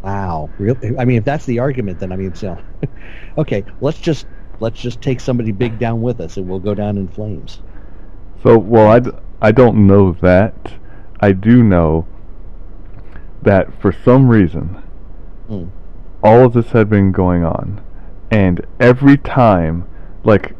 Wow. 0.04 0.54
Really? 0.58 0.98
I 0.98 1.06
mean, 1.06 1.18
if 1.18 1.26
that's 1.26 1.46
the 1.46 1.60
argument, 1.60 2.00
then 2.00 2.12
I 2.12 2.16
mean, 2.18 2.34
so 2.36 2.60
okay. 3.38 3.66
Let's 3.82 4.00
just 4.00 4.28
let's 4.60 4.80
just 4.80 5.02
take 5.02 5.20
somebody 5.20 5.52
big 5.52 5.80
down 5.80 6.02
with 6.02 6.22
us, 6.22 6.38
and 6.38 6.48
we'll 6.48 6.60
go 6.60 6.76
down 6.76 6.98
in 6.98 7.08
flames. 7.10 7.62
So, 8.44 8.58
well, 8.58 8.88
I, 8.88 9.00
d- 9.00 9.12
I 9.42 9.52
don't 9.52 9.88
know 9.88 10.14
that. 10.22 10.80
I 11.20 11.32
do 11.34 11.64
know 11.64 12.08
that 13.42 13.74
for 13.82 13.92
some 13.92 14.30
reason, 14.30 14.84
All 16.24 16.46
of 16.46 16.54
this 16.54 16.68
had 16.72 16.90
been 16.90 17.12
going 17.12 17.44
on, 17.44 17.84
and 18.32 18.66
every 18.80 19.18
time, 19.18 19.88
like, 20.24 20.56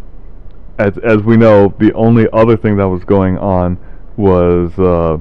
as 0.78 0.98
as 1.00 1.24
we 1.24 1.38
know, 1.38 1.74
the 1.80 1.92
only 1.94 2.28
other 2.32 2.56
thing 2.56 2.78
that 2.78 2.88
was 2.88 3.04
going 3.04 3.38
on 3.38 3.80
was 4.16 4.78
uh, 4.78 5.18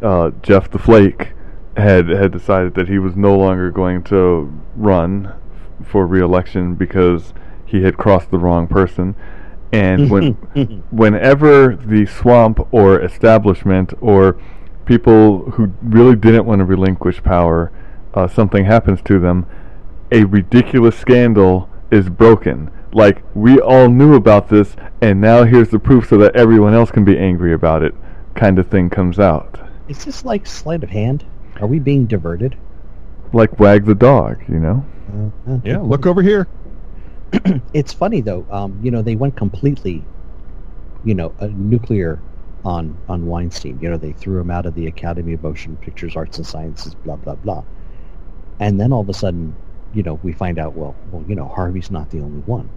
uh, 0.00 0.30
Jeff 0.42 0.70
the 0.70 0.78
Flake 0.78 1.32
had 1.76 2.08
had 2.08 2.30
decided 2.30 2.74
that 2.74 2.88
he 2.88 2.98
was 2.98 3.16
no 3.16 3.36
longer 3.36 3.70
going 3.70 4.02
to 4.04 4.52
run 4.76 5.34
for 5.82 6.06
re-election 6.06 6.74
because 6.76 7.34
he 7.66 7.82
had 7.82 7.96
crossed 7.96 8.30
the 8.30 8.38
wrong 8.38 8.68
person, 8.68 9.16
and 9.72 10.08
when 10.10 10.32
whenever 10.90 11.74
the 11.74 12.06
swamp 12.06 12.60
or 12.72 13.00
establishment 13.00 13.92
or 14.00 14.38
people 14.84 15.50
who 15.52 15.72
really 15.82 16.14
didn't 16.14 16.44
want 16.44 16.60
to 16.60 16.64
relinquish 16.64 17.22
power, 17.22 17.72
uh, 18.14 18.28
something 18.28 18.64
happens 18.64 19.02
to 19.02 19.18
them, 19.18 19.46
a 20.10 20.24
ridiculous 20.24 20.96
scandal 20.96 21.68
is 21.90 22.08
broken. 22.08 22.70
Like, 22.92 23.22
we 23.34 23.60
all 23.60 23.88
knew 23.88 24.14
about 24.14 24.48
this, 24.48 24.76
and 25.00 25.20
now 25.20 25.44
here's 25.44 25.68
the 25.68 25.78
proof 25.78 26.08
so 26.08 26.16
that 26.18 26.36
everyone 26.36 26.74
else 26.74 26.90
can 26.90 27.04
be 27.04 27.18
angry 27.18 27.52
about 27.52 27.82
it, 27.82 27.94
kind 28.34 28.58
of 28.58 28.68
thing 28.68 28.88
comes 28.88 29.18
out. 29.18 29.60
Is 29.88 30.04
this 30.04 30.24
like 30.24 30.46
sleight 30.46 30.82
of 30.84 30.90
hand? 30.90 31.24
Are 31.60 31.66
we 31.66 31.78
being 31.78 32.06
diverted? 32.06 32.56
Like 33.32 33.58
Wag 33.58 33.84
the 33.84 33.94
Dog, 33.94 34.38
you 34.48 34.60
know? 34.60 34.84
Uh, 35.46 35.58
yeah, 35.64 35.78
look 35.78 36.06
over 36.06 36.22
here. 36.22 36.48
It's 37.74 37.92
funny 37.92 38.20
though. 38.20 38.46
Um, 38.48 38.78
you 38.80 38.92
know, 38.92 39.02
they 39.02 39.16
went 39.16 39.36
completely, 39.36 40.04
you 41.04 41.14
know, 41.14 41.34
uh, 41.40 41.48
nuclear 41.52 42.20
on 42.64 42.96
on 43.08 43.26
Weinstein. 43.26 43.80
You 43.80 43.90
know, 43.90 43.96
they 43.96 44.12
threw 44.12 44.40
him 44.40 44.50
out 44.50 44.66
of 44.66 44.74
the 44.76 44.86
Academy 44.86 45.32
of 45.34 45.42
Motion 45.42 45.76
Pictures 45.76 46.14
Arts 46.14 46.38
and 46.38 46.46
Sciences. 46.46 46.94
Blah 46.94 47.16
blah 47.16 47.34
blah. 47.34 47.64
And 48.58 48.80
then 48.80 48.92
all 48.92 49.00
of 49.02 49.08
a 49.08 49.14
sudden, 49.14 49.58
you 49.92 50.02
know, 50.02 50.18
we 50.22 50.32
find 50.32 50.58
out. 50.58 50.74
Well, 50.74 50.96
well, 51.10 51.24
you 51.24 51.34
know, 51.36 51.48
Harvey's 51.48 51.90
not 51.90 52.10
the 52.10 52.20
only 52.20 52.40
one. 52.40 52.72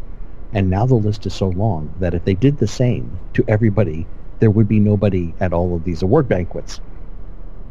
And 0.54 0.70
now 0.70 0.86
the 0.86 0.96
list 0.96 1.26
is 1.26 1.36
so 1.36 1.50
long 1.50 1.94
that 2.00 2.14
if 2.14 2.24
they 2.26 2.36
did 2.36 2.58
the 2.58 2.68
same 2.68 3.22
to 3.34 3.44
everybody, 3.48 4.08
there 4.40 4.52
would 4.52 4.68
be 4.68 4.80
nobody 4.80 5.36
at 5.40 5.54
all 5.54 5.76
of 5.76 5.84
these 5.84 6.02
award 6.04 6.28
banquets. 6.28 6.82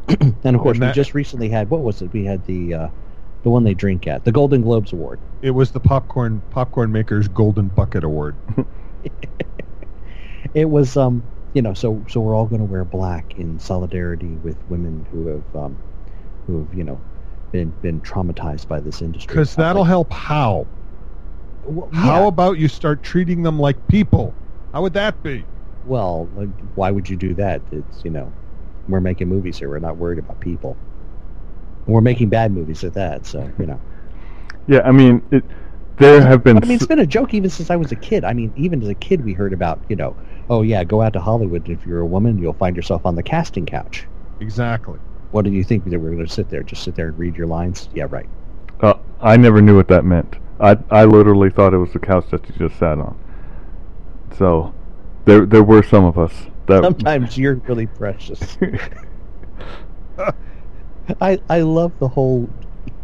and 0.21 0.57
of 0.57 0.61
course, 0.61 0.81
And 0.81 0.83
we 0.83 0.91
just 0.91 1.15
recently 1.15 1.49
had 1.49 1.71
what 1.71 1.83
was 1.83 2.03
it? 2.03 2.13
We 2.13 2.25
had 2.25 2.45
the 2.45 2.75
uh, 2.75 2.89
The 3.43 3.51
one 3.51 3.65
they 3.65 3.75
drink 3.75 4.07
at. 4.07 4.25
The 4.25 4.33
Golden 4.33 4.63
Globes 4.63 4.93
Award. 4.93 5.21
It 5.41 5.53
was 5.53 5.71
the 5.73 5.81
popcorn 5.81 6.43
popcorn 6.51 6.93
makers 6.93 7.27
Golden 7.29 7.69
Bucket 7.69 8.05
Award. 8.05 8.39
it 10.55 10.67
was 10.67 10.97
um 10.97 11.29
you 11.53 11.63
know 11.63 11.75
so 11.75 12.05
so 12.09 12.21
we're 12.21 12.35
all 12.35 12.47
going 12.47 12.61
to 12.61 12.65
wear 12.65 12.85
black 12.85 13.35
in 13.37 13.59
solidarity 13.59 14.37
with 14.39 14.59
women 14.69 15.07
who 15.11 15.27
have 15.27 15.55
um 15.55 15.81
who 16.47 16.61
have 16.61 16.75
you 16.75 16.85
know 16.85 17.03
been 17.53 17.71
been 17.83 18.01
traumatized 18.03 18.69
by 18.69 18.81
this 18.81 19.03
industry 19.03 19.39
Because 19.39 19.55
that'll 19.55 19.85
Like, 19.85 19.85
help. 19.85 20.13
How? 20.13 20.69
well, 21.63 21.89
How 21.91 22.27
yeah, 22.27 22.29
about 22.29 22.59
you 22.59 22.69
start 22.69 23.03
treating 23.03 23.43
them 23.43 23.59
like 23.59 23.89
people? 23.89 24.39
How 24.73 24.83
would 24.83 24.93
that 24.95 25.21
be? 25.23 25.49
well 25.83 26.29
like, 26.35 26.51
why 26.75 26.91
would 26.91 27.09
you 27.09 27.17
do 27.17 27.35
that 27.35 27.63
it's 27.71 28.05
you 28.05 28.11
know 28.11 28.35
we're 28.89 29.01
making 29.01 29.29
movies 29.29 29.59
here 29.59 29.69
we're 29.69 29.79
not 29.79 29.97
worried 29.97 30.19
about 30.19 30.41
people 30.41 30.81
we're 31.87 32.01
making 32.01 32.29
bad 32.29 32.53
movies 32.53 32.85
at 32.85 32.95
that 32.95 33.27
so 33.27 33.53
you 33.59 33.67
know 33.67 33.83
Yeah, 34.67 34.81
I 34.85 34.93
mean, 34.93 35.23
it, 35.31 35.45
there 35.99 36.21
have 36.23 36.43
been. 36.43 36.61
I 36.63 36.67
mean, 36.67 36.77
it's 36.77 36.87
been 36.87 36.99
a 36.99 37.07
joke 37.07 37.33
even 37.35 37.49
since 37.51 37.71
I 37.71 37.77
was 37.77 37.93
a 37.93 37.97
kid. 37.97 38.25
I 38.25 38.33
mean, 38.35 38.53
even 38.57 38.83
as 38.83 38.89
a 38.89 38.95
kid, 38.95 39.23
we 39.23 39.33
heard 39.33 39.53
about, 39.53 39.83
you 39.89 39.97
know, 39.97 40.17
oh 40.51 40.63
yeah, 40.63 40.85
go 40.85 41.01
out 41.03 41.13
to 41.15 41.21
Hollywood. 41.21 41.69
If 41.69 41.87
you're 41.87 42.01
a 42.01 42.07
woman, 42.07 42.39
you'll 42.39 42.55
find 42.55 42.77
yourself 42.77 43.05
on 43.07 43.15
the 43.15 43.23
casting 43.23 43.65
couch. 43.67 44.09
Exactly. 44.41 45.01
What 45.33 45.45
did 45.45 45.55
you 45.55 45.65
think 45.65 45.85
that 45.85 45.91
we 45.99 45.99
were 46.09 46.15
going 46.15 46.27
to 46.27 46.33
sit 46.33 46.49
there, 46.49 46.63
just 46.63 46.83
sit 46.83 46.95
there 46.95 47.09
and 47.09 47.19
read 47.19 47.37
your 47.37 47.47
lines? 47.47 47.89
Yeah, 47.95 48.07
right. 48.09 48.29
Uh, 48.81 48.95
I 49.21 49.37
never 49.37 49.61
knew 49.61 49.77
what 49.77 49.89
that 49.89 50.05
meant. 50.05 50.37
I 50.61 50.77
I 50.91 51.05
literally 51.05 51.51
thought 51.51 51.75
it 51.75 51.79
was 51.79 51.93
the 51.93 51.99
couch 51.99 52.27
that 52.31 52.49
you 52.49 52.55
just 52.57 52.79
sat 52.79 52.99
on. 52.99 53.19
So, 54.39 54.75
there 55.25 55.45
there 55.47 55.63
were 55.63 55.83
some 55.83 56.05
of 56.05 56.19
us 56.19 56.33
that. 56.67 56.83
Sometimes 56.83 57.37
you're 57.37 57.57
really 57.67 57.87
precious. 57.87 58.57
I 61.21 61.39
I 61.49 61.61
love 61.61 61.93
the 61.99 62.09
whole 62.09 62.49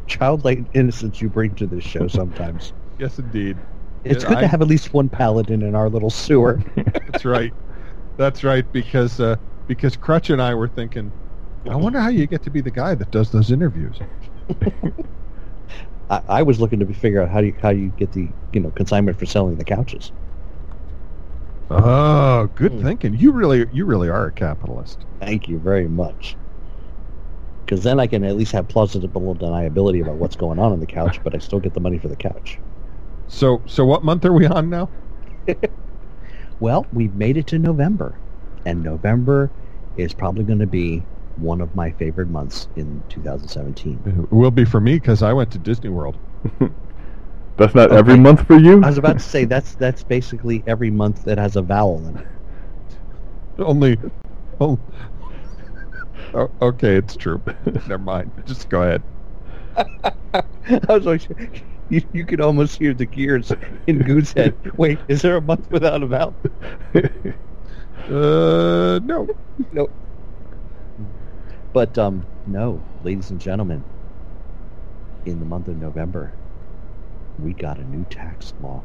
childlike 0.07 0.61
innocence 0.75 1.21
you 1.21 1.29
bring 1.29 1.55
to 1.57 1.67
this 1.67 1.85
show. 1.85 2.09
Sometimes 2.09 2.73
Yes, 2.99 3.19
indeed. 3.19 3.57
it's 4.05 4.23
Yeah, 4.25 4.29
good 4.31 4.39
I- 4.39 4.41
to 4.43 4.49
have 4.49 4.63
at 4.63 4.69
least 4.69 4.93
one 4.95 5.09
paladin 5.09 5.63
in 5.63 5.75
our 5.75 5.89
little 5.89 6.11
sewer. 6.11 6.61
That's 7.11 7.25
right. 7.25 7.53
That's 8.17 8.45
right. 8.45 8.71
Because 8.73 9.21
uh, 9.21 9.37
because 9.67 9.97
Crutch 9.97 10.31
and 10.31 10.41
I 10.43 10.55
were 10.55 10.69
thinking, 10.69 11.13
I 11.69 11.75
wonder 11.77 12.01
how 12.01 12.09
you 12.09 12.27
get 12.29 12.43
to 12.45 12.51
be 12.51 12.61
the 12.61 12.71
guy 12.71 12.95
that 12.95 13.11
does 13.11 13.31
those 13.33 13.51
interviews. 13.51 14.03
I, 16.11 16.23
I 16.29 16.43
was 16.43 16.61
looking 16.61 16.81
to 16.81 16.95
figure 16.95 17.23
out 17.23 17.31
how 17.31 17.41
you 17.41 17.57
how 17.61 17.71
you 17.71 17.91
get 17.91 18.13
the 18.13 18.35
you 18.53 18.61
know 18.61 18.71
consignment 18.71 19.19
for 19.19 19.27
selling 19.27 19.57
the 19.57 19.65
couches. 19.65 20.13
Oh, 21.71 22.47
good 22.55 22.73
Hmm. 22.73 22.79
thinking. 22.79 23.15
You 23.15 23.33
really 23.33 23.67
you 23.73 23.85
really 23.85 24.09
are 24.09 24.27
a 24.27 24.33
capitalist. 24.33 25.07
Thank 25.21 25.49
you 25.49 25.59
very 25.59 25.89
much. 25.89 26.39
Because 27.67 27.83
then 27.83 27.99
I 27.99 28.07
can 28.07 28.23
at 28.23 28.37
least 28.37 28.53
have 28.53 28.69
plausible 28.69 29.35
deniability 29.35 30.01
about 30.01 30.19
what's 30.19 30.37
going 30.37 30.61
on 30.61 30.71
on 30.71 30.79
the 30.79 30.87
couch, 30.87 31.21
but 31.25 31.35
I 31.35 31.39
still 31.39 31.59
get 31.61 31.75
the 31.75 31.81
money 31.81 31.99
for 31.99 32.07
the 32.07 32.17
couch. 32.17 32.63
So 33.27 33.65
so 33.67 33.85
what 33.85 34.05
month 34.05 34.25
are 34.25 34.33
we 34.33 34.47
on 34.47 34.71
now? 34.71 34.93
Well, 36.59 36.89
we've 36.93 37.15
made 37.15 37.37
it 37.37 37.47
to 37.49 37.59
November, 37.59 38.21
and 38.65 38.83
November 38.83 39.53
is 39.97 40.15
probably 40.15 40.45
going 40.45 40.61
to 40.61 40.67
be 40.67 41.09
one 41.37 41.61
of 41.61 41.75
my 41.75 41.91
favorite 41.93 42.29
months 42.29 42.69
in 42.77 43.03
2017. 43.09 44.03
It 44.07 44.33
will 44.35 44.51
be 44.51 44.65
for 44.65 44.81
me 44.81 44.95
because 44.95 45.23
I 45.23 45.33
went 45.33 45.51
to 45.53 45.59
Disney 45.59 45.91
World. 45.91 46.17
That's 47.57 47.75
not 47.75 47.93
every 47.93 48.19
month 48.19 48.47
for 48.47 48.59
you. 48.59 48.83
I 48.83 48.89
was 48.89 48.99
about 48.99 49.19
to 49.19 49.25
say 49.25 49.45
that's 49.45 49.75
that's 49.79 50.03
basically 50.03 50.65
every 50.67 50.91
month 50.91 51.23
that 51.25 51.39
has 51.39 51.57
a 51.57 51.63
vowel 51.63 52.07
in 52.09 52.17
it. 52.17 52.27
Only, 53.59 53.99
oh, 54.61 54.79
oh, 56.35 56.51
okay, 56.63 56.97
it's 56.97 57.15
true. 57.15 57.43
Never 57.67 57.99
mind. 57.99 58.33
Just 58.47 58.69
go 58.71 58.83
ahead. 58.83 59.03
I 59.77 60.43
was 60.89 61.05
like, 61.05 61.29
you, 61.89 62.03
you 62.13 62.25
could 62.25 62.41
almost 62.41 62.79
hear 62.79 62.95
the 62.95 63.07
gears 63.07 63.53
in 63.87 63.99
Goose 63.99 64.33
head. 64.33 64.57
Wait, 64.77 64.99
is 65.09 65.23
there 65.23 65.37
a 65.37 65.43
month 65.43 65.71
without 65.71 66.03
a 66.03 66.07
vowel? 66.07 66.35
Uh, 68.09 68.99
no. 69.05 69.29
Nope. 69.73 69.93
But 71.73 71.99
um, 71.99 72.29
no, 72.47 72.85
ladies 73.01 73.31
and 73.31 73.41
gentlemen, 73.41 73.85
in 75.25 75.41
the 75.41 75.47
month 75.47 75.69
of 75.69 75.77
November, 75.77 76.39
we 77.39 77.55
got 77.55 77.79
a 77.79 77.85
new 77.85 78.05
tax 78.07 78.53
law, 78.59 78.85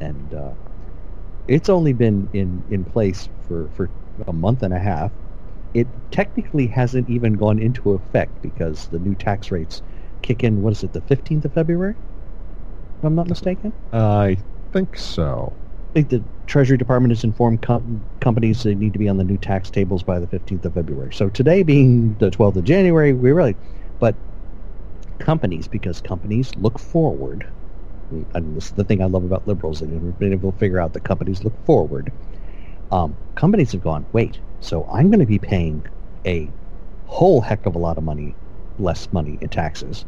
and 0.00 0.34
uh, 0.34 0.54
it's 1.48 1.68
only 1.68 1.92
been 1.92 2.28
in 2.32 2.64
in 2.68 2.84
place 2.84 3.28
for 3.40 3.68
for 3.70 3.90
a 4.26 4.32
month 4.32 4.62
and 4.62 4.74
a 4.74 4.78
half. 4.78 5.12
It 5.74 5.88
technically 6.10 6.66
hasn't 6.68 7.08
even 7.08 7.34
gone 7.34 7.58
into 7.58 7.92
effect 7.92 8.40
because 8.42 8.88
the 8.88 8.98
new 8.98 9.14
tax 9.14 9.50
rates 9.50 9.82
kick 10.22 10.44
in. 10.44 10.62
What 10.62 10.72
is 10.72 10.84
it? 10.84 10.92
The 10.92 11.02
fifteenth 11.02 11.44
of 11.44 11.52
February, 11.54 11.96
if 12.98 13.04
I'm 13.04 13.14
not 13.14 13.28
mistaken. 13.28 13.74
I 13.92 14.38
think 14.72 14.96
so. 14.96 15.58
I 15.94 16.00
think 16.00 16.10
the 16.10 16.24
Treasury 16.46 16.76
Department 16.76 17.12
has 17.12 17.24
informed 17.24 17.62
com- 17.62 18.04
companies 18.20 18.62
they 18.62 18.74
need 18.74 18.92
to 18.92 18.98
be 18.98 19.08
on 19.08 19.16
the 19.16 19.24
new 19.24 19.38
tax 19.38 19.70
tables 19.70 20.02
by 20.02 20.18
the 20.18 20.26
15th 20.26 20.64
of 20.64 20.74
February. 20.74 21.12
So 21.12 21.28
today 21.30 21.62
being 21.62 22.14
the 22.16 22.30
12th 22.30 22.56
of 22.56 22.64
January, 22.64 23.12
we 23.12 23.32
really, 23.32 23.56
but 23.98 24.16
companies, 25.18 25.68
because 25.68 26.00
companies 26.00 26.54
look 26.56 26.78
forward, 26.78 27.46
and 28.34 28.56
this 28.56 28.66
is 28.66 28.72
the 28.72 28.84
thing 28.84 29.02
I 29.02 29.06
love 29.06 29.24
about 29.24 29.46
liberals, 29.46 29.80
they've 29.80 30.18
been 30.18 30.32
able 30.32 30.52
to 30.52 30.58
figure 30.58 30.80
out 30.80 30.92
that 30.92 31.04
companies 31.04 31.44
look 31.44 31.54
forward. 31.64 32.12
Um, 32.90 33.16
companies 33.36 33.72
have 33.72 33.80
gone, 33.80 34.06
wait, 34.12 34.40
so 34.60 34.86
I'm 34.92 35.08
going 35.10 35.20
to 35.20 35.26
be 35.26 35.38
paying 35.38 35.86
a 36.26 36.52
whole 37.04 37.40
heck 37.40 37.66
of 37.66 37.74
a 37.74 37.78
lot 37.78 37.98
of 37.98 38.04
money, 38.04 38.36
less 38.78 39.10
money 39.12 39.38
in 39.40 39.48
taxes. 39.48 40.04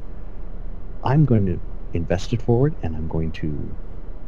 I'm 1.02 1.24
going 1.24 1.46
to 1.46 1.60
invest 1.92 2.32
it 2.32 2.42
forward, 2.42 2.76
and 2.82 2.94
I'm 2.94 3.08
going 3.08 3.32
to 3.32 3.76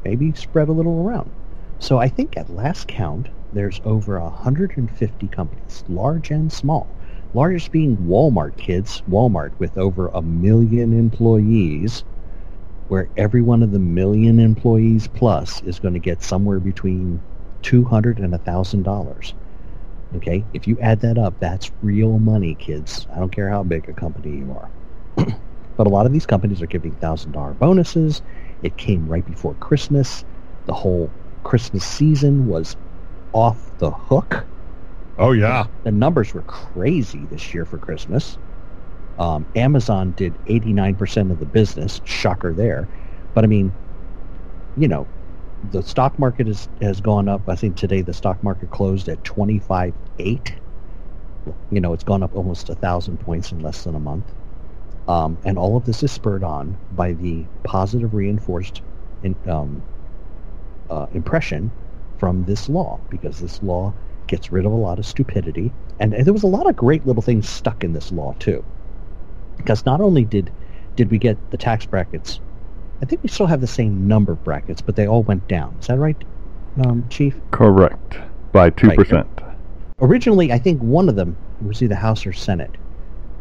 maybe 0.04 0.32
spread 0.34 0.68
a 0.68 0.72
little 0.72 1.02
around. 1.07 1.32
So 1.79 1.99
I 1.99 2.09
think 2.09 2.37
at 2.37 2.51
last 2.51 2.89
count, 2.89 3.29
there's 3.53 3.81
over 3.85 4.20
150 4.20 5.29
companies, 5.29 5.85
large 5.89 6.31
and 6.31 6.53
small. 6.53 6.87
Largest 7.35 7.70
being 7.70 7.97
Walmart, 7.99 8.57
kids. 8.57 9.03
Walmart 9.09 9.53
with 9.59 9.77
over 9.77 10.09
a 10.09 10.22
million 10.22 10.99
employees, 10.99 12.03
where 12.89 13.09
every 13.16 13.43
one 13.43 13.62
of 13.62 13.72
the 13.72 13.79
million 13.79 14.39
employees 14.39 15.07
plus 15.09 15.62
is 15.62 15.79
going 15.79 15.95
to 15.95 16.01
get 16.01 16.22
somewhere 16.22 16.61
between 16.61 17.20
200 17.62 18.18
and 18.18 18.33
$1,000. 18.33 19.35
Okay? 20.16 20.45
If 20.55 20.66
you 20.66 20.79
add 20.81 21.01
that 21.01 21.18
up, 21.18 21.35
that's 21.41 21.70
real 21.83 22.18
money, 22.18 22.55
kids. 22.55 23.07
I 23.14 23.18
don't 23.18 23.33
care 23.33 23.51
how 23.51 23.62
big 23.62 23.89
a 23.89 23.93
company 23.93 24.39
you 24.39 24.53
are. 24.53 24.70
but 25.77 25.87
a 25.87 25.91
lot 25.91 26.07
of 26.07 26.12
these 26.12 26.27
companies 26.27 26.62
are 26.62 26.66
giving 26.66 26.97
$1,000 26.97 27.59
bonuses. 27.59 28.22
It 28.62 28.77
came 28.79 29.09
right 29.09 29.27
before 29.27 29.55
Christmas. 29.55 30.24
The 30.64 30.74
whole 30.74 31.11
Christmas 31.47 31.84
season 31.84 32.47
was 32.49 32.76
off 33.32 33.70
the 33.78 33.92
hook. 33.92 34.44
Oh 35.16 35.30
yeah. 35.30 35.68
The 35.84 35.92
numbers 35.92 36.34
were 36.34 36.42
crazy 36.42 37.24
this 37.26 37.55
year 37.55 37.64
for 37.64 37.78
Christmas. 37.78 38.36
Um, 39.16 39.47
Amazon 39.55 40.11
did 40.11 40.36
89% 40.47 41.30
of 41.30 41.38
the 41.38 41.47
business. 41.47 42.01
Shocker 42.05 42.53
there. 42.53 42.88
But 43.32 43.44
I 43.44 43.47
mean, 43.47 43.72
you 44.76 44.88
know, 44.88 45.07
the 45.70 45.82
stock 45.84 46.18
market 46.18 46.49
is, 46.49 46.68
has 46.82 47.01
gone 47.01 47.28
up. 47.28 47.49
I 47.49 47.55
think 47.55 47.76
today 47.76 48.03
the 48.03 48.12
stock 48.12 48.42
market 48.42 48.70
closed 48.70 49.09
at 49.09 49.22
25.8. 49.22 50.53
You 51.70 51.80
know, 51.80 51.92
it's 51.92 52.05
gone 52.05 52.24
up 52.24 52.34
almost 52.34 52.70
a 52.70 52.74
thousand 52.74 53.18
points 53.18 53.53
in 53.53 53.61
less 53.61 53.84
than 53.84 53.94
a 53.94 54.01
month. 54.01 54.34
Um, 55.07 55.38
and 55.44 55.59
all 55.59 55.76
of 55.76 55.84
this 55.84 56.03
is 56.03 56.11
spurred 56.11 56.42
on 56.42 56.76
by 56.90 57.12
the 57.12 57.47
positive 57.62 58.14
reinforced 58.14 58.82
in, 59.22 59.36
um, 59.49 59.84
uh, 60.91 61.07
impression 61.12 61.70
from 62.18 62.45
this 62.45 62.68
law, 62.68 63.01
because 63.11 63.39
this 63.39 63.62
law 63.62 63.93
gets 64.26 64.51
rid 64.51 64.66
of 64.66 64.72
a 64.72 64.76
lot 64.76 64.99
of 64.99 65.07
stupidity. 65.07 65.72
And, 65.99 66.14
and 66.14 66.24
there 66.26 66.32
was 66.32 66.43
a 66.43 66.49
lot 66.49 66.68
of 66.68 66.76
great 66.76 67.07
little 67.07 67.22
things 67.22 67.49
stuck 67.49 67.84
in 67.84 67.93
this 67.93 68.12
law 68.12 68.34
too, 68.39 68.64
because 69.57 69.84
not 69.87 70.01
only 70.01 70.24
did 70.24 70.51
did 70.97 71.11
we 71.11 71.18
get 71.18 71.39
the 71.51 71.59
tax 71.59 71.84
brackets, 71.87 72.41
I 73.03 73.05
think 73.07 73.22
we 73.22 73.28
still 73.28 73.47
have 73.47 73.61
the 73.61 73.66
same 73.66 74.09
number 74.09 74.32
of 74.32 74.43
brackets, 74.45 74.80
but 74.80 74.97
they 74.97 75.07
all 75.07 75.22
went 75.22 75.47
down. 75.49 75.76
Is 75.80 75.87
that 75.89 75.99
right, 75.99 76.22
um, 76.84 77.07
Chief? 77.11 77.41
Correct. 77.51 78.18
By 78.53 78.70
two 78.70 78.91
percent. 78.93 79.28
Originally, 80.01 80.53
I 80.53 80.59
think 80.59 80.82
one 80.82 81.09
of 81.09 81.16
them, 81.16 81.37
it 81.61 81.66
was 81.66 81.82
either 81.82 81.95
House 81.95 82.26
or 82.26 82.32
Senate, 82.32 82.76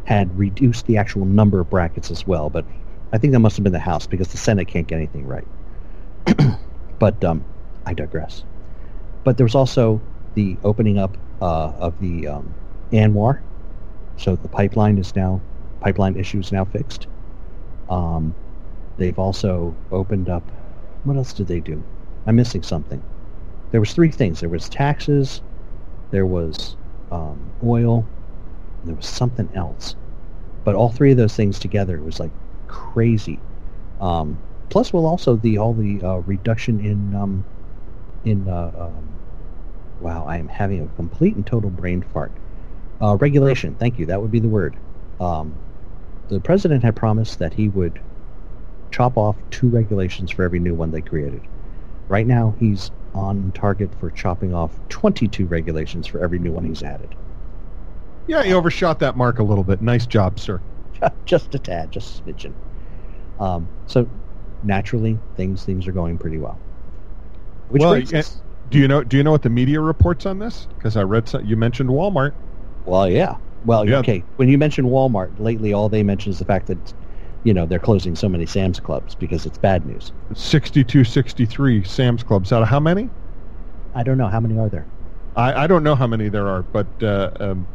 had 0.04 0.38
reduced 0.38 0.86
the 0.86 0.98
actual 0.98 1.26
number 1.26 1.60
of 1.60 1.70
brackets 1.70 2.12
as 2.12 2.26
well, 2.28 2.50
but 2.50 2.66
I 3.12 3.18
think 3.18 3.34
that 3.34 3.40
must 3.40 3.58
have 3.58 3.64
been 3.64 3.74
the 3.74 3.80
House 3.80 4.08
because 4.08 4.30
the 4.30 4.38
Senate 4.38 4.66
can't 4.68 4.88
get 4.88 4.96
anything 4.98 5.26
right. 5.26 5.48
but 7.00 7.24
um, 7.24 7.46
I 7.86 7.94
digress. 7.94 8.44
But 9.24 9.38
there 9.38 9.46
was 9.46 9.56
also 9.56 10.02
the 10.36 10.58
opening 10.64 10.98
up 10.98 11.18
uh, 11.42 11.72
of 11.80 12.00
the 12.00 12.28
um, 12.28 12.54
ANWR, 12.92 13.40
so 14.18 14.36
the 14.36 14.50
pipeline 14.50 14.98
is 14.98 15.16
now 15.16 15.42
pipeline 15.82 16.16
issue 16.16 16.40
is 16.40 16.52
now 16.52 16.66
fixed. 16.66 17.08
Um, 17.90 18.34
they've 18.98 19.20
also 19.20 19.76
opened 19.92 20.30
up. 20.30 20.44
What 21.04 21.18
else 21.18 21.34
did 21.34 21.48
they 21.48 21.60
do? 21.60 21.84
I'm 22.26 22.36
missing 22.36 22.64
something. 22.64 23.02
There 23.72 23.80
was 23.80 23.94
three 23.94 24.10
things. 24.12 24.40
There 24.40 24.50
was 24.50 24.70
taxes, 24.70 25.42
there 26.12 26.26
was 26.26 26.76
um, 27.12 27.54
oil, 27.64 28.04
there 28.84 28.96
was 28.96 29.06
something 29.06 29.50
else. 29.54 29.96
But 30.64 30.76
all 30.76 30.90
three 30.92 31.12
of 31.12 31.18
those 31.18 31.36
things 31.36 31.60
together 31.60 32.00
was 32.02 32.20
like 32.20 32.32
crazy. 32.68 33.40
Um, 34.00 34.45
plus, 34.70 34.94
will 34.94 35.06
also 35.06 35.36
the 35.36 35.58
all 35.58 35.74
the 35.74 36.02
uh, 36.04 36.18
reduction 36.18 36.80
in 36.80 37.16
um, 37.16 37.46
in 38.24 38.48
uh, 38.48 38.72
um, 38.78 39.16
wow, 40.02 40.26
I 40.28 40.38
am 40.38 40.48
having 40.48 40.82
a 40.82 40.88
complete 40.96 41.36
and 41.36 41.46
total 41.46 41.70
brain 41.70 42.04
fart. 42.14 42.32
Uh, 43.02 43.16
regulation. 43.18 43.76
Thank 43.76 44.00
you. 44.00 44.06
That 44.06 44.22
would 44.22 44.32
be 44.32 44.40
the 44.40 44.48
word. 44.48 44.76
Um, 45.20 45.54
the 46.30 46.40
president 46.40 46.84
had 46.84 46.96
promised 46.96 47.40
that 47.40 47.54
he 47.54 47.68
would 47.70 48.00
chop 48.92 49.18
off 49.18 49.36
two 49.52 49.68
regulations 49.70 50.32
for 50.32 50.44
every 50.44 50.60
new 50.60 50.74
one 50.74 50.92
they 50.92 51.02
created. 51.02 51.42
Right 52.08 52.26
now, 52.26 52.56
he's 52.60 52.92
on 53.14 53.52
target 53.54 53.90
for 54.00 54.10
chopping 54.12 54.54
off 54.54 54.80
22 54.90 55.46
regulations 55.46 56.08
for 56.08 56.24
every 56.24 56.40
new 56.40 56.52
one 56.52 56.66
he's 56.66 56.84
added. 56.84 57.16
Yeah, 58.28 58.44
he 58.44 58.54
overshot 58.54 59.00
that 59.00 59.18
mark 59.18 59.40
a 59.40 59.44
little 59.44 59.64
bit. 59.64 59.82
Nice 59.82 60.06
job, 60.06 60.40
sir. 60.40 60.62
just 61.26 61.54
a 61.54 61.60
tad, 61.60 61.92
just 61.92 62.20
a 62.20 62.24
smidgen. 62.24 62.54
Um, 63.40 63.68
so 63.88 64.08
naturally, 64.66 65.20
things 65.36 65.64
things 65.64 65.88
are 65.88 65.92
going 65.92 66.18
pretty 66.18 66.38
well. 66.38 66.60
Which 67.68 67.82
well, 67.82 67.92
brings 67.92 68.14
us- 68.14 68.42
do 68.70 68.80
you 68.80 68.88
know? 68.88 69.04
Do 69.04 69.18
you 69.18 69.24
know 69.24 69.32
what 69.32 69.44
the 69.44 69.50
media 69.50 69.80
reports 69.80 70.26
on 70.26 70.40
this? 70.40 70.68
Because 70.78 70.98
I 70.98 71.04
read 71.04 71.30
some, 71.30 71.46
you 71.46 71.56
mentioned 71.56 71.90
Walmart. 71.90 72.34
well, 72.86 73.10
yeah. 73.10 73.38
Well, 73.64 73.88
Yeah. 73.88 73.98
okay. 74.00 74.24
When 74.36 74.48
you 74.48 74.58
mention 74.58 74.86
Walmart 74.86 75.40
lately, 75.40 75.74
all 75.74 75.90
they 75.90 76.04
mention 76.04 76.32
is 76.32 76.40
the 76.40 76.46
fact 76.46 76.68
that 76.68 76.94
you 77.44 77.54
know 77.54 77.66
they're 77.66 77.80
closing 77.80 78.16
so 78.16 78.28
many 78.30 78.46
Sam's 78.46 78.80
Clubs 78.80 79.16
because 79.16 79.46
it's 79.46 79.58
bad 79.58 79.86
news. 79.86 80.12
62, 80.34 81.04
63 81.04 81.84
Sam's 81.84 82.24
Clubs 82.24 82.52
out 82.52 82.62
of 82.64 82.68
how 82.68 82.80
many? 82.80 83.10
I 83.94 84.04
don't 84.04 84.18
know 84.18 84.28
how 84.28 84.40
many 84.40 84.58
are 84.58 84.70
there. 84.70 84.88
I, 85.36 85.64
I 85.64 85.68
don't 85.68 85.84
know 85.84 85.96
how 85.96 86.08
many 86.08 86.30
there 86.30 86.48
are, 86.48 86.64
but 86.64 86.88
uh, 87.02 87.30
um, 87.40 87.68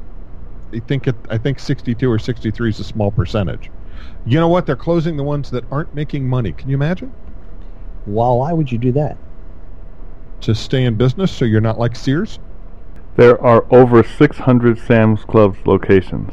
I 0.74 0.80
think 0.80 1.06
it, 1.08 1.16
I 1.28 1.38
think 1.38 1.58
62 1.58 2.10
or 2.10 2.18
63 2.18 2.70
is 2.70 2.80
a 2.80 2.84
small 2.84 3.10
percentage. 3.10 3.70
You 4.26 4.38
know 4.38 4.48
what? 4.48 4.66
They're 4.66 4.76
closing 4.76 5.16
the 5.16 5.22
ones 5.22 5.50
that 5.50 5.64
aren't 5.70 5.94
making 5.94 6.28
money. 6.28 6.52
Can 6.52 6.68
you 6.68 6.74
imagine? 6.76 7.12
Well, 8.06 8.38
why 8.38 8.52
would 8.52 8.70
you 8.70 8.78
do 8.78 8.92
that? 8.92 9.16
To 10.42 10.54
stay 10.54 10.84
in 10.84 10.94
business, 10.96 11.30
so 11.30 11.44
you're 11.44 11.60
not 11.60 11.78
like 11.78 11.94
Sears. 11.96 12.38
There 13.16 13.40
are 13.42 13.66
over 13.70 14.02
600 14.02 14.78
Sam's 14.78 15.24
Club 15.24 15.56
locations. 15.66 16.32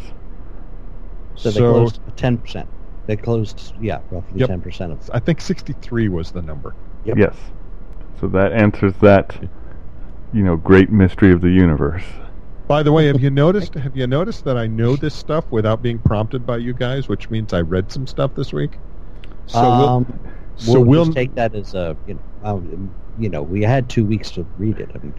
So 1.36 1.50
they 1.52 1.60
So- 1.60 1.72
closed 1.74 2.00
ten 2.16 2.38
percent. 2.38 2.68
They 3.06 3.16
closed, 3.16 3.74
yeah, 3.80 4.00
roughly 4.12 4.40
Yep. 4.40 4.48
ten 4.50 4.62
percent 4.62 4.92
of. 4.92 5.10
I 5.14 5.20
think 5.20 5.40
63 5.42 6.10
was 6.10 6.32
the 6.32 6.42
number. 6.42 6.74
Yep. 7.06 7.18
Yes. 7.18 7.36
So 8.20 8.28
that 8.28 8.52
answers 8.52 8.94
that, 9.02 9.38
you 10.34 10.44
know, 10.44 10.56
great 10.58 10.92
mystery 10.92 11.32
of 11.32 11.42
the 11.42 11.50
universe. 11.50 12.04
By 12.68 12.84
the 12.84 12.92
way, 12.92 13.08
have 13.08 13.22
you 13.22 13.30
noticed? 13.30 13.76
Have 13.76 13.96
you 13.96 14.08
noticed 14.08 14.44
that 14.44 14.58
I 14.58 14.68
know 14.68 14.98
this 14.98 15.16
stuff 15.16 15.46
without 15.52 15.82
being 15.82 16.00
prompted 16.00 16.46
by 16.46 16.58
you 16.58 16.74
guys, 16.74 17.08
which 17.08 17.30
means 17.30 17.54
I 17.54 17.62
read 17.62 17.92
some 17.92 18.06
stuff 18.06 18.36
this 18.36 18.52
week. 18.52 18.72
So 19.46 19.62
we'll, 19.62 19.90
um, 19.90 20.20
so 20.58 20.74
we'll, 20.74 20.84
we'll 20.84 21.06
just 21.06 21.16
take 21.16 21.34
that 21.36 21.56
as 21.56 21.74
a 21.76 21.96
you 22.08 22.16
know, 22.16 22.22
um, 22.44 22.94
you 23.18 23.30
know, 23.30 23.42
we 23.42 23.62
had 23.62 23.90
two 23.90 24.06
weeks 24.06 24.32
to 24.32 24.46
read 24.58 24.80
it. 24.80 24.90
I 24.94 24.98
mean, 24.98 25.14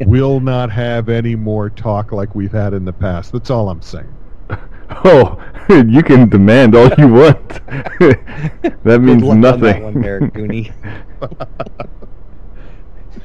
we'll 0.00 0.40
not 0.40 0.70
have 0.70 1.10
any 1.10 1.34
more 1.34 1.68
talk 1.68 2.10
like 2.10 2.34
we've 2.34 2.52
had 2.52 2.72
in 2.72 2.86
the 2.86 2.92
past. 2.92 3.32
That's 3.32 3.50
all 3.50 3.68
I'm 3.68 3.82
saying. 3.82 4.12
Oh, 5.06 5.42
you 5.70 6.02
can 6.02 6.28
demand 6.28 6.74
all 6.74 6.90
you 6.98 7.08
want. 7.08 7.48
that 8.84 9.00
means 9.00 9.22
Good 9.22 9.28
luck 9.28 9.30
on 9.30 9.40
nothing. 9.40 9.62
that 9.62 9.82
one 9.82 10.02
there, 10.02 10.20
Goonie. 10.20 10.72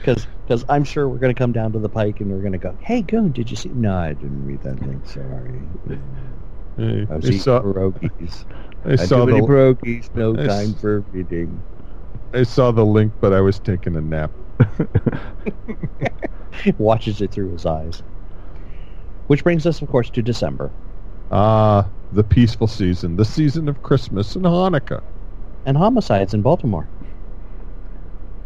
Because 0.01 0.25
because 0.45 0.63
I'm 0.69 0.83
sure 0.83 1.09
we're 1.09 1.19
going 1.19 1.33
to 1.33 1.37
come 1.39 1.51
down 1.51 1.71
to 1.73 1.79
the 1.79 1.89
pike 1.89 2.21
and 2.21 2.31
we're 2.31 2.41
going 2.41 2.53
to 2.53 2.57
go, 2.57 2.77
hey, 2.81 3.01
Goon, 3.01 3.31
did 3.31 3.51
you 3.51 3.57
see? 3.57 3.69
No, 3.69 3.95
I 3.95 4.13
didn't 4.13 4.45
read 4.45 4.61
that 4.61 4.81
link. 4.81 5.07
Sorry. 5.07 5.69
Hey, 6.77 7.05
I 7.09 7.15
was 7.15 7.25
I 7.25 7.29
eating 7.29 7.31
saw, 7.31 7.61
pierogies. 7.61 8.45
I 8.85 8.95
Had 8.95 9.09
saw 9.09 9.25
the 9.25 9.41
pierogies. 9.41 10.09
No 10.13 10.37
I 10.37 10.41
s- 10.43 10.47
time 10.47 10.73
for 10.75 11.01
reading. 11.11 11.63
I 12.33 12.43
saw 12.43 12.71
the 12.71 12.85
link, 12.85 13.13
but 13.19 13.33
I 13.33 13.41
was 13.41 13.59
taking 13.59 13.95
a 13.95 14.01
nap. 14.01 14.31
Watches 16.77 17.21
it 17.21 17.31
through 17.31 17.51
his 17.51 17.65
eyes. 17.65 18.01
Which 19.27 19.43
brings 19.43 19.65
us, 19.65 19.81
of 19.81 19.89
course, 19.89 20.09
to 20.11 20.21
December. 20.21 20.71
Ah, 21.31 21.91
the 22.11 22.23
peaceful 22.23 22.67
season, 22.67 23.15
the 23.15 23.25
season 23.25 23.69
of 23.69 23.81
Christmas 23.81 24.35
and 24.35 24.45
Hanukkah. 24.45 25.01
and 25.65 25.77
homicides 25.77 26.33
in 26.33 26.41
Baltimore. 26.41 26.89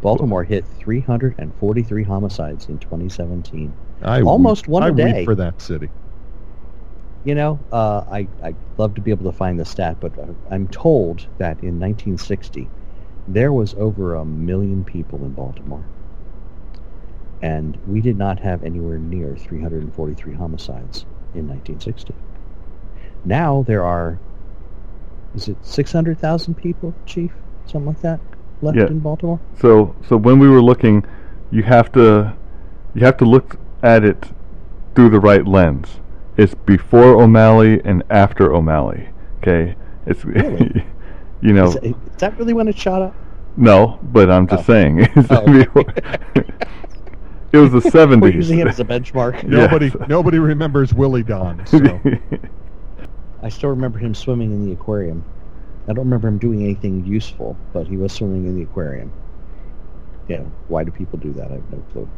Baltimore 0.03 0.43
hit 0.43 0.67
343 0.67 2.03
homicides 2.03 2.67
in 2.69 2.77
2017. 2.79 3.73
I 4.03 4.21
Almost 4.21 4.67
weep, 4.67 4.71
one 4.73 4.83
a 4.83 4.87
I 4.87 4.91
weep 4.91 4.97
day. 4.97 5.25
for 5.25 5.35
that 5.35 5.61
city. 5.61 5.89
You 7.23 7.35
know, 7.35 7.65
uh, 7.71 8.03
I 8.11 8.27
I'd 8.43 8.57
love 8.77 8.95
to 8.95 9.01
be 9.01 9.11
able 9.11 9.31
to 9.31 9.37
find 9.37 9.59
the 9.59 9.65
stat, 9.65 9.97
but 10.01 10.17
uh, 10.19 10.33
I'm 10.51 10.67
told 10.67 11.29
that 11.37 11.63
in 11.63 11.79
1960 11.79 12.73
there 13.27 13.53
was 13.53 13.73
over 13.75 14.15
a 14.15 14.25
million 14.25 14.83
people 14.83 15.25
in 15.25 15.31
Baltimore, 15.33 15.89
and 17.41 17.77
we 17.85 18.01
did 18.01 18.17
not 18.17 18.39
have 18.41 18.63
anywhere 18.63 18.99
near 18.99 19.37
343 19.37 20.33
homicides 20.35 21.05
in 21.33 21.47
1960. 21.47 22.13
Now 23.23 23.63
there 23.63 23.85
are, 23.85 24.21
is 25.33 25.47
it 25.47 25.65
600,000 25.65 26.55
people, 26.55 26.99
Chief, 27.05 27.31
something 27.65 27.87
like 27.87 28.01
that, 28.01 28.21
left 28.63 28.77
Yeah. 28.77 28.87
in 28.87 28.99
Baltimore? 28.99 29.39
so, 29.59 29.95
so 30.07 30.17
when 30.17 30.39
we 30.39 30.47
were 30.49 30.61
looking, 30.61 31.05
you 31.51 31.63
have 31.63 31.91
to, 31.93 32.33
you 32.95 33.05
have 33.05 33.17
to 33.17 33.25
look 33.25 33.57
at 33.83 34.03
it 34.03 34.31
through 34.95 35.09
the 35.09 35.19
right 35.19 35.45
lens. 35.47 35.99
It's 36.37 36.55
before 36.55 37.21
O'Malley 37.21 37.81
and 37.85 38.03
after 38.09 38.53
O'Malley. 38.53 39.09
Okay, 39.39 39.75
it's 40.05 40.23
Really? 40.25 40.85
you 41.41 41.53
know 41.53 41.65
Is, 41.65 41.73
that- 41.75 41.85
is 41.85 41.93
that 42.17 42.37
really 42.39 42.53
when 42.53 42.67
it 42.67 42.77
shot 42.77 43.01
up? 43.01 43.15
no, 43.57 43.99
but 44.01 44.31
I'm 44.31 44.47
just 44.47 44.63
Oh. 44.69 44.73
saying. 44.73 45.07
Oh. 45.29 45.43
it 47.51 47.57
was 47.57 47.71
the 47.71 47.81
seventies. 47.81 47.83
We're 47.83 47.91
seventies. 47.91 48.35
using 48.35 48.59
it 48.59 48.67
as 48.67 48.79
a 48.79 48.85
benchmark. 48.85 49.43
Nobody, 49.43 49.87
Yes. 49.87 50.07
nobody 50.09 50.39
remembers 50.39 50.93
Willie 50.93 51.21
Don. 51.23 51.63
So. 51.67 51.79
I 53.43 53.49
still 53.49 53.69
remember 53.69 53.99
him 53.99 54.15
swimming 54.15 54.51
in 54.53 54.65
the 54.65 54.71
aquarium. 54.71 55.23
I 55.87 55.93
don't 55.93 56.05
remember 56.05 56.27
him 56.27 56.37
doing 56.37 56.63
anything 56.63 57.05
useful, 57.05 57.57
but 57.73 57.87
he 57.87 57.97
was 57.97 58.13
swimming 58.13 58.45
in 58.45 58.55
the 58.55 58.63
aquarium. 58.63 59.11
Yeah, 60.27 60.43
why 60.69 60.83
do 60.83 60.91
people 60.91 61.19
do 61.19 61.33
that? 61.33 61.51
I 61.51 61.55
have 61.55 61.71
no 61.71 61.79
clue. 61.91 62.09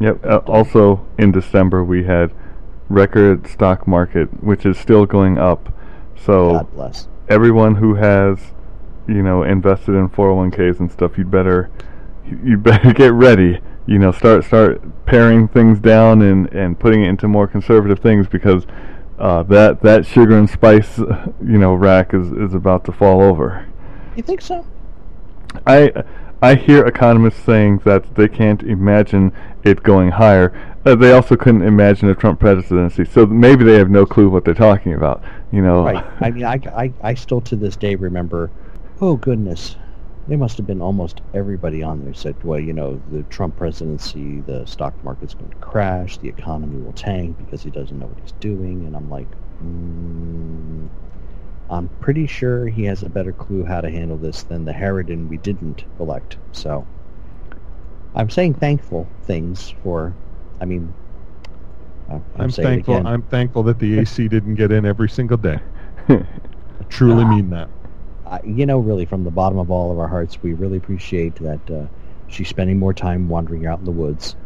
Yep. 0.00 0.24
Uh, 0.24 0.38
also, 0.46 1.06
in 1.18 1.30
December, 1.30 1.84
we 1.84 2.04
had 2.04 2.32
record 2.88 3.46
stock 3.46 3.86
market, 3.86 4.42
which 4.42 4.64
is 4.64 4.78
still 4.78 5.04
going 5.04 5.36
up. 5.38 5.72
So 6.16 6.52
God 6.52 6.72
bless. 6.72 7.08
everyone 7.28 7.74
who 7.74 7.94
has, 7.96 8.38
you 9.06 9.22
know, 9.22 9.42
invested 9.42 9.92
in 9.92 10.08
401ks 10.08 10.80
and 10.80 10.90
stuff, 10.90 11.18
you'd 11.18 11.30
better, 11.30 11.70
you 12.42 12.56
better 12.56 12.92
get 12.94 13.12
ready. 13.12 13.60
You 13.86 13.98
know, 13.98 14.12
start 14.12 14.44
start 14.44 14.80
paring 15.04 15.48
things 15.48 15.80
down 15.80 16.22
and 16.22 16.52
and 16.52 16.78
putting 16.78 17.04
it 17.04 17.08
into 17.08 17.28
more 17.28 17.46
conservative 17.46 17.98
things 17.98 18.28
because 18.28 18.66
uh, 19.20 19.42
that 19.44 19.82
that 19.82 20.06
sugar 20.06 20.36
and 20.36 20.48
spice, 20.48 20.98
you 20.98 21.58
know, 21.58 21.74
rack 21.74 22.14
is 22.14 22.32
is 22.32 22.54
about 22.54 22.84
to 22.86 22.92
fall 22.92 23.22
over. 23.22 23.66
You 24.16 24.22
think 24.22 24.40
so? 24.40 24.66
I 25.66 25.92
I 26.42 26.54
hear 26.54 26.86
economists 26.86 27.42
saying 27.44 27.82
that 27.84 28.14
they 28.14 28.28
can't 28.28 28.62
imagine 28.62 29.32
it 29.62 29.82
going 29.82 30.12
higher. 30.12 30.52
Uh, 30.86 30.94
they 30.94 31.12
also 31.12 31.36
couldn't 31.36 31.62
imagine 31.62 32.08
a 32.08 32.14
Trump 32.14 32.40
presidency, 32.40 33.04
so 33.04 33.26
maybe 33.26 33.62
they 33.62 33.76
have 33.76 33.90
no 33.90 34.06
clue 34.06 34.30
what 34.30 34.46
they're 34.46 34.54
talking 34.54 34.94
about. 34.94 35.22
You 35.52 35.60
know, 35.60 35.84
Right. 35.84 36.04
I 36.20 36.30
mean, 36.30 36.44
I, 36.44 36.58
I, 36.74 36.92
I 37.02 37.14
still 37.14 37.42
to 37.42 37.56
this 37.56 37.76
day 37.76 37.96
remember, 37.96 38.50
oh 39.02 39.16
goodness, 39.16 39.76
there 40.30 40.38
must 40.38 40.56
have 40.58 40.66
been 40.66 40.80
almost 40.80 41.22
everybody 41.34 41.82
on 41.82 42.04
there 42.04 42.14
said, 42.14 42.36
well, 42.44 42.60
you 42.60 42.72
know, 42.72 43.02
the 43.10 43.24
Trump 43.24 43.56
presidency, 43.56 44.40
the 44.42 44.64
stock 44.64 44.94
market's 45.02 45.34
going 45.34 45.50
to 45.50 45.56
crash, 45.56 46.18
the 46.18 46.28
economy 46.28 46.78
will 46.78 46.92
tank 46.92 47.36
because 47.36 47.64
he 47.64 47.70
doesn't 47.70 47.98
know 47.98 48.06
what 48.06 48.20
he's 48.20 48.30
doing. 48.38 48.86
And 48.86 48.94
I'm 48.94 49.10
like, 49.10 49.26
mm, 49.60 50.88
I'm 51.68 51.90
pretty 52.00 52.28
sure 52.28 52.68
he 52.68 52.84
has 52.84 53.02
a 53.02 53.08
better 53.08 53.32
clue 53.32 53.64
how 53.64 53.80
to 53.80 53.90
handle 53.90 54.18
this 54.18 54.44
than 54.44 54.64
the 54.64 54.70
Harridan 54.72 55.28
we 55.28 55.36
didn't 55.36 55.84
elect. 55.98 56.36
So 56.52 56.86
I'm 58.14 58.30
saying 58.30 58.54
thankful 58.54 59.10
things 59.24 59.74
for, 59.82 60.14
I 60.60 60.64
mean, 60.64 60.94
I- 62.08 62.14
I'll 62.14 62.22
I'm 62.38 62.52
thankful. 62.52 63.02
I'm 63.04 63.22
thankful 63.22 63.64
that 63.64 63.80
the 63.80 63.98
AC 63.98 64.28
didn't 64.28 64.54
get 64.54 64.70
in 64.70 64.86
every 64.86 65.08
single 65.08 65.38
day. 65.38 65.58
I 66.08 66.24
truly 66.88 67.24
mean 67.24 67.50
that. 67.50 67.68
I, 68.30 68.40
you 68.44 68.64
know, 68.66 68.78
really, 68.78 69.04
from 69.04 69.24
the 69.24 69.30
bottom 69.30 69.58
of 69.58 69.70
all 69.70 69.90
of 69.92 69.98
our 69.98 70.08
hearts, 70.08 70.42
we 70.42 70.52
really 70.54 70.76
appreciate 70.76 71.34
that 71.36 71.70
uh, 71.70 71.86
she's 72.28 72.48
spending 72.48 72.78
more 72.78 72.94
time 72.94 73.28
wandering 73.28 73.66
out 73.66 73.80
in 73.80 73.84
the 73.84 73.90
woods. 73.90 74.36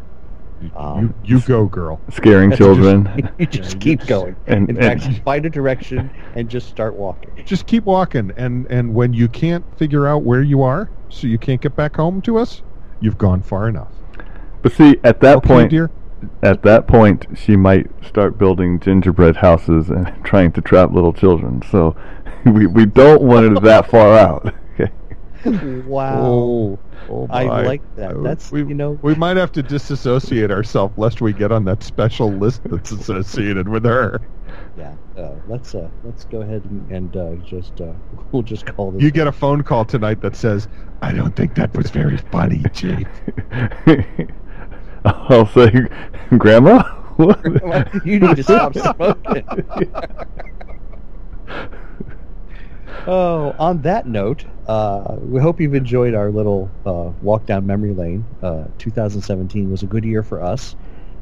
Um, 0.75 1.13
you, 1.23 1.35
you 1.37 1.41
go, 1.43 1.65
girl. 1.65 1.99
scaring 2.09 2.49
That's 2.49 2.59
children. 2.59 3.31
you 3.39 3.45
just 3.45 3.73
you 3.75 3.79
keep 3.79 3.99
just- 3.99 4.09
going. 4.09 4.35
and- 4.47 4.69
in 4.69 4.75
fact, 4.77 5.03
and- 5.03 5.11
just 5.13 5.23
find 5.23 5.45
a 5.45 5.49
direction 5.49 6.09
and 6.35 6.49
just 6.49 6.67
start 6.69 6.95
walking. 6.95 7.29
Just 7.45 7.67
keep 7.67 7.83
walking, 7.83 8.31
and 8.37 8.65
and 8.71 8.95
when 8.95 9.13
you 9.13 9.27
can't 9.27 9.63
figure 9.77 10.07
out 10.07 10.23
where 10.23 10.41
you 10.41 10.63
are, 10.63 10.89
so 11.09 11.27
you 11.27 11.37
can't 11.37 11.61
get 11.61 11.75
back 11.75 11.95
home 11.97 12.21
to 12.23 12.37
us, 12.37 12.63
you've 13.01 13.17
gone 13.17 13.41
far 13.43 13.67
enough. 13.69 13.91
but 14.61 14.71
see, 14.71 14.97
at 15.03 15.19
that 15.19 15.37
okay, 15.37 15.47
point, 15.47 15.69
dear. 15.69 15.91
At 16.43 16.63
that 16.63 16.87
point, 16.87 17.25
she 17.35 17.55
might 17.55 17.89
start 18.05 18.37
building 18.37 18.79
gingerbread 18.79 19.37
houses 19.37 19.89
and 19.89 20.13
trying 20.23 20.51
to 20.53 20.61
trap 20.61 20.91
little 20.91 21.13
children. 21.13 21.61
So 21.71 21.95
we 22.45 22.67
we 22.67 22.85
don't 22.85 23.21
want 23.21 23.45
it 23.45 23.61
that 23.63 23.89
far 23.91 24.17
out. 24.17 24.53
Okay. 24.79 25.81
Wow. 25.81 26.25
Oh, 26.25 26.79
oh 27.09 27.27
I 27.29 27.61
like 27.61 27.81
that. 27.97 28.15
Uh, 28.17 28.21
That's, 28.21 28.51
we, 28.51 28.59
you 28.59 28.73
know- 28.73 28.99
we 29.01 29.15
might 29.15 29.37
have 29.37 29.51
to 29.53 29.63
disassociate 29.63 30.51
ourselves 30.51 30.97
lest 30.97 31.21
we 31.21 31.33
get 31.33 31.51
on 31.51 31.65
that 31.65 31.83
special 31.83 32.31
list 32.31 32.61
that's 32.65 32.91
associated 32.91 33.69
with 33.69 33.85
her. 33.85 34.21
Yeah. 34.77 34.95
Uh, 35.17 35.35
let's 35.47 35.73
uh, 35.75 35.89
let's 36.03 36.25
go 36.25 36.41
ahead 36.41 36.65
and, 36.65 36.91
and 36.91 37.15
uh, 37.15 37.35
just 37.45 37.79
uh, 37.79 37.93
we'll 38.31 38.41
just 38.41 38.65
call 38.65 38.91
this. 38.91 39.01
You 39.01 39.11
get 39.11 39.27
a 39.27 39.31
phone 39.31 39.63
call 39.63 39.85
tonight 39.85 40.19
that 40.21 40.35
says, 40.35 40.67
"I 41.01 41.13
don't 41.13 41.33
think 41.35 41.55
that 41.55 41.75
was 41.75 41.89
very 41.89 42.17
funny, 42.17 42.63
Chief." 42.73 43.07
I'll 45.29 45.47
say, 45.47 45.71
Grandma. 46.37 46.83
What? 47.15 47.45
you 48.05 48.19
need 48.19 48.35
to 48.35 48.43
stop 48.43 48.73
smoking. 48.73 49.45
oh, 53.07 53.55
on 53.57 53.81
that 53.83 54.05
note, 54.05 54.43
uh, 54.67 55.15
we 55.21 55.39
hope 55.39 55.61
you've 55.61 55.75
enjoyed 55.75 56.13
our 56.13 56.29
little 56.29 56.69
uh, 56.85 57.13
walk 57.21 57.45
down 57.45 57.65
memory 57.65 57.93
lane. 57.93 58.25
Uh, 58.43 58.65
2017 58.79 59.71
was 59.71 59.81
a 59.81 59.85
good 59.85 60.03
year 60.03 60.23
for 60.23 60.43
us. 60.43 60.75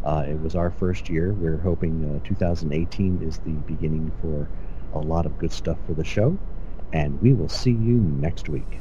Uh, 0.04 0.26
it 0.28 0.42
was 0.42 0.56
our 0.56 0.72
first 0.72 1.10
year. 1.10 1.32
We're 1.32 1.58
hoping 1.58 2.20
uh, 2.24 2.28
2018 2.28 3.22
is 3.22 3.38
the 3.38 3.52
beginning 3.52 4.12
for 4.20 4.50
a 4.98 5.00
lot 5.00 5.28
of 5.28 5.38
good 5.38 5.52
stuff 5.52 5.78
for 5.86 5.94
the 5.94 6.04
show. 6.04 6.36
And 6.92 7.22
we 7.22 7.34
will 7.34 7.50
see 7.50 7.70
you 7.70 7.98
next 7.98 8.50
week. 8.50 8.80